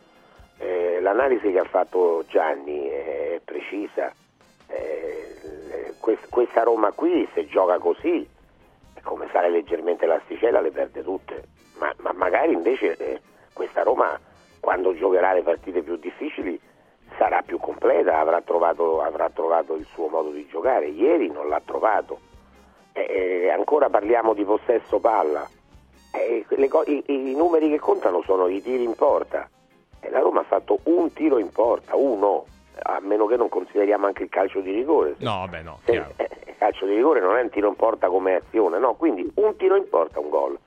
[0.59, 4.13] Eh, l'analisi che ha fatto Gianni è precisa.
[4.69, 8.29] Eh, quest- questa Roma qui, se gioca così,
[9.03, 11.45] come sale leggermente l'asticella, le perde tutte.
[11.79, 13.21] Ma, ma magari invece eh,
[13.53, 14.19] questa Roma,
[14.61, 16.61] quando giocherà le partite più difficili,
[17.17, 20.89] sarà più completa, avrà trovato, avrà trovato il suo modo di giocare.
[20.89, 22.21] Ieri non l'ha trovato.
[22.93, 25.49] Eh, ancora parliamo di possesso palla.
[26.17, 29.49] Eh, co- i, i numeri che contano sono i tiri in porta.
[30.01, 32.47] E la Roma ha fatto un tiro in porta, uno,
[32.83, 35.17] a meno che non consideriamo anche il calcio di rigore.
[35.19, 36.13] No, vabbè, no, Se- chiaro.
[36.17, 39.29] eh, il calcio di rigore non è un tiro in porta come azione, no, quindi
[39.37, 40.59] un tiro in porta, un gol.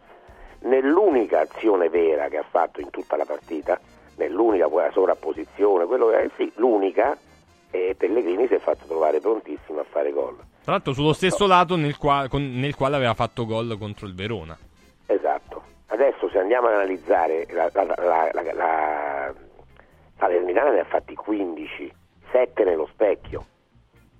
[0.62, 3.80] Nell'unica azione vera che ha fatto in tutta la partita,
[4.18, 7.18] nell'unica quella sovrapposizione, quello che sì, l'unica,
[7.72, 10.36] e Pellegrini si è fatto trovare prontissimo a fare gol.
[10.64, 14.16] Tra l'altro sullo stesso lato nel, qua- con- nel quale aveva fatto gol contro il
[14.16, 14.58] Verona.
[15.92, 17.70] Adesso se andiamo ad analizzare la
[20.20, 21.92] Salernitana ne ha fatti 15,
[22.32, 23.46] 7 nello specchio.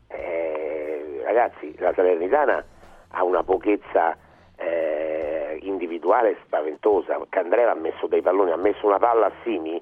[0.08, 2.66] Eh, ragazzi, la Salernitana
[3.10, 4.18] ha una pochezza
[4.56, 7.20] eh, individuale spaventosa.
[7.30, 9.80] Candreva ha messo dei palloni, ha messo una palla a Simi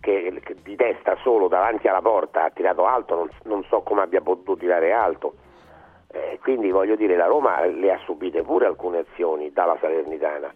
[0.00, 4.02] che, che di testa solo davanti alla porta ha tirato alto, non, non so come
[4.02, 5.34] abbia potuto tirare alto.
[6.12, 10.54] Eh, quindi voglio dire, la Roma le ha subite pure alcune azioni dalla Salernitana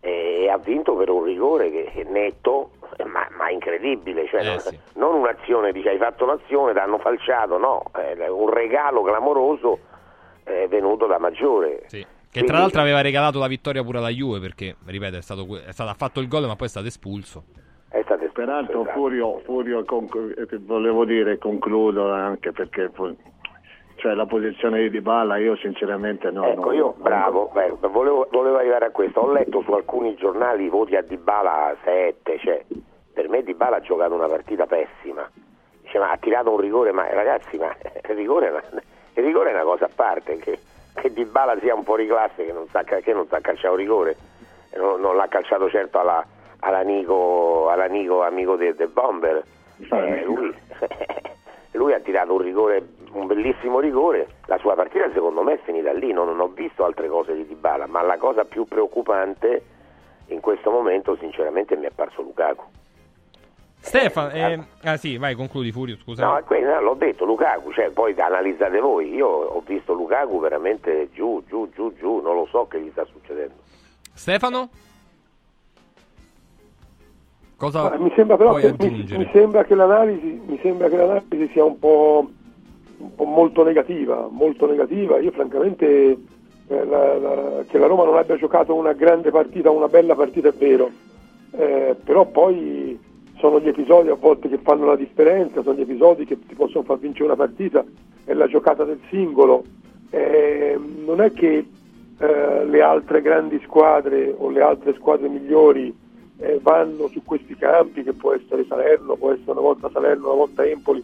[0.00, 4.26] e, ha vinto per un rigore che è netto, eh, ma, ma incredibile.
[4.26, 4.58] Cioè, non,
[4.94, 9.78] non un'azione, dice hai fatto l'azione, ti hanno falciato, no, è un regalo clamoroso
[10.44, 11.84] eh, venuto da Maggiore.
[11.88, 15.44] Che Quindi- tra l'altro aveva regalato la vittoria pure alla Juve perché, ripeto, è stato,
[15.66, 17.44] è stato- ha fatto il gol ma poi è stato espulso.
[17.88, 22.88] È stato Peraltro Furio, Furio conclu- eh, volevo dire, concludo anche perché
[24.00, 26.46] cioè, la posizione di Dybala io sinceramente no.
[26.46, 29.20] Ecco, no- io no- bravo, beh, volevo, volevo arrivare a questo.
[29.20, 32.64] Ho letto su alcuni giornali i voti a Dybala 7, cioè
[33.12, 35.28] per me Dybala ha giocato una partita pessima.
[35.82, 37.68] Dice, ma ha tirato un rigore, ma ragazzi, ma
[38.08, 38.62] il rigore è una,
[39.14, 40.58] il rigore è una cosa a parte, che,
[40.94, 44.16] che Dybala sia un fuori classe che non sa, che non sa calciare un rigore,
[44.76, 46.24] non, non l'ha calciato certo alla,
[46.60, 49.42] all'amico, all'amico amico del del Bomber.
[49.90, 50.54] Eh, lui,
[51.72, 54.28] lui ha tirato un rigore, un bellissimo rigore.
[54.46, 57.46] La sua partita secondo me è finita lì, non, non ho visto altre cose di
[57.46, 59.62] Dybala, ma la cosa più preoccupante
[60.26, 62.64] in questo momento sinceramente mi è parso Lukaku.
[63.82, 66.26] Stefano, eh, ah sì, vai, concludi Furio, scusa.
[66.26, 71.42] No, quello, l'ho detto, Lukaku, cioè, poi analizzate voi, io ho visto Lukaku veramente giù,
[71.46, 73.54] giù, giù, giù, non lo so che gli sta succedendo.
[74.12, 74.68] Stefano?
[77.56, 79.18] Cosa Ma mi sembra però puoi che, mi, aggiungere?
[79.18, 82.30] mi sembra che l'analisi, mi sembra che l'analisi sia un po'
[83.16, 85.18] molto negativa, molto negativa.
[85.18, 86.16] Io francamente
[86.68, 90.48] eh, la- la- che la Roma non abbia giocato una grande partita, una bella partita
[90.48, 90.90] è vero,
[91.52, 92.96] Eh, però poi
[93.38, 96.84] sono gli episodi a volte che fanno la differenza, sono gli episodi che ti possono
[96.84, 97.84] far vincere una partita,
[98.24, 99.64] è la giocata del singolo.
[100.10, 101.66] Eh, non è che
[102.18, 105.92] eh, le altre grandi squadre o le altre squadre migliori
[106.38, 110.36] eh, vanno su questi campi, che può essere Salerno, può essere una volta Salerno, una
[110.36, 111.02] volta Empoli,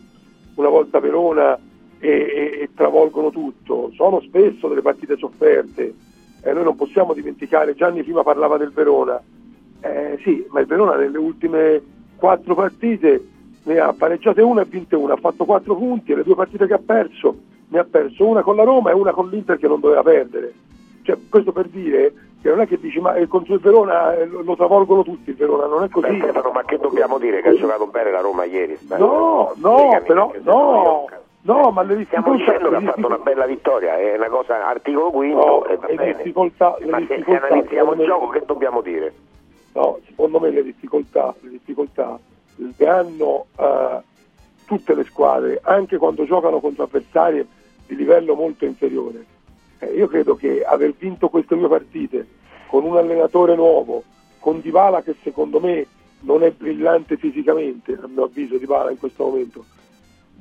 [0.54, 1.58] una volta Verona,
[1.98, 3.90] e, e- e travolgono tutto.
[3.94, 5.94] Sono spesso delle partite sofferte.
[6.42, 9.20] E noi non possiamo dimenticare, Gianni prima parlava del Verona.
[9.80, 11.82] Eh, sì, ma il Verona nelle ultime
[12.16, 13.26] quattro partite
[13.64, 16.66] ne ha pareggiate una e vinte una, ha fatto quattro punti e le due partite
[16.66, 17.36] che ha perso
[17.68, 20.52] ne ha perso una con la Roma e una con l'Inter che non doveva perdere.
[21.02, 24.26] Cioè, questo per dire che non è che dici ma eh, contro il Verona eh,
[24.26, 26.08] lo, travolgono tutti il Verona, non è così.
[26.08, 27.42] Beh, Stefano, ma che dobbiamo dire?
[27.42, 28.76] Che ha giocato bene la Roma ieri?
[28.76, 31.06] Stai- No, no, però no
[31.46, 34.66] no, ma le Stiamo difficoltà, dicendo che ha fatto una bella vittoria, è una cosa
[34.68, 36.14] articolo quinto No, e va le bene.
[36.16, 39.14] difficoltà- ma se, se analizziamo il me- gioco che dobbiamo dire?
[39.72, 42.18] No, secondo me le difficoltà, le difficoltà
[42.56, 43.98] le hanno eh,
[44.66, 47.46] tutte le squadre, anche quando giocano contro avversari
[47.86, 49.24] di livello molto inferiore.
[49.78, 52.26] Eh, io credo che aver vinto queste due partite
[52.66, 54.02] con un allenatore nuovo,
[54.40, 55.86] con Dybala che secondo me
[56.20, 59.64] non è brillante fisicamente, a mio avviso Dybala in questo momento,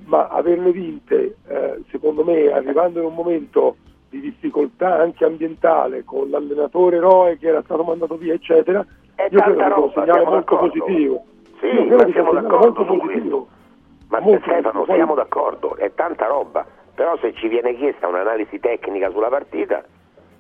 [0.06, 3.78] ma averle vinte, eh, secondo me, arrivando in un momento
[4.10, 9.56] di difficoltà anche ambientale, con l'allenatore eroe che era stato mandato via, eccetera, io credo
[9.56, 10.68] che sia un segnale molto d'accordo.
[10.68, 11.24] positivo.
[11.60, 13.48] Sì, io credo siamo d'accordo molto su positivo.
[14.10, 14.96] Ma Molto Stefano, positivo.
[14.96, 19.84] Siamo d'accordo, è tanta roba, però se ci viene chiesta un'analisi tecnica sulla partita,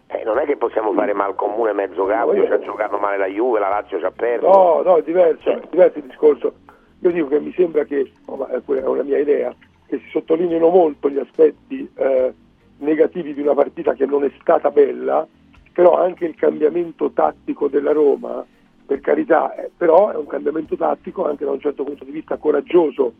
[0.07, 3.25] eh, non è che possiamo fare mal comune mezzo cambio, ci ha giocato male la
[3.25, 4.47] Juve, la Lazio ci ha perso.
[4.47, 6.53] No, no, è diverso, è diverso il discorso.
[6.99, 9.53] Io dico che mi sembra che, è una mia idea,
[9.87, 12.33] che si sottolineino molto gli aspetti eh,
[12.77, 15.27] negativi di una partita che non è stata bella,
[15.73, 18.45] però anche il cambiamento tattico della Roma,
[18.85, 22.37] per carità, eh, però è un cambiamento tattico anche da un certo punto di vista
[22.37, 23.13] coraggioso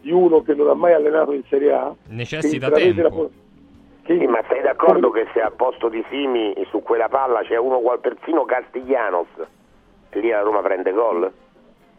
[0.00, 1.94] di uno che non ha mai allenato in Serie A.
[2.08, 3.02] Necessita tempo.
[3.02, 7.42] la che- Sì, ma sei d'accordo che se al posto di Simi su quella palla
[7.42, 9.28] c'è uno qual persino Castiglianos,
[10.12, 11.30] lì la Roma prende gol?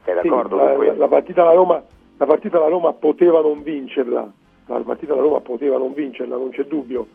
[0.04, 0.98] Sei Sì, d'accordo la, questo?
[1.00, 1.84] la partita alla Roma,
[2.18, 4.32] la partita alla Roma poteva non vincerla,
[4.68, 7.06] la partita alla Roma poteva non vincerla, non c'è dubbio,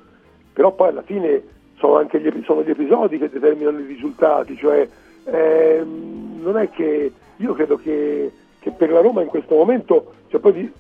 [0.53, 1.43] però poi alla fine
[1.77, 4.89] sono anche gli, sono gli episodi che determinano i risultati, cioè
[5.25, 8.31] ehm, non è che io credo che,
[8.61, 10.73] che per la Roma in questo momento, cioè poi di-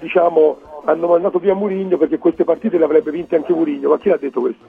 [0.00, 4.08] diciamo, hanno mandato via Murigno perché queste partite le avrebbe vinte anche Murigno, ma chi
[4.08, 4.64] l'ha detto questo?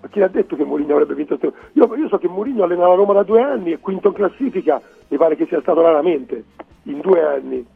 [0.00, 1.38] Ma chi l'ha detto che Mourinho avrebbe vinto?
[1.72, 4.80] Io, io so che Mourinho allena la Roma da due anni e quinto in classifica,
[5.08, 6.44] mi pare che sia stato raramente,
[6.84, 7.66] in due anni.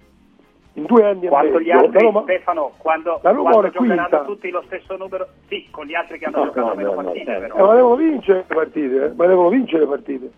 [0.74, 4.24] In due anni Quando gli altri, La Roma- Stefano, quando, quando giocheranno quinta.
[4.24, 7.02] tutti lo stesso numero, sì, con gli altri che hanno No, giocato no, meno no,
[7.02, 7.56] partite, però.
[7.56, 10.30] Eh, ma devono vincere le partite, eh, ma devono vincere le partite.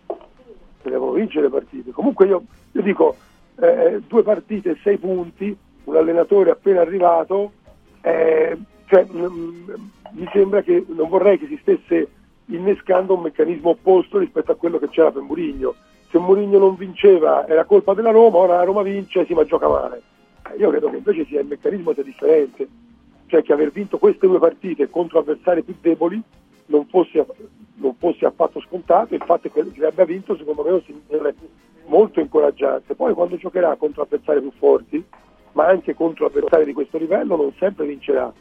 [0.83, 1.91] Devono vincere le partite.
[1.93, 2.43] Comunque io,
[2.73, 3.15] io dico,
[3.61, 7.53] eh, due partite, sei punti, un allenatore appena arrivato,
[8.03, 9.71] eh, cioè, mm,
[10.13, 12.09] mi sembra che non vorrei che si stesse
[12.47, 15.75] innescando un meccanismo opposto rispetto a quello che c'era per Murigno.
[16.11, 19.69] Se Murigno non vinceva era colpa della Roma, ora la Roma vince, sì ma gioca
[19.69, 20.03] male.
[20.51, 22.69] Eh, Io credo che invece sia il meccanismo sia differente,
[23.27, 26.23] cioè che aver vinto queste due partite contro avversari più deboli
[26.67, 27.27] non fosse,
[27.77, 30.83] non fosse affatto scontato, il fatto che le abbia vinto secondo me
[31.19, 31.35] è
[31.87, 32.95] molto incoraggiante.
[32.95, 35.05] Poi quando giocherà contro avversari più forti,
[35.53, 38.33] ma anche contro avversari di questo livello, non sempre vincerà.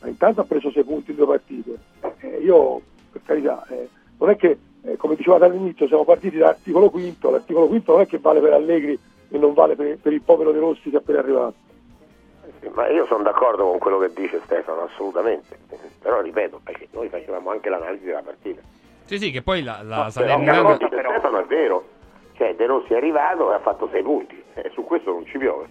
[0.00, 1.78] Ma intanto ha preso sei punti in due partite.
[2.20, 2.80] Eh, io,
[3.12, 7.66] per carità, eh, non è che, eh, come dicevate all'inizio, siamo partiti dall'articolo quinto, l'articolo
[7.66, 8.98] quinto non è che vale per Allegri
[9.28, 11.54] e non vale per, per il povero De Rossi che è appena arrivato.
[12.60, 15.58] Sì, Ma io sono d'accordo con quello che dice Stefano, assolutamente.
[16.00, 18.60] Però ripeto, perché noi facevamo anche l'analisi della partita.
[19.04, 20.76] Sì, sì, che poi la, la Però Salernitana...
[20.76, 21.88] che dice Stefano è vero.
[22.34, 24.42] Cioè De Rossi è arrivato e ha fatto sei punti.
[24.54, 25.66] E su questo non ci piove.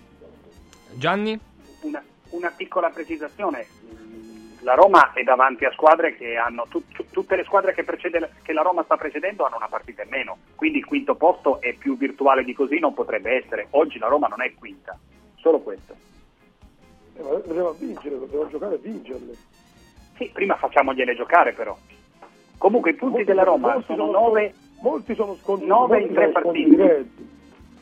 [0.94, 1.40] Gianni?
[1.82, 3.66] Una, una piccola precisazione.
[4.62, 8.32] La Roma è davanti a squadre che hanno tut- tut- tutte le squadre che, precede-
[8.44, 11.74] che la Roma sta precedendo hanno una partita in meno, quindi il quinto posto è
[11.74, 13.68] più virtuale di così, non potrebbe essere.
[13.72, 14.98] Oggi la Roma non è quinta,
[15.36, 15.96] solo questo.
[17.18, 19.34] Eh, ma dobbiamo vincere, dobbiamo giocare e vincerle.
[20.18, 21.78] Sì, prima facciamogliele giocare però.
[22.58, 26.08] Comunque i punti Molti della Roma molti sono sono- 9 Molti sono scontri, Nove molti
[26.08, 26.76] in tre sono scontri partite.
[26.88, 27.30] diretti.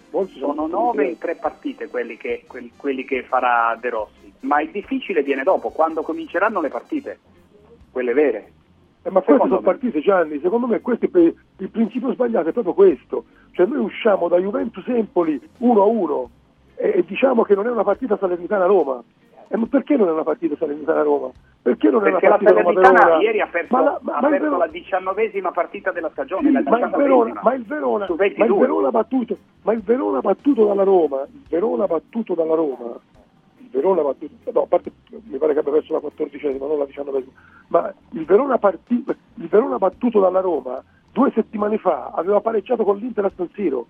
[0.09, 1.19] Molti sono sono scontri 9 in diretti.
[1.19, 2.45] tre partite quelli che,
[2.75, 7.19] quelli che farà De Rossi, ma il difficile viene dopo, quando cominceranno le partite,
[7.91, 8.51] quelle vere.
[9.03, 13.25] Eh, ma queste sono partite Gianni, secondo me per- il principio sbagliato è proprio questo,
[13.51, 16.29] cioè noi usciamo da Juventus Empoli 1 a 1
[16.75, 19.01] e, e diciamo che non è una partita Salernitana-Roma.
[19.49, 21.29] Eh, perché non è una partita Salernitana-Roma?
[21.61, 23.21] Perché non è Perché una la partita Salernitana Roma-Verona?
[23.23, 26.47] ieri ha perso, Ma la- ma- ha ma perso Verona- la diciannovesima partita della stagione,
[26.47, 28.59] Sì, la ma il Verona, ma il Verona, su ma il 22.
[28.59, 32.99] Verona battuto, ma il Verona battuto dalla Roma, il Verona battuto dalla Roma,
[33.77, 37.31] Verona battuto, no, parte mi pare che abbia perso la quattordicesima, non la diciannovesima,
[37.67, 39.05] ma il Verona, parti-
[39.35, 43.85] il Verona battuto dalla Roma due settimane fa aveva pareggiato con l'Inter a San Siro,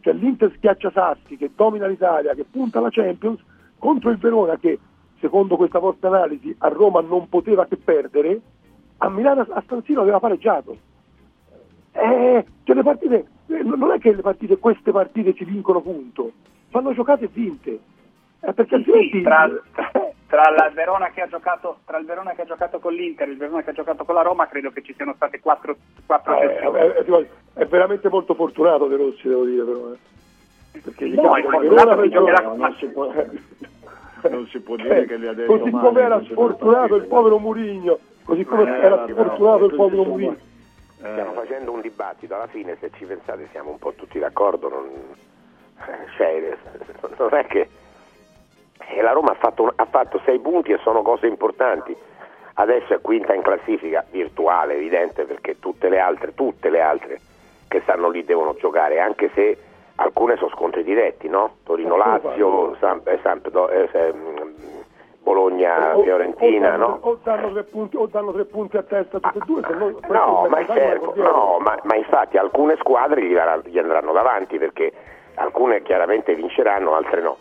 [0.00, 3.40] cioè l'Inter schiaccia Sassi che domina l'Italia, che punta alla Champions,
[3.78, 4.78] contro il Verona che
[5.20, 8.40] secondo questa vostra analisi a Roma non poteva che perdere,
[8.98, 10.76] a Milano a San Siro aveva pareggiato.
[11.92, 16.30] Eh, cioè partite, eh, non è che partite, queste partite si vincono punto,
[16.70, 17.80] vanno giocate e vinte.
[18.42, 19.50] Eh, perché Sì, tra,
[20.26, 23.32] tra la Verona che ha giocato, tra il Verona che ha giocato con l'Inter e
[23.32, 25.76] il Verona che ha giocato con la Roma, credo che ci siano state quattro,
[26.06, 26.78] quattro eh, sessioni.
[26.78, 27.26] è, è-
[27.62, 29.92] è veramente molto fortunato De Rossi, devo dire però.
[29.92, 30.80] eh.
[30.82, 33.12] Perché gli No, è il fortunato per giocherà- si può,
[34.30, 37.38] non si può dire Eh, che gli ha detto così come era sfortunato il povero
[37.38, 40.36] Murigno, così come Eh, era sfortunato il povero Murigno.
[40.96, 44.84] Stiamo facendo un dibattito, alla fine se ci pensate siamo un po' tutti d'accordo, non,
[45.88, 46.56] eh, cioè,
[47.18, 47.68] non è che
[48.88, 51.96] eh, la Roma ha fatto, ha fatto sei punti e sono cose importanti,
[52.54, 57.20] adesso è quinta in classifica virtuale, evidente, perché tutte le altre, tutte le altre
[57.68, 59.56] che stanno lì devono giocare, anche se
[59.96, 61.56] alcune sono scontri diretti, no?
[61.64, 64.36] Torino-Lazio, Samp- eh, Sampdo- eh, se- mm,
[65.22, 66.98] Bologna-Fiorentina, o, no?
[67.02, 69.92] o danno tre punti, o danno tre punti a testa tutte e due, se no,
[70.08, 74.92] No, ma, certo, no, ma, ma infatti alcune squadre gli andranno davanti perché
[75.34, 77.36] alcune chiaramente vinceranno, altre no.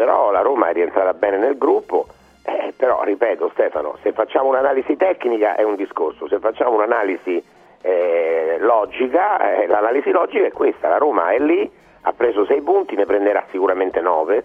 [0.00, 2.06] Però la Roma è rientrata bene nel gruppo,
[2.42, 7.44] eh, però ripeto Stefano, se facciamo un'analisi tecnica è un discorso, se facciamo un'analisi
[7.82, 11.70] eh, logica, eh, l'analisi logica è questa, la Roma è lì,
[12.00, 14.42] ha preso sei punti, ne prenderà sicuramente nove,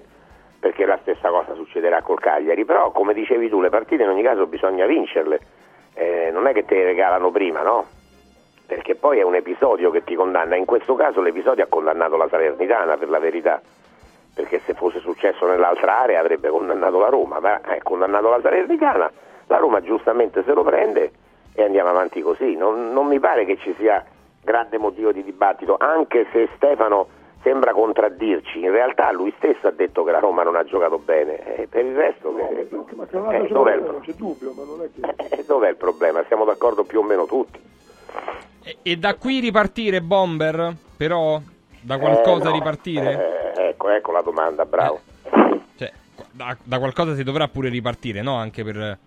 [0.60, 4.23] perché la stessa cosa succederà col Cagliari, però come dicevi tu le partite in ogni
[4.23, 5.40] caso bisogna vincerle,
[5.94, 7.86] Eh, non è che te le regalano prima, no?
[8.68, 12.27] Perché poi è un episodio che ti condanna, in questo caso l'episodio ha condannato la
[12.27, 13.61] Salernitana per la verità,
[14.36, 19.10] perché se fosse successo nell'altra area avrebbe condannato la Roma, ma è condannato la Salernitana,
[19.48, 21.12] la Roma giustamente se lo prende
[21.53, 24.03] e andiamo avanti così, non, non mi pare che ci sia
[24.44, 27.07] grande motivo di dibattito, anche se Stefano
[27.44, 31.56] sembra contraddirci, in realtà lui stesso ha detto che la Roma non ha giocato bene,
[31.56, 34.64] e per il resto che- Ma che non eh, dov'è, il non c'è dubbio, ma
[34.66, 35.36] non è che...
[35.36, 36.24] eh, dov'è il problema?
[36.28, 37.60] Siamo d'accordo più o meno tutti.
[38.64, 40.74] E, e da qui ripartire, Bomber?
[40.98, 41.40] Però?
[41.86, 43.53] Da qualcosa Eh, no, ripartire?
[43.56, 44.99] eh, ecco, Ecco, la domanda, bravo.
[45.78, 45.91] Cioè,
[46.32, 48.36] da, da qualcosa si dovrà pure ripartire, no?
[48.36, 48.98] Anche per...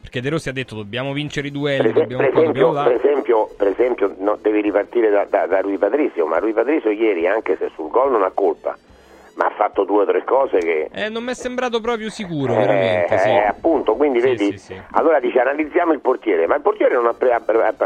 [0.00, 2.82] Perché De Rossi ha detto dobbiamo vincere i duelli, Per, dobbiamo per qua, dobbiamo esempio,
[2.82, 2.88] là.
[2.88, 6.90] per esempio, per esempio, no, devi ripartire da, da, da Rui Patrizio, ma Rui Patrizio
[6.90, 8.76] ieri, anche se sul gol non ha colpa,
[9.34, 10.88] ma ha fatto due o tre cose che...
[10.90, 13.28] Eh, non mi è sembrato proprio sicuro, Eh, veramente, sì.
[13.28, 17.06] eh, appunto, quindi Sì, vedi, sì, allora dice analizziamo il portiere, ma il portiere non
[17.06, 17.38] ha pre-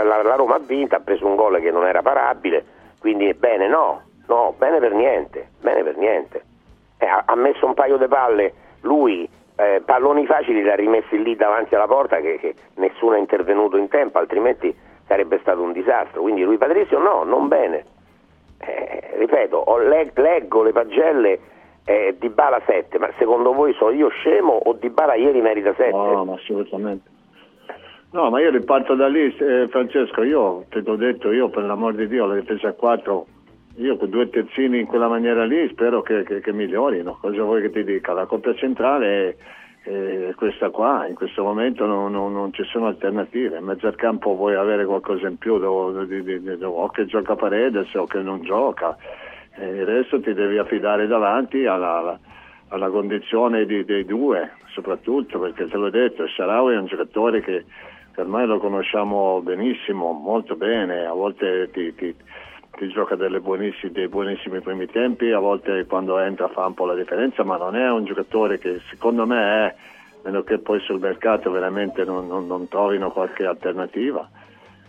[0.05, 2.65] la Roma ha vinto, ha preso un gol che non era parabile,
[3.01, 6.43] quindi bene no, no, bene per niente, bene per niente.
[6.99, 8.53] Eh, ha, messo un paio di palle,
[8.83, 13.19] lui eh, palloni facili li ha rimessi lì davanti alla porta che, che nessuno è
[13.19, 14.75] intervenuto in tempo, altrimenti
[15.07, 17.85] sarebbe stato un disastro, quindi lui Patrizio no, non bene.
[18.59, 21.39] Eh, ripeto, ho le- leggo le pagelle
[21.85, 25.75] eh, di Bala 7, ma secondo voi sono io scemo o Di Bala ieri merita
[25.75, 25.91] 7?
[25.91, 27.13] No, ma assolutamente.
[28.13, 31.95] No, ma io riparto da lì, eh, Francesco, io te l'ho detto, io per l'amor
[31.95, 33.27] di Dio la difesa a 4,
[33.77, 37.61] io con due terzini in quella maniera lì spero che, che- che migliorino, cosa vuoi
[37.63, 38.13] che ti dica?
[38.13, 39.37] La coppia centrale
[39.83, 43.87] è, è questa qua, in questo momento non, non- non ci sono alternative, in mezzo
[43.87, 47.93] al campo vuoi avere qualcosa in più, devo- di- di- di- o che gioca Paredes
[47.95, 48.97] o che non gioca,
[49.57, 52.19] e il resto ti devi affidare davanti alla, alla-
[52.69, 57.65] alla condizione di- dei due, soprattutto perché te l'ho detto, Sarawi è un giocatore che
[58.15, 62.15] che ormai lo conosciamo benissimo, molto bene, a volte ti, ti-
[62.77, 66.87] ti gioca delle buonissi- dei buonissimi primi tempi, a volte quando entra fa un po'
[66.87, 69.75] la differenza, ma non è un giocatore che secondo me è,
[70.25, 74.29] meno che poi sul mercato veramente non, non- non trovino qualche alternativa,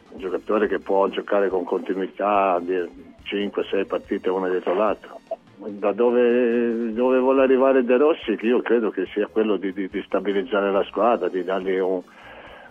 [0.10, 5.14] un giocatore che può giocare con continuità di 5-6 partite una dietro l'altra.
[5.58, 9.90] Da dove, dove vuole arrivare De Rossi, che io credo che sia quello di, di-
[9.90, 12.02] di stabilizzare la squadra, di dargli un,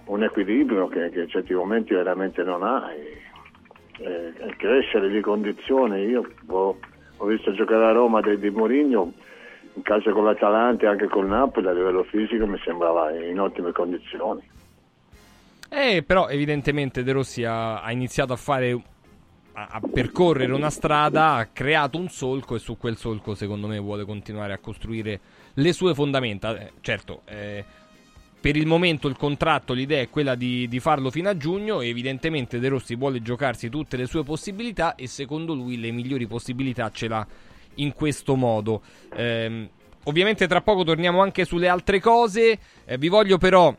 [0.07, 3.23] un equilibrio che, che in certi momenti veramente non ha e,
[3.99, 6.03] e- e crescere di condizione.
[6.03, 6.79] Io ho,
[7.17, 9.13] ho visto giocare a Roma di, di Mourinho
[9.75, 13.73] in casa con l'Atalanta e anche col Napoli a livello fisico mi sembrava in ottime
[13.73, 14.43] condizioni.
[15.69, 18.81] Eh, però evidentemente De Rossi ha, ha iniziato a fare
[19.57, 24.05] a percorrere una strada, ha creato un solco e su quel solco secondo me vuole
[24.05, 25.21] continuare a costruire
[25.55, 26.59] le sue fondamenta.
[26.59, 27.65] Eh, certo, eh,
[28.45, 31.89] per il momento il contratto, l'idea è quella di, di farlo fino a giugno e
[31.89, 36.91] evidentemente De Rossi vuole giocarsi tutte le sue possibilità e secondo lui le migliori possibilità
[36.91, 37.27] ce l'ha
[37.77, 38.83] in questo modo.
[39.17, 39.67] Ehm,
[40.03, 43.75] ovviamente tra poco torniamo anche sulle altre cose, eh, vi voglio però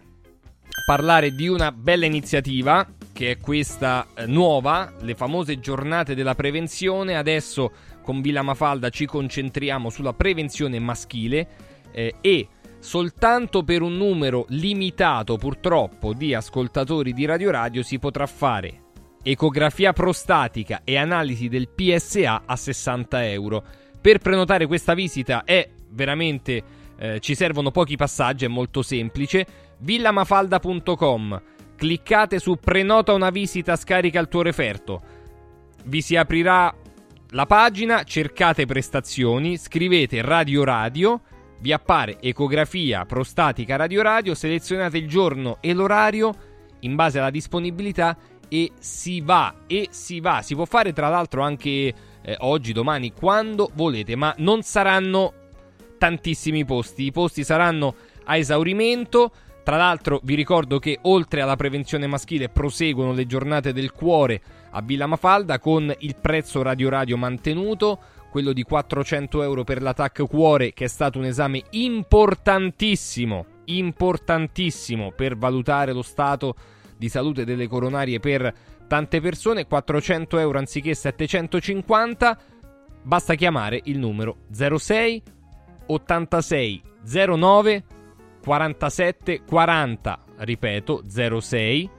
[0.84, 7.16] parlare di una bella iniziativa che è questa eh, nuova, le famose giornate della prevenzione.
[7.16, 7.72] Adesso
[8.02, 11.48] con Villa Mafalda ci concentriamo sulla prevenzione maschile
[11.92, 12.48] eh, e
[12.86, 18.84] soltanto per un numero limitato purtroppo di ascoltatori di Radio Radio si potrà fare
[19.24, 23.64] ecografia prostatica e analisi del PSA a 60 euro.
[23.99, 26.64] Per prenotare questa visita è veramente
[26.98, 29.48] eh, ci servono pochi passaggi, è molto semplice.
[29.80, 31.41] villamafalda.com
[31.76, 35.02] cliccate su prenota una visita, scarica il tuo referto.
[35.86, 36.74] Vi si aprirà
[37.32, 41.22] la pagina, cercate prestazioni, scrivete Radio Radio,
[41.60, 46.34] vi appare ecografia prostatica Radio Radio, selezionate il giorno e l'orario
[46.82, 48.18] in base alla disponibilità
[48.48, 50.41] e si va e si va.
[50.41, 55.34] Si può fare tra l'altro anche eh, oggi, domani, quando volete, ma non saranno
[55.98, 57.06] tantissimi posti.
[57.06, 57.95] I posti saranno
[58.26, 59.32] a esaurimento.
[59.64, 64.40] Tra l'altro vi ricordo che oltre alla prevenzione maschile proseguono le giornate del cuore
[64.72, 67.99] a Villa Mafalda con il prezzo Radio Radio mantenuto,
[68.36, 75.38] quello di 400 euro per l'attacco cuore che è stato un esame importantissimo, importantissimo per
[75.38, 76.53] valutare lo stato
[76.98, 78.53] di salute delle coronarie per
[78.90, 82.38] tante persone, 400 euro anziché 750,
[83.03, 85.24] basta chiamare il numero 06
[85.86, 87.84] 86 09
[88.44, 91.90] 47 40, ripeto 06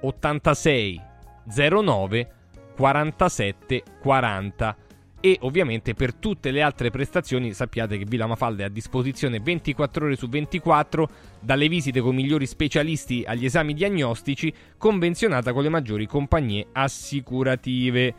[0.00, 1.02] 86
[1.44, 2.30] 09
[2.74, 4.76] 47 40
[5.20, 10.04] e ovviamente per tutte le altre prestazioni sappiate che Villa Mafalda è a disposizione 24
[10.04, 11.08] ore su 24
[11.40, 18.14] dalle visite con migliori specialisti agli esami diagnostici convenzionata con le maggiori compagnie assicurative.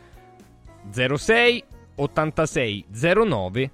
[0.90, 1.64] 06
[1.96, 3.72] 86 09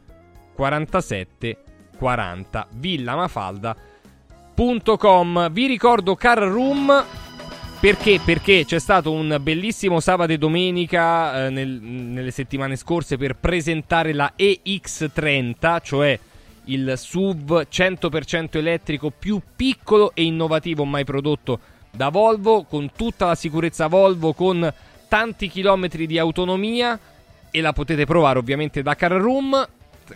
[0.55, 1.57] 47
[1.97, 7.05] 40 villamafalda.com vi ricordo Car Room
[7.83, 8.21] perché?
[8.23, 14.13] Perché c'è stato un bellissimo sabato e domenica eh, nel- nelle settimane scorse per presentare
[14.13, 16.17] la EX30, cioè
[16.67, 21.59] il SUV 100% elettrico più piccolo e innovativo mai prodotto
[21.91, 24.73] da Volvo, con tutta la sicurezza Volvo, con
[25.09, 26.97] tanti chilometri di autonomia
[27.51, 29.67] e la potete provare ovviamente da Car Room.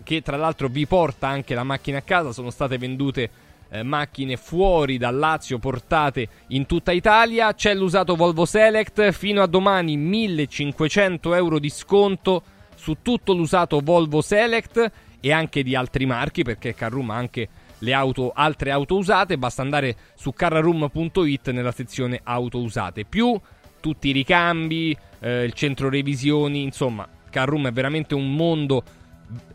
[0.04, 3.30] che tra l'altro vi porta anche la macchina a casa, sono state vendute
[3.70, 7.54] eh, macchine fuori dal Lazio portate in tutta Italia.
[7.54, 12.44] C'è l'usato Volvo Select, fino a domani 1500 euro di sconto
[12.76, 17.50] su tutto l'usato Volvo Select e anche di altri marchi perché Carroom ha anche
[17.80, 19.38] le auto, altre auto usate.
[19.38, 23.06] Basta andare su carroom.it nella sezione auto usate.
[23.06, 23.40] Più
[23.80, 28.84] tutti i ricambi, eh, il centro revisioni, insomma, Carroom è veramente un mondo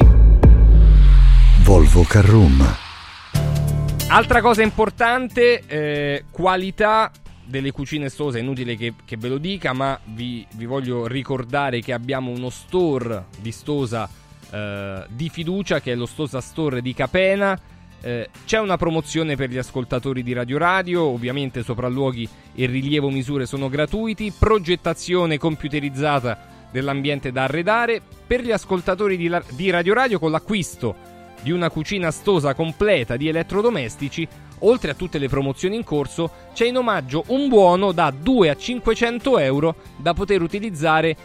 [1.62, 2.77] Volvo Carroom.
[4.09, 7.11] Altra cosa importante, eh, qualità
[7.45, 11.81] delle cucine Stosa, è inutile che, che ve lo dica, ma vi, vi, voglio ricordare
[11.81, 14.09] che abbiamo uno store di Stosa
[14.51, 17.59] eh, di fiducia che è lo Stosa Store di Capena.
[18.01, 23.45] Eh, c'è una promozione per gli ascoltatori di Radio Radio, ovviamente sopralluoghi e rilievo misure
[23.45, 28.01] sono gratuiti, progettazione computerizzata dell'ambiente da arredare.
[28.27, 33.16] Per gli ascoltatori di, la- di Radio Radio con l'acquisto di una cucina stosa completa
[33.16, 34.27] di elettrodomestici,
[34.61, 38.57] oltre a tutte le promozioni in corso, c'è in omaggio un buono da 2 a
[38.57, 41.16] 500 euro da poter utilizzare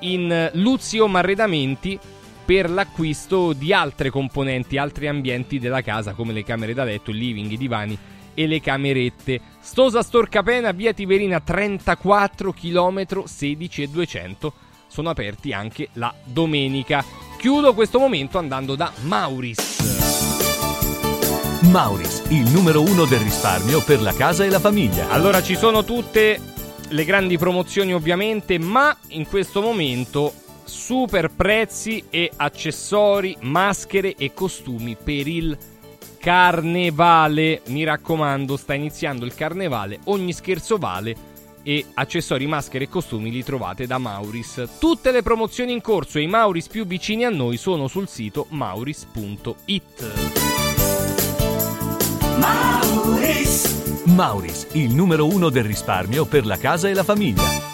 [0.00, 1.98] in Luzio Marredamenti
[2.44, 7.16] per l'acquisto di altre componenti, altri ambienti della casa come le camere da letto, il
[7.16, 7.98] living, i divani
[8.34, 9.40] e le camerette.
[9.60, 14.52] Stosa Storcapena, via Tiberina 34 km 16 e 200.
[14.86, 17.04] Sono aperti anche la domenica.
[17.38, 19.82] Chiudo questo momento andando da Mauris.
[21.70, 25.08] Mauris, il numero uno del risparmio per la casa e la famiglia.
[25.08, 26.40] Allora ci sono tutte
[26.88, 30.32] le grandi promozioni ovviamente, ma in questo momento
[30.64, 35.58] super prezzi e accessori, maschere e costumi per il
[36.18, 37.62] carnevale.
[37.66, 41.32] Mi raccomando, sta iniziando il carnevale, ogni scherzo vale
[41.62, 44.68] e accessori, maschere e costumi li trovate da Mauris.
[44.78, 48.46] Tutte le promozioni in corso e i Mauris più vicini a noi sono sul sito
[48.50, 50.12] mauris.it.
[52.38, 54.02] Mauris.
[54.04, 57.73] Mauris, il numero uno del risparmio per la casa e la famiglia.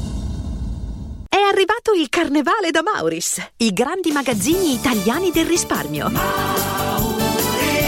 [1.33, 7.10] È arrivato il carnevale da Mauris, i grandi magazzini italiani del risparmio.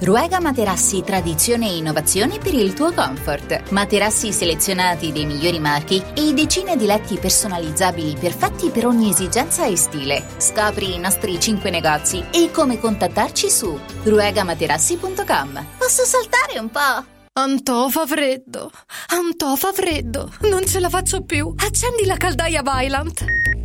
[0.00, 3.70] Ruega Materassi Tradizione e Innovazione per il tuo comfort.
[3.70, 9.76] Materassi selezionati dei migliori marchi e decine di letti personalizzabili perfetti per ogni esigenza e
[9.76, 10.24] stile.
[10.36, 15.66] Scopri i nostri 5 negozi e come contattarci su ruegamaterassi.com.
[15.78, 17.12] Posso saltare un po'?
[17.36, 18.70] Antò fa freddo,
[19.08, 21.52] Antò fa freddo, non ce la faccio più.
[21.56, 23.43] Accendi la caldaia Vylant.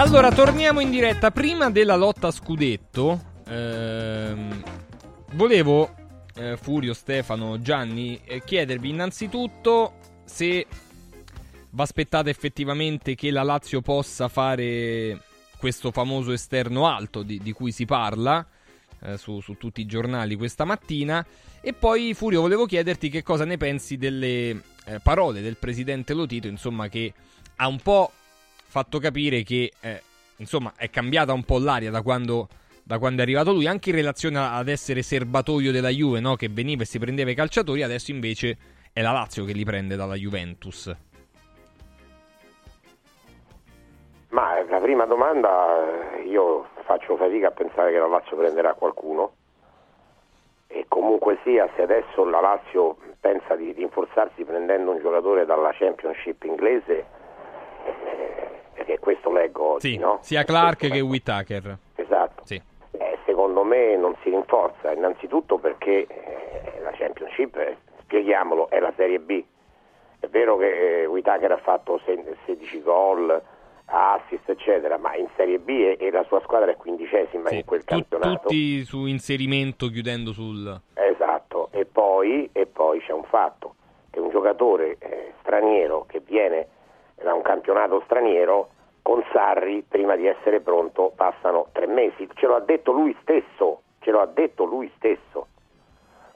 [0.00, 1.30] Allora, torniamo in diretta.
[1.30, 4.62] Prima della lotta a scudetto, ehm,
[5.32, 5.94] volevo,
[6.36, 9.92] eh, Furio, Stefano, Gianni, eh, chiedervi innanzitutto
[10.24, 10.66] se
[11.68, 15.20] vi aspettate effettivamente che la Lazio possa fare
[15.58, 18.44] questo famoso esterno alto di, di cui si parla
[19.02, 21.24] eh, su, su tutti i giornali questa mattina.
[21.60, 24.62] E poi, Furio, volevo chiederti che cosa ne pensi delle eh,
[25.02, 27.12] parole del presidente Lotito, insomma, che
[27.56, 28.12] ha un po'
[28.70, 30.00] fatto capire che eh,
[30.36, 32.48] insomma è cambiata un po' l'aria da quando,
[32.84, 36.36] da quando è arrivato lui, anche in relazione ad essere serbatoio della Juve, no?
[36.36, 38.56] che veniva e si prendeva i calciatori, adesso invece
[38.92, 40.96] è la Lazio che li prende dalla Juventus.
[44.28, 49.32] Ma la prima domanda, eh, io faccio fatica a pensare che la Lazio prenderà qualcuno
[50.68, 56.44] e comunque sia, se adesso la Lazio pensa di rinforzarsi prendendo un giocatore dalla Championship
[56.44, 57.19] inglese, eh,
[58.74, 60.18] perché questo leggo oggi, Sì, no?
[60.22, 61.78] sia Clark che Whittaker.
[61.96, 62.42] Esatto.
[62.44, 62.60] Sì.
[62.92, 68.92] Eh, secondo me non si rinforza, innanzitutto perché eh, la Championship, eh, spieghiamolo, è la
[68.96, 69.42] Serie B.
[70.18, 73.42] È vero che eh, Whittaker ha fatto se- 16 gol,
[73.86, 77.84] assist, eccetera, ma in Serie B e, e la sua squadra è quindicesima in quel
[77.84, 78.40] campionato.
[78.48, 80.80] tutti su inserimento chiudendo sul...
[80.94, 83.74] Esatto, e poi, e poi c'è un fatto,
[84.10, 86.68] che un giocatore eh, straniero che viene
[87.22, 88.68] da un campionato straniero,
[89.02, 92.28] con Sarri, prima di essere pronto, passano tre mesi.
[92.34, 95.46] Ce lo ha detto lui stesso, ce lo ha detto lui stesso.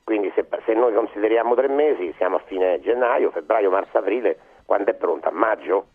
[0.05, 4.91] Quindi se, se noi consideriamo tre mesi, siamo a fine gennaio, febbraio, marzo, aprile, quando
[4.91, 5.29] è pronto?
[5.29, 5.87] A maggio?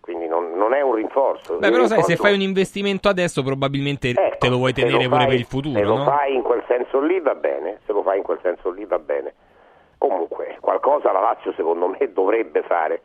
[0.00, 1.58] Quindi non, non è un rinforzo.
[1.58, 5.20] Beh, però sai, se fai un investimento adesso probabilmente te lo vuoi tenere lo pure
[5.20, 6.04] fai- per il futuro, Se lo no?
[6.04, 8.98] fai in quel senso lì va bene, se lo fai in quel senso lì va
[8.98, 9.34] bene.
[9.98, 13.02] Comunque, qualcosa la Lazio secondo me dovrebbe fare,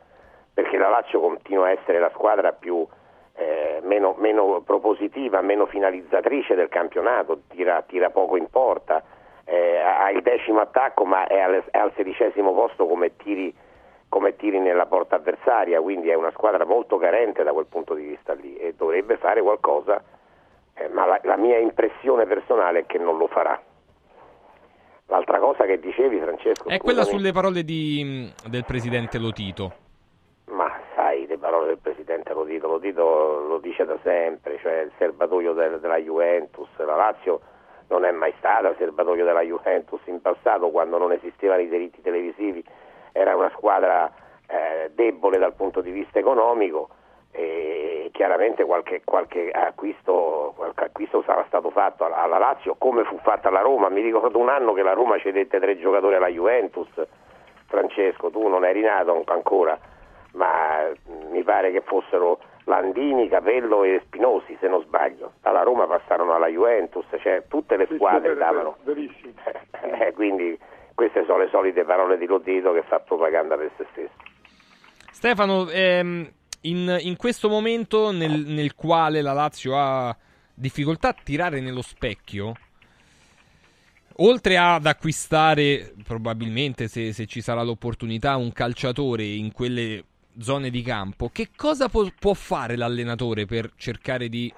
[0.54, 2.86] perché la Lazio continua a essere la squadra più
[3.36, 9.02] eh, meno, meno propositiva, meno finalizzatrice del campionato, tira, tira poco in porta,
[9.44, 13.52] eh, ha il decimo attacco ma è al, è al sedicesimo posto come tiri,
[14.08, 18.04] come tiri nella porta avversaria, quindi è una squadra molto carente da quel punto di
[18.04, 20.00] vista lì e dovrebbe fare qualcosa,
[20.74, 23.60] eh, ma la, la mia impressione personale è che non lo farà.
[25.08, 29.82] L'altra cosa che dicevi Francesco, È quella scusami, sulle parole di- del presidente Lotito.
[31.54, 36.68] Parole del Presidente Lotito, Lotito lo dice da sempre, cioè il serbatoio del- della Juventus,
[36.78, 37.40] la Lazio
[37.88, 42.00] non è mai stata il serbatoio della Juventus, in passato quando non esistevano i diritti
[42.02, 42.64] televisivi
[43.12, 44.10] era una squadra
[44.48, 46.88] eh, debole dal punto di vista economico
[47.30, 53.48] e chiaramente qualche, qualche acquisto, qualche acquisto sarà stato fatto alla, Lazio come fu fatta
[53.48, 56.88] alla Roma, mi ricordo un anno che la Roma cedette tre giocatori alla Juventus,
[57.66, 59.78] Francesco tu non eri nato an- ancora,
[60.34, 60.90] ma
[61.30, 65.32] mi pare che fossero Landini, Capello e Spinosi, se non sbaglio.
[65.42, 68.76] Dalla Roma passarono alla Juventus, cioè tutte le squadre davano.
[68.84, 69.32] Verissimo.
[69.84, 70.58] Eh, quindi
[70.94, 74.14] queste sono le solite parole di Lodito che fa propaganda per se stesso.
[75.12, 76.26] Stefano, ehm,
[76.62, 80.16] in, in questo momento nel, nel quale la Lazio ha
[80.54, 82.54] difficoltà a tirare nello specchio,
[84.16, 90.02] oltre ad acquistare probabilmente se, se ci sarà l'opportunità un calciatore in quelle
[90.38, 94.52] zone di campo, che cosa può, può fare l'allenatore per cercare di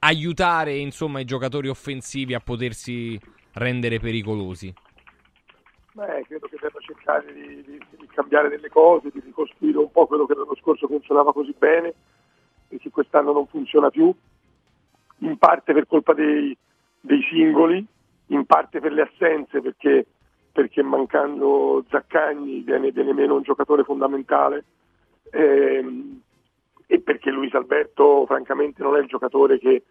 [0.00, 3.18] aiutare insomma i giocatori offensivi a potersi
[3.54, 4.72] rendere pericolosi?
[5.92, 10.06] Beh, credo che debba cercare di, di- di cambiare delle cose, di ricostruire un po'
[10.06, 11.94] quello che l'anno scorso funzionava così bene
[12.68, 14.12] e che quest'anno non funziona più,
[15.18, 16.56] in parte per colpa dei,
[17.00, 17.84] dei singoli,
[18.28, 20.06] in parte per le assenze, perché,
[20.50, 24.64] perché mancando Zaccagni viene, viene meno un giocatore fondamentale
[25.30, 26.20] ehm,
[26.86, 29.82] e perché Luis Alberto francamente non è il giocatore che,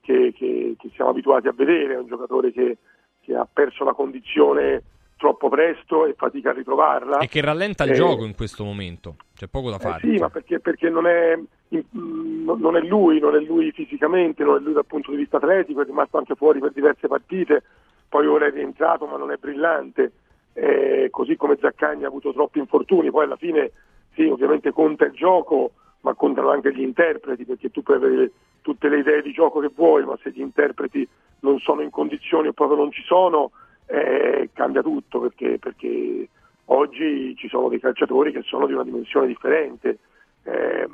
[0.00, 2.76] che- che- che siamo abituati a vedere, è un giocatore che,
[3.20, 4.82] che ha perso la condizione
[5.16, 7.18] troppo presto e fatica a ritrovarla.
[7.18, 9.14] E che rallenta il Eh, gioco in questo momento.
[9.36, 10.00] C'è poco da eh fare.
[10.00, 14.56] sì, ma perché, perché non, è, mm, non è lui, non è lui fisicamente, non
[14.56, 17.62] è lui dal punto di vista atletico, è rimasto anche fuori per diverse partite,
[18.08, 20.12] poi ora è rientrato ma non è brillante,
[20.54, 23.70] Eh, così come Zaccagni ha avuto troppi infortuni, poi alla fine
[24.14, 28.30] sì, ovviamente conta il gioco, ma contano anche gli interpreti, perché tu puoi avere
[28.60, 31.06] tutte le idee di gioco che vuoi, ma se gli interpreti
[31.40, 33.50] non sono in condizioni o proprio non ci sono,
[33.86, 36.28] eh, cambia tutto, perché, perché
[36.66, 39.98] oggi ci sono dei calciatori che sono di una dimensione differente.
[40.44, 40.88] Eh,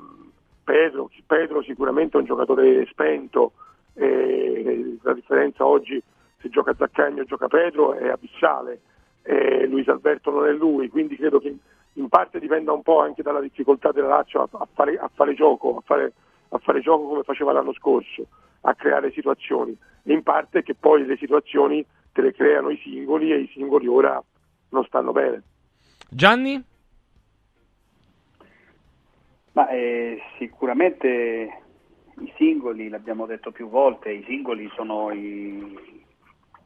[0.65, 3.53] Pedro, Pedro sicuramente è un giocatore spento,
[3.95, 6.03] eh, la differenza oggi
[6.41, 8.81] se gioca Zaccagni o gioca Pedro è abissale,
[9.23, 11.57] eh, Luis Alberto non è lui, quindi credo che
[11.99, 15.35] in parte dipenda un po' anche dalla difficoltà della Lazio a, a fare, a fare
[15.35, 16.13] gioco, a fare,
[16.51, 18.27] a fare gioco come faceva l'anno scorso,
[18.63, 23.33] a creare situazioni, e in parte che poi le situazioni te le creano i singoli
[23.33, 24.23] e i singoli ora
[24.71, 25.43] non stanno bene.
[26.09, 26.65] Gianni?
[29.53, 31.63] Ma eh, sicuramente
[32.21, 35.97] i singoli, l'abbiamo detto più volte, i singoli sono il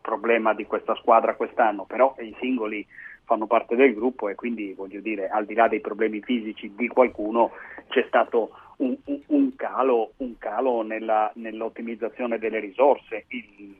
[0.00, 2.86] problema di questa squadra quest'anno, però i singoli
[3.24, 6.88] fanno parte del gruppo e quindi voglio dire, al di là dei problemi fisici di
[6.88, 7.52] qualcuno,
[7.88, 13.24] c'è stato un, un- un calo, un calo nella- nell'ottimizzazione delle risorse.
[13.28, 13.74] Il-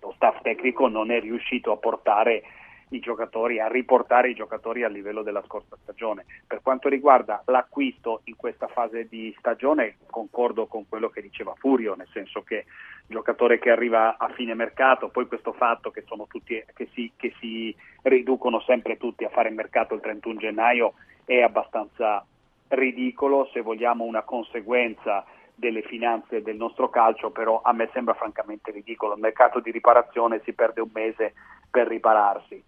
[0.00, 2.42] lo staff tecnico non è riuscito a portare
[2.90, 6.24] i giocatori, a riportare i giocatori al livello della scorsa stagione.
[6.46, 11.94] Per quanto riguarda l'acquisto in questa fase di stagione, concordo con quello che diceva Furio,
[11.94, 12.66] nel senso che
[13.06, 17.74] giocatore che arriva a fine mercato, poi questo fatto che, tutti, che, si, che si
[18.02, 20.94] riducono sempre tutti a fare mercato il 31 gennaio
[21.24, 22.24] è abbastanza
[22.68, 28.70] ridicolo, se vogliamo una conseguenza delle finanze del nostro calcio, però a me sembra francamente
[28.70, 29.14] ridicolo.
[29.14, 31.34] Il mercato di riparazione si perde un mese
[31.70, 32.62] per ripararsi.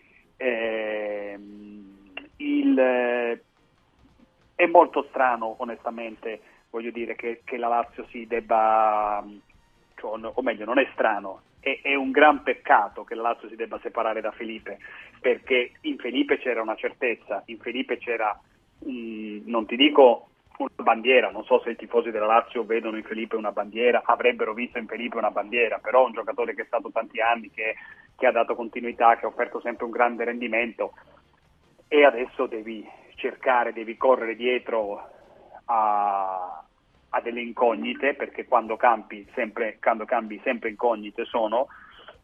[0.44, 3.40] Ehm, il,
[4.56, 6.40] è molto strano, onestamente,
[6.70, 9.24] voglio dire, che, che la Lazio si debba,
[9.94, 13.54] cioè, o meglio, non è strano, è, è un gran peccato che la Lazio si
[13.54, 14.78] debba separare da Felipe,
[15.20, 18.36] perché in Felipe c'era una certezza, in Felipe c'era,
[18.80, 20.26] un- non ti dico
[20.58, 24.54] una bandiera, non so se i tifosi della Lazio vedono in Felipe una bandiera, avrebbero
[24.54, 27.74] visto in Felipe una bandiera, però un giocatore che è stato tanti anni, che,
[28.22, 30.92] che ha dato continuità, che ha offerto sempre un grande rendimento.
[31.88, 35.10] E adesso devi cercare, devi correre dietro
[35.64, 36.64] a,
[37.08, 41.66] a delle incognite, perché quando cambi sempre, quando cambi sempre incognite sono,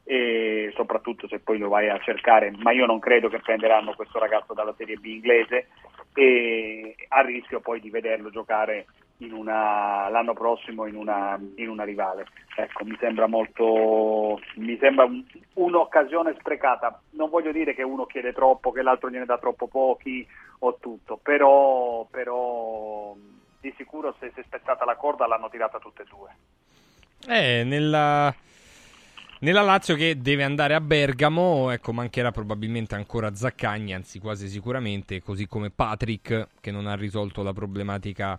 [0.04, 4.20] e soprattutto se poi lo vai a cercare, ma io non credo che prenderanno questo
[4.20, 5.66] ragazzo dalla Serie B inglese
[6.14, 8.86] e a rischio poi di vederlo giocare
[9.18, 12.26] una- l'anno prossimo in una, in una rivale.
[12.56, 15.24] Ecco, mi sembra molto mi sembra un-
[15.54, 17.00] un'occasione sprecata.
[17.10, 20.26] Non voglio dire che uno chiede troppo, che l'altro gliene dà troppo pochi
[20.60, 23.14] o tutto, però, però
[23.60, 26.30] di sicuro se si è spezzata la corda l'hanno tirata tutte e due.
[27.26, 28.32] Eh, nella,
[29.40, 35.20] nella Lazio che deve andare a Bergamo, ecco, mancherà probabilmente ancora Zaccagni, anzi quasi sicuramente,
[35.20, 38.38] così come Patrick che non ha risolto la problematica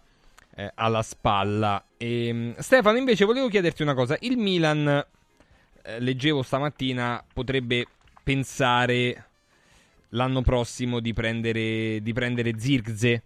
[0.59, 1.81] eh, alla spalla.
[1.95, 4.17] E, Stefano, invece volevo chiederti una cosa.
[4.19, 7.87] Il Milan, eh, leggevo stamattina, potrebbe
[8.21, 9.25] pensare
[10.09, 13.23] l'anno prossimo di prendere, di prendere Zirkze.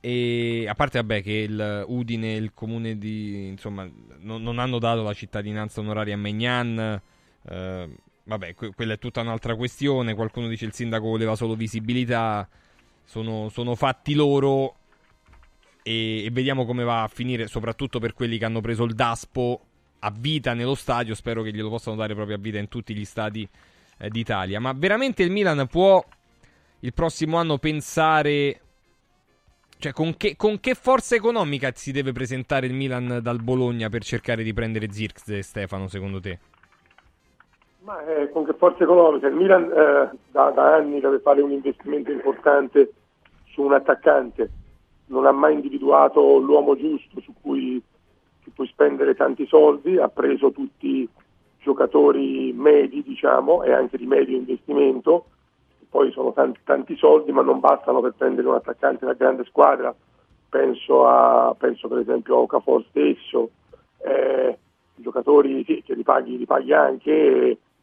[0.00, 3.46] E a parte, vabbè, che il Udine e il comune di.
[3.46, 3.88] insomma,
[4.18, 7.00] non, non hanno dato la cittadinanza onoraria a Megnan.
[7.48, 7.88] eh,
[8.24, 10.14] vabbè, que- quella è tutta un'altra questione.
[10.14, 12.46] Qualcuno dice il sindaco voleva solo visibilità.
[13.04, 14.76] Sono, sono fatti loro.
[15.82, 19.60] E, e vediamo come va a finire, soprattutto per quelli che hanno preso il Daspo
[20.00, 21.14] a vita nello stadio.
[21.14, 23.48] Spero che glielo possano dare proprio a vita in tutti gli stadi
[23.98, 24.60] eh, d'Italia.
[24.60, 26.04] Ma veramente il Milan può
[26.80, 28.60] il prossimo anno pensare.
[29.78, 34.04] Cioè, con che, con che forza economica si deve presentare il Milan dal Bologna per
[34.04, 36.38] cercare di prendere Zirkzee, Stefano, secondo te?
[37.80, 39.26] Ma eh, con che forza economica?
[39.26, 42.92] Il Milan eh, da, da anni deve fare un investimento importante
[43.46, 44.50] su un attaccante,
[45.06, 47.82] non ha mai individuato l'uomo giusto su cui,
[48.42, 51.08] su cui spendere tanti soldi, ha preso tutti
[51.60, 55.26] giocatori medi, diciamo, e anche di medio investimento,
[55.88, 59.94] poi sono tanti, tanti soldi ma non bastano per prendere un attaccante da grande squadra,
[60.48, 63.50] penso, a, penso per esempio a Okafor stesso,
[63.98, 64.58] eh,
[64.96, 67.12] giocatori sì, che li paghi, li paghi anche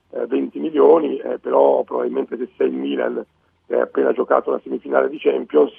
[0.10, 3.24] eh, 20 milioni, eh, però probabilmente se sei il Milan
[3.68, 5.78] e hai appena giocato la semifinale di Champions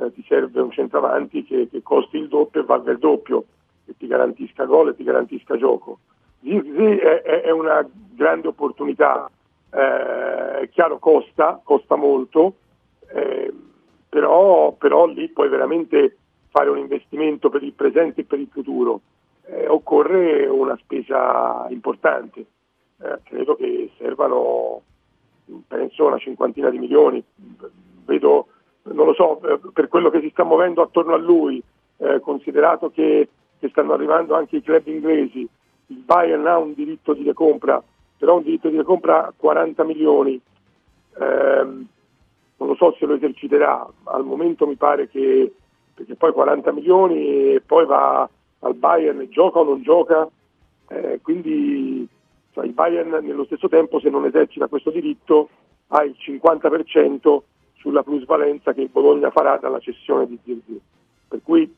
[0.00, 3.44] eh, ti serve un centravanti che, che costi il doppio e valga il doppio,
[3.84, 5.98] che ti garantisca gol e ti garantisca gioco.
[6.40, 9.30] Zirzi è, è, una grande opportunità,
[9.70, 12.54] eh, chiaro costa, costa molto,
[13.12, 13.52] eh,
[14.08, 16.16] però, però, lì puoi veramente
[16.48, 19.02] fare un investimento per il presente e per il futuro.
[19.44, 22.46] Eh, occorre una spesa importante,
[23.02, 24.82] Eh, credo che servano
[25.66, 27.24] penso una cinquantina di milioni,
[28.04, 28.48] vedo,
[28.92, 31.62] non lo so, eh, per quello che si sta muovendo attorno a lui,
[31.98, 35.46] eh, considerato che, che stanno arrivando anche i club inglesi,
[35.86, 37.82] il Bayern ha un diritto di recompra,
[38.16, 40.40] però un diritto di recompra a 40 milioni,
[41.18, 41.86] Ehm,
[42.56, 45.52] non lo so se lo eserciterà, al momento mi pare che,
[45.94, 48.28] perché poi 40 milioni e poi va
[48.60, 50.28] al Bayern, gioca o non gioca,
[50.92, 52.04] Eh, quindi
[52.52, 55.48] cioè, il Bayern nello stesso tempo se non esercita questo diritto
[55.86, 57.42] ha il 50%
[57.80, 60.80] sulla plusvalenza che il Bologna farà dalla cessione di Zirzi.
[61.28, 61.74] Per cui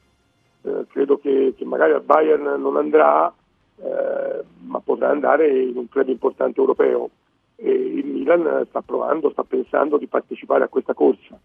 [0.62, 3.32] eh, credo che, che magari al Bayern non andrà,
[3.76, 7.10] eh, ma potrà andare in un club importante europeo.
[7.56, 11.38] E il Milan sta provando, sta pensando di partecipare a questa corsa.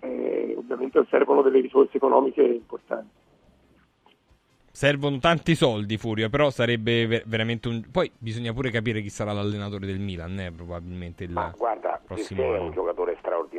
[0.00, 3.20] Eh, ovviamente servono delle risorse economiche importanti.
[4.74, 7.82] Servono tanti soldi, Furia, però sarebbe ver- veramente un...
[7.92, 12.54] Poi bisogna pure capire chi sarà l'allenatore del Milan, eh, probabilmente il Ma guarda, prossimo
[12.54, 13.11] è un giocatore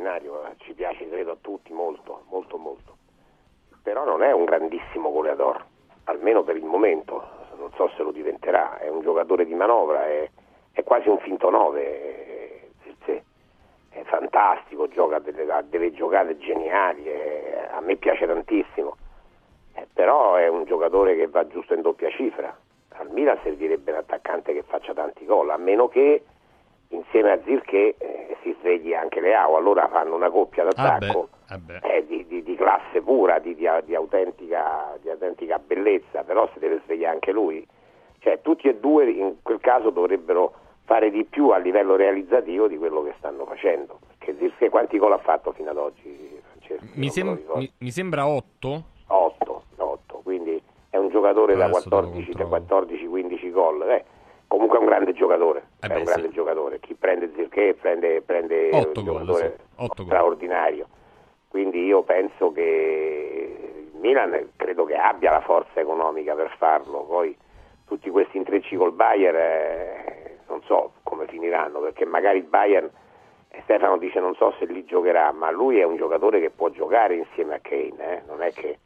[0.04, 2.96] straordinario, eh, ci piace credo a tutti molto, molto molto.
[3.82, 5.64] Però non è un grandissimo goleador,
[6.04, 7.22] almeno per il momento,
[7.56, 10.28] non so se lo diventerà, è un giocatore di manovra, è,
[10.72, 12.12] è quasi un finto 9,
[13.90, 18.96] è fantastico, gioca delle, ha delle giocate geniali, è- a me piace tantissimo,
[19.76, 22.56] Eh, però è un giocatore che va giusto in doppia cifra.
[22.96, 26.22] Al Milan servirebbe un attaccante che faccia tanti gol, a meno che
[26.94, 31.78] insieme a Zirche eh, si svegli anche Leao, allora fanno una coppia d'attacco Ah beh,
[31.82, 36.80] eh, di, di- di classe pura, di, di- autentica, di autentica bellezza, però si deve
[36.84, 37.66] svegliare anche lui.
[38.20, 40.54] Cioè tutti e due in quel caso dovrebbero
[40.84, 43.98] fare di più a livello realizzativo di quello che stanno facendo.
[44.18, 46.84] Perché Zirche quanti gol ha fatto fino ad oggi, Francesco?
[46.94, 48.84] Mi, sem- mi- mi sembra 8.
[49.06, 52.86] 8, 8, quindi è un giocatore da Adesso te lo 14, da controllo.
[52.86, 53.82] 14-15 gol.
[53.90, 54.04] Eh,
[54.54, 56.34] comunque è un grande giocatore, Eh è beh, un grande sì.
[56.34, 56.80] giocatore.
[56.80, 60.02] Chi prende Zirche prende, prende Otto un gol, giocatore sì.
[60.04, 60.86] Straordinario.
[61.48, 67.36] Quindi io penso che il Milan credo che abbia la forza economica per farlo, poi
[67.86, 72.90] tutti questi intrecci col Bayern eh, non so come finiranno, perché magari il Bayern
[73.50, 76.70] eh, Stefano dice non so se lì giocherà, ma lui è un giocatore che può
[76.70, 78.78] giocare insieme a Kane, eh, non è che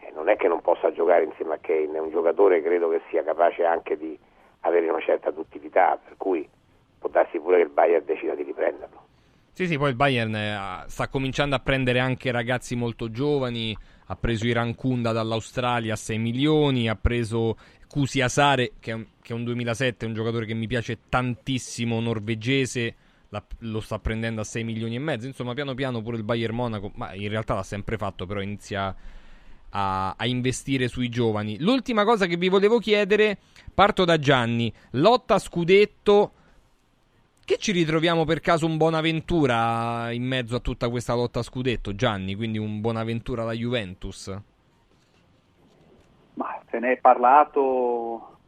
[0.00, 3.02] eh, non è che non possa giocare insieme a Kane, è un giocatore credo che
[3.08, 4.18] sia capace anche di
[4.64, 6.48] avere una certa duttilità, per cui
[6.98, 9.02] può darsi pure che il Bayern decida di riprenderlo.
[9.52, 13.76] Sì, sì, poi il Bayern eh, sta cominciando a prendere anche ragazzi molto giovani.
[14.06, 16.88] Ha preso Irankunda dall'Australia a 6 milioni.
[16.88, 20.54] Ha preso Kusi Asare, che è, un, che è un 2007, è un giocatore che
[20.54, 22.96] mi piace tantissimo, norvegese.
[23.28, 25.26] la- lo sta prendendo a 6 milioni e mezzo.
[25.26, 28.94] Insomma, piano piano pure il Bayern Monaco, ma in realtà l'ha sempre fatto, però inizia
[29.76, 31.58] a, a investire sui giovani.
[31.60, 33.36] L'ultima cosa che vi volevo chiedere,
[33.74, 34.72] parto da Gianni.
[34.92, 36.32] Lotta scudetto.
[37.44, 42.34] Che ci ritroviamo per caso un Bonaventura in mezzo a tutta questa lotta scudetto, Gianni?
[42.36, 44.34] Quindi un Bonaventura alla Juventus?
[46.34, 48.38] Ma se ne è parlato,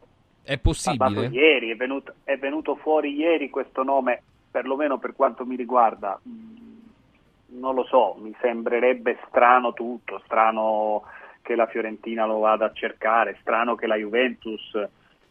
[0.41, 1.27] È parlato possibile?
[1.27, 6.19] ieri, è venuto, è venuto fuori ieri questo nome, perlomeno per quanto mi riguarda.
[6.27, 6.55] Mm,
[7.59, 11.03] Non lo so, mi sembrerebbe strano tutto, strano
[11.47, 14.77] che la Fiorentina lo vada a cercare, strano che la Juventus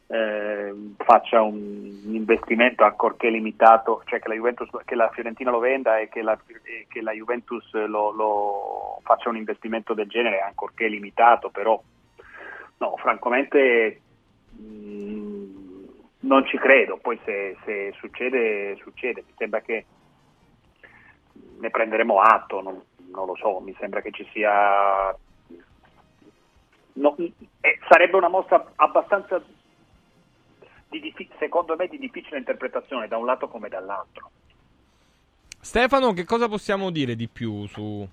[0.06, 5.58] eh, faccia un, un investimento ancorché limitato, cioè che la, Juventus, che la Fiorentina lo
[5.58, 6.32] venda e che la,
[6.62, 11.78] e che la Juventus lo, lo faccia un investimento del genere ancorché limitato, però
[12.78, 14.00] no, francamente
[14.52, 15.44] mh,
[16.20, 19.84] non ci credo, poi se, se succede, succede, mi sembra che
[21.58, 25.14] ne prenderemo atto, non, non lo so, mi sembra che ci sia...
[26.96, 29.42] no, eh, sarebbe una mossa abbastanza,
[30.88, 34.30] di secondo me, di difficile interpretazione da un lato come dall'altro.
[35.60, 38.06] Stefano, che cosa possiamo dire di più su,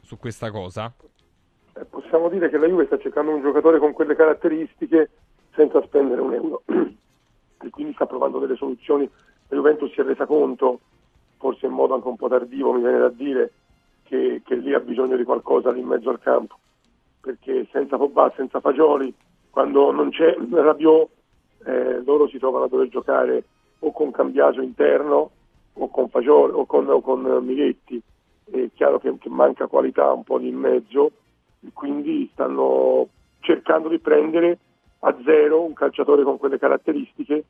[0.00, 0.92] su questa cosa?
[1.74, 5.10] Eh, possiamo dire che la Juve sta cercando un giocatore con quelle caratteristiche
[5.54, 9.08] senza spendere un euro e quindi sta provando delle soluzioni.
[9.48, 10.80] La Juventus si è resa conto,
[11.38, 13.52] forse in modo anche un po' tardivo mi viene da dire,
[14.02, 16.58] che, che lì ha bisogno di qualcosa lì in mezzo al campo,
[17.20, 19.12] perché senza Pogba, senza Fagioli,
[19.50, 21.08] quando non c'è Rabiot,
[21.66, 23.44] eh, loro si trovano a dover giocare
[23.80, 25.30] o con Cambiaso interno
[25.74, 28.00] o con Fagioli o con, o con Miletti.
[28.50, 31.12] È chiaro che, che manca qualità un po' lì in mezzo,
[31.72, 33.08] quindi stanno
[33.40, 34.58] cercando di prendere
[35.00, 37.44] a zero un calciatore con quelle caratteristiche,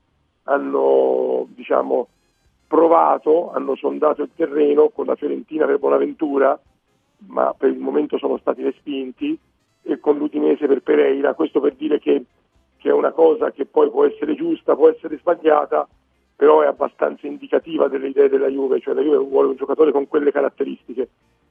[0.44, 2.08] hanno diciamo,
[2.66, 6.58] provato, hanno sondato il terreno con la Fiorentina per Bonaventura,
[7.26, 9.38] ma per il momento sono stati respinti,
[9.82, 12.24] e con l'Udinese per Pereira, questo per dire che,
[12.76, 15.88] che è una cosa che poi può essere giusta, può essere sbagliata,
[16.36, 20.08] però è abbastanza indicativa delle idee della Juve, cioè la Juve vuole un giocatore con
[20.08, 21.08] quelle caratteristiche,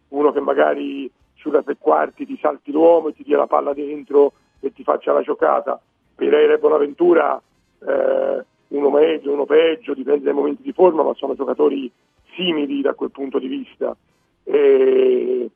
[0.10, 4.34] uno che magari sulla tre quarti ti salti l'uomo e ti dia la palla dentro
[4.60, 5.80] e ti faccia la giocata.
[6.16, 7.42] Pereira e Bonaventura,
[7.86, 11.92] eh, uno meglio, uno peggio, dipende dai momenti di forma, ma sono giocatori
[12.36, 13.96] simili da quel punto di vista.
[14.44, 15.50] E,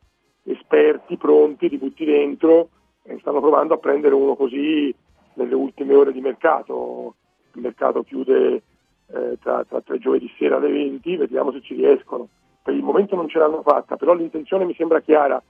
[0.44, 2.70] esperti, pronti, li butti dentro
[3.03, 4.94] e stanno provando a prendere uno così
[5.36, 7.15] nelle ultime ore di mercato.
[7.53, 8.61] Il mercato chiude
[9.07, 12.28] eh, tra, tra, tra giovedì sera alle 20, vediamo se ci riescono.
[12.61, 15.41] Per il momento non ce l'hanno fatta, però l'intenzione mi sembra chiara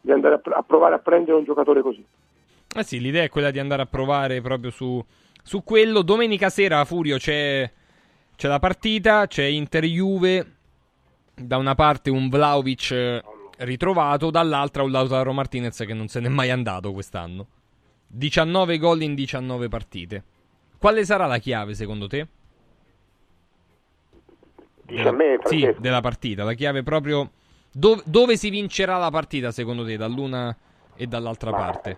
[0.00, 2.04] di andare a, a provare a prendere un giocatore così.
[2.74, 5.04] Eh sì, l'idea è quella di andare a provare proprio su,
[5.42, 6.02] su quello.
[6.02, 7.70] Domenica sera a Furio c'è,
[8.36, 10.46] c'è la partita, c'è Inter-Juve,
[11.34, 13.22] da una parte un Vlaovic eh,
[13.64, 17.46] ritrovato, dall'altra un Lautaro Martinez che non se n'è mai andato quest'anno.
[18.06, 20.24] 19 gol in 19 partite.
[20.78, 22.26] Quale sarà la chiave secondo te?
[24.82, 26.44] Dice a me, Sì, della partita.
[26.44, 27.30] La chiave proprio...
[27.72, 29.96] Dove, dove si vincerà la partita secondo te?
[29.96, 30.54] Dall'una
[30.94, 31.96] e dall'altra parte?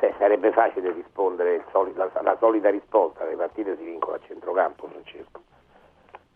[0.00, 4.88] Eh, sarebbe facile rispondere soli- la, la solita risposta, le partite si vincono a centrocampo,
[4.88, 5.42] Francesco.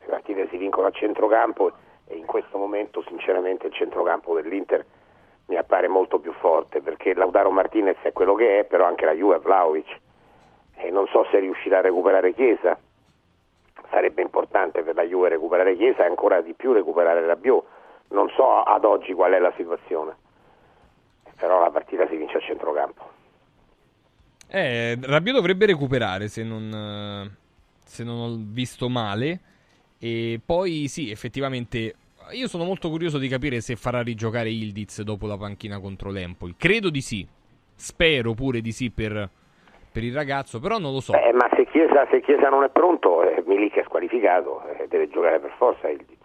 [0.01, 1.73] Le partite si vincono a centrocampo
[2.11, 4.85] e in questo momento sinceramente il centrocampo dell'Inter
[5.47, 9.12] mi appare molto più forte perché Lautaro Martinez è quello che è, però anche la
[9.12, 9.99] Juve Vlaovic
[10.74, 12.77] e non so se riuscirà a recuperare Chiesa.
[13.91, 17.65] Sarebbe importante per la Juve recuperare Chiesa e ancora di più recuperare Rabiot.
[18.09, 20.16] Non so ad oggi qual è la situazione,
[21.37, 23.09] però la partita si vince a centrocampo.
[24.49, 27.31] Eh, Rabiot dovrebbe recuperare se non, eh,
[27.85, 29.41] se non ho visto male.
[29.99, 31.95] E poi sì, effettivamente
[32.32, 36.55] io sono molto curioso di capire se farà rigiocare Ildiz dopo la panchina contro l'Empoli.
[36.57, 37.27] Credo di sì.
[37.74, 39.28] Spero pure di sì per,
[39.90, 41.15] per il ragazzo, però non lo so.
[41.15, 45.09] Eh, ma se Chiesa, se Chiesa non è pronto, eh, Milik è squalificato, eh, deve
[45.09, 46.19] giocare per forza Ildiz.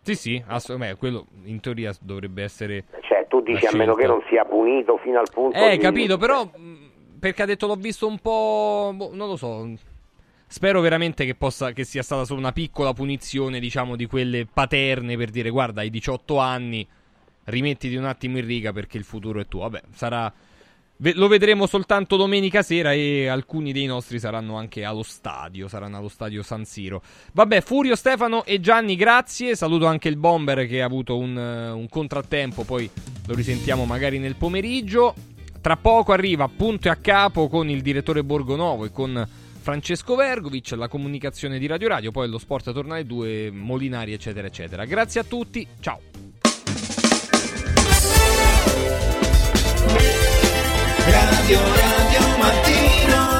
[0.00, 2.84] Sì, sì, ass- beh, quello in teoria dovrebbe essere.
[3.02, 5.78] Cioè, tu dici a meno che non sia punito fino al punto Eh, di...
[5.78, 8.92] capito, però mh, perché ha detto l'ho visto un po'.
[8.94, 9.68] boh, non lo so.
[10.52, 15.16] Spero veramente che, possa, che sia stata solo una piccola punizione, diciamo, di quelle paterne
[15.16, 16.86] per dire guarda, hai 18 anni,
[17.44, 19.60] rimettiti un attimo in riga perché il futuro è tuo.
[19.60, 20.30] Vabbè, sarà.
[21.14, 26.10] Lo vedremo soltanto domenica sera e alcuni dei nostri saranno anche allo stadio, saranno allo
[26.10, 27.02] stadio San Siro.
[27.32, 29.56] Vabbè, Furio, Stefano e Gianni, grazie.
[29.56, 32.90] Saluto anche il Bomber che ha avuto un, un contrattempo, poi
[33.26, 35.14] lo risentiamo magari nel pomeriggio.
[35.62, 40.72] Tra poco arriva punto e a capo con il direttore Borgonovo e con Francesco Vergovic,
[40.72, 44.84] la comunicazione di Radio Radio, poi lo sport torna alle due, Molinari, eccetera, eccetera.
[44.84, 46.00] Grazie a tutti, ciao.
[51.06, 53.31] Radio Radio Mattino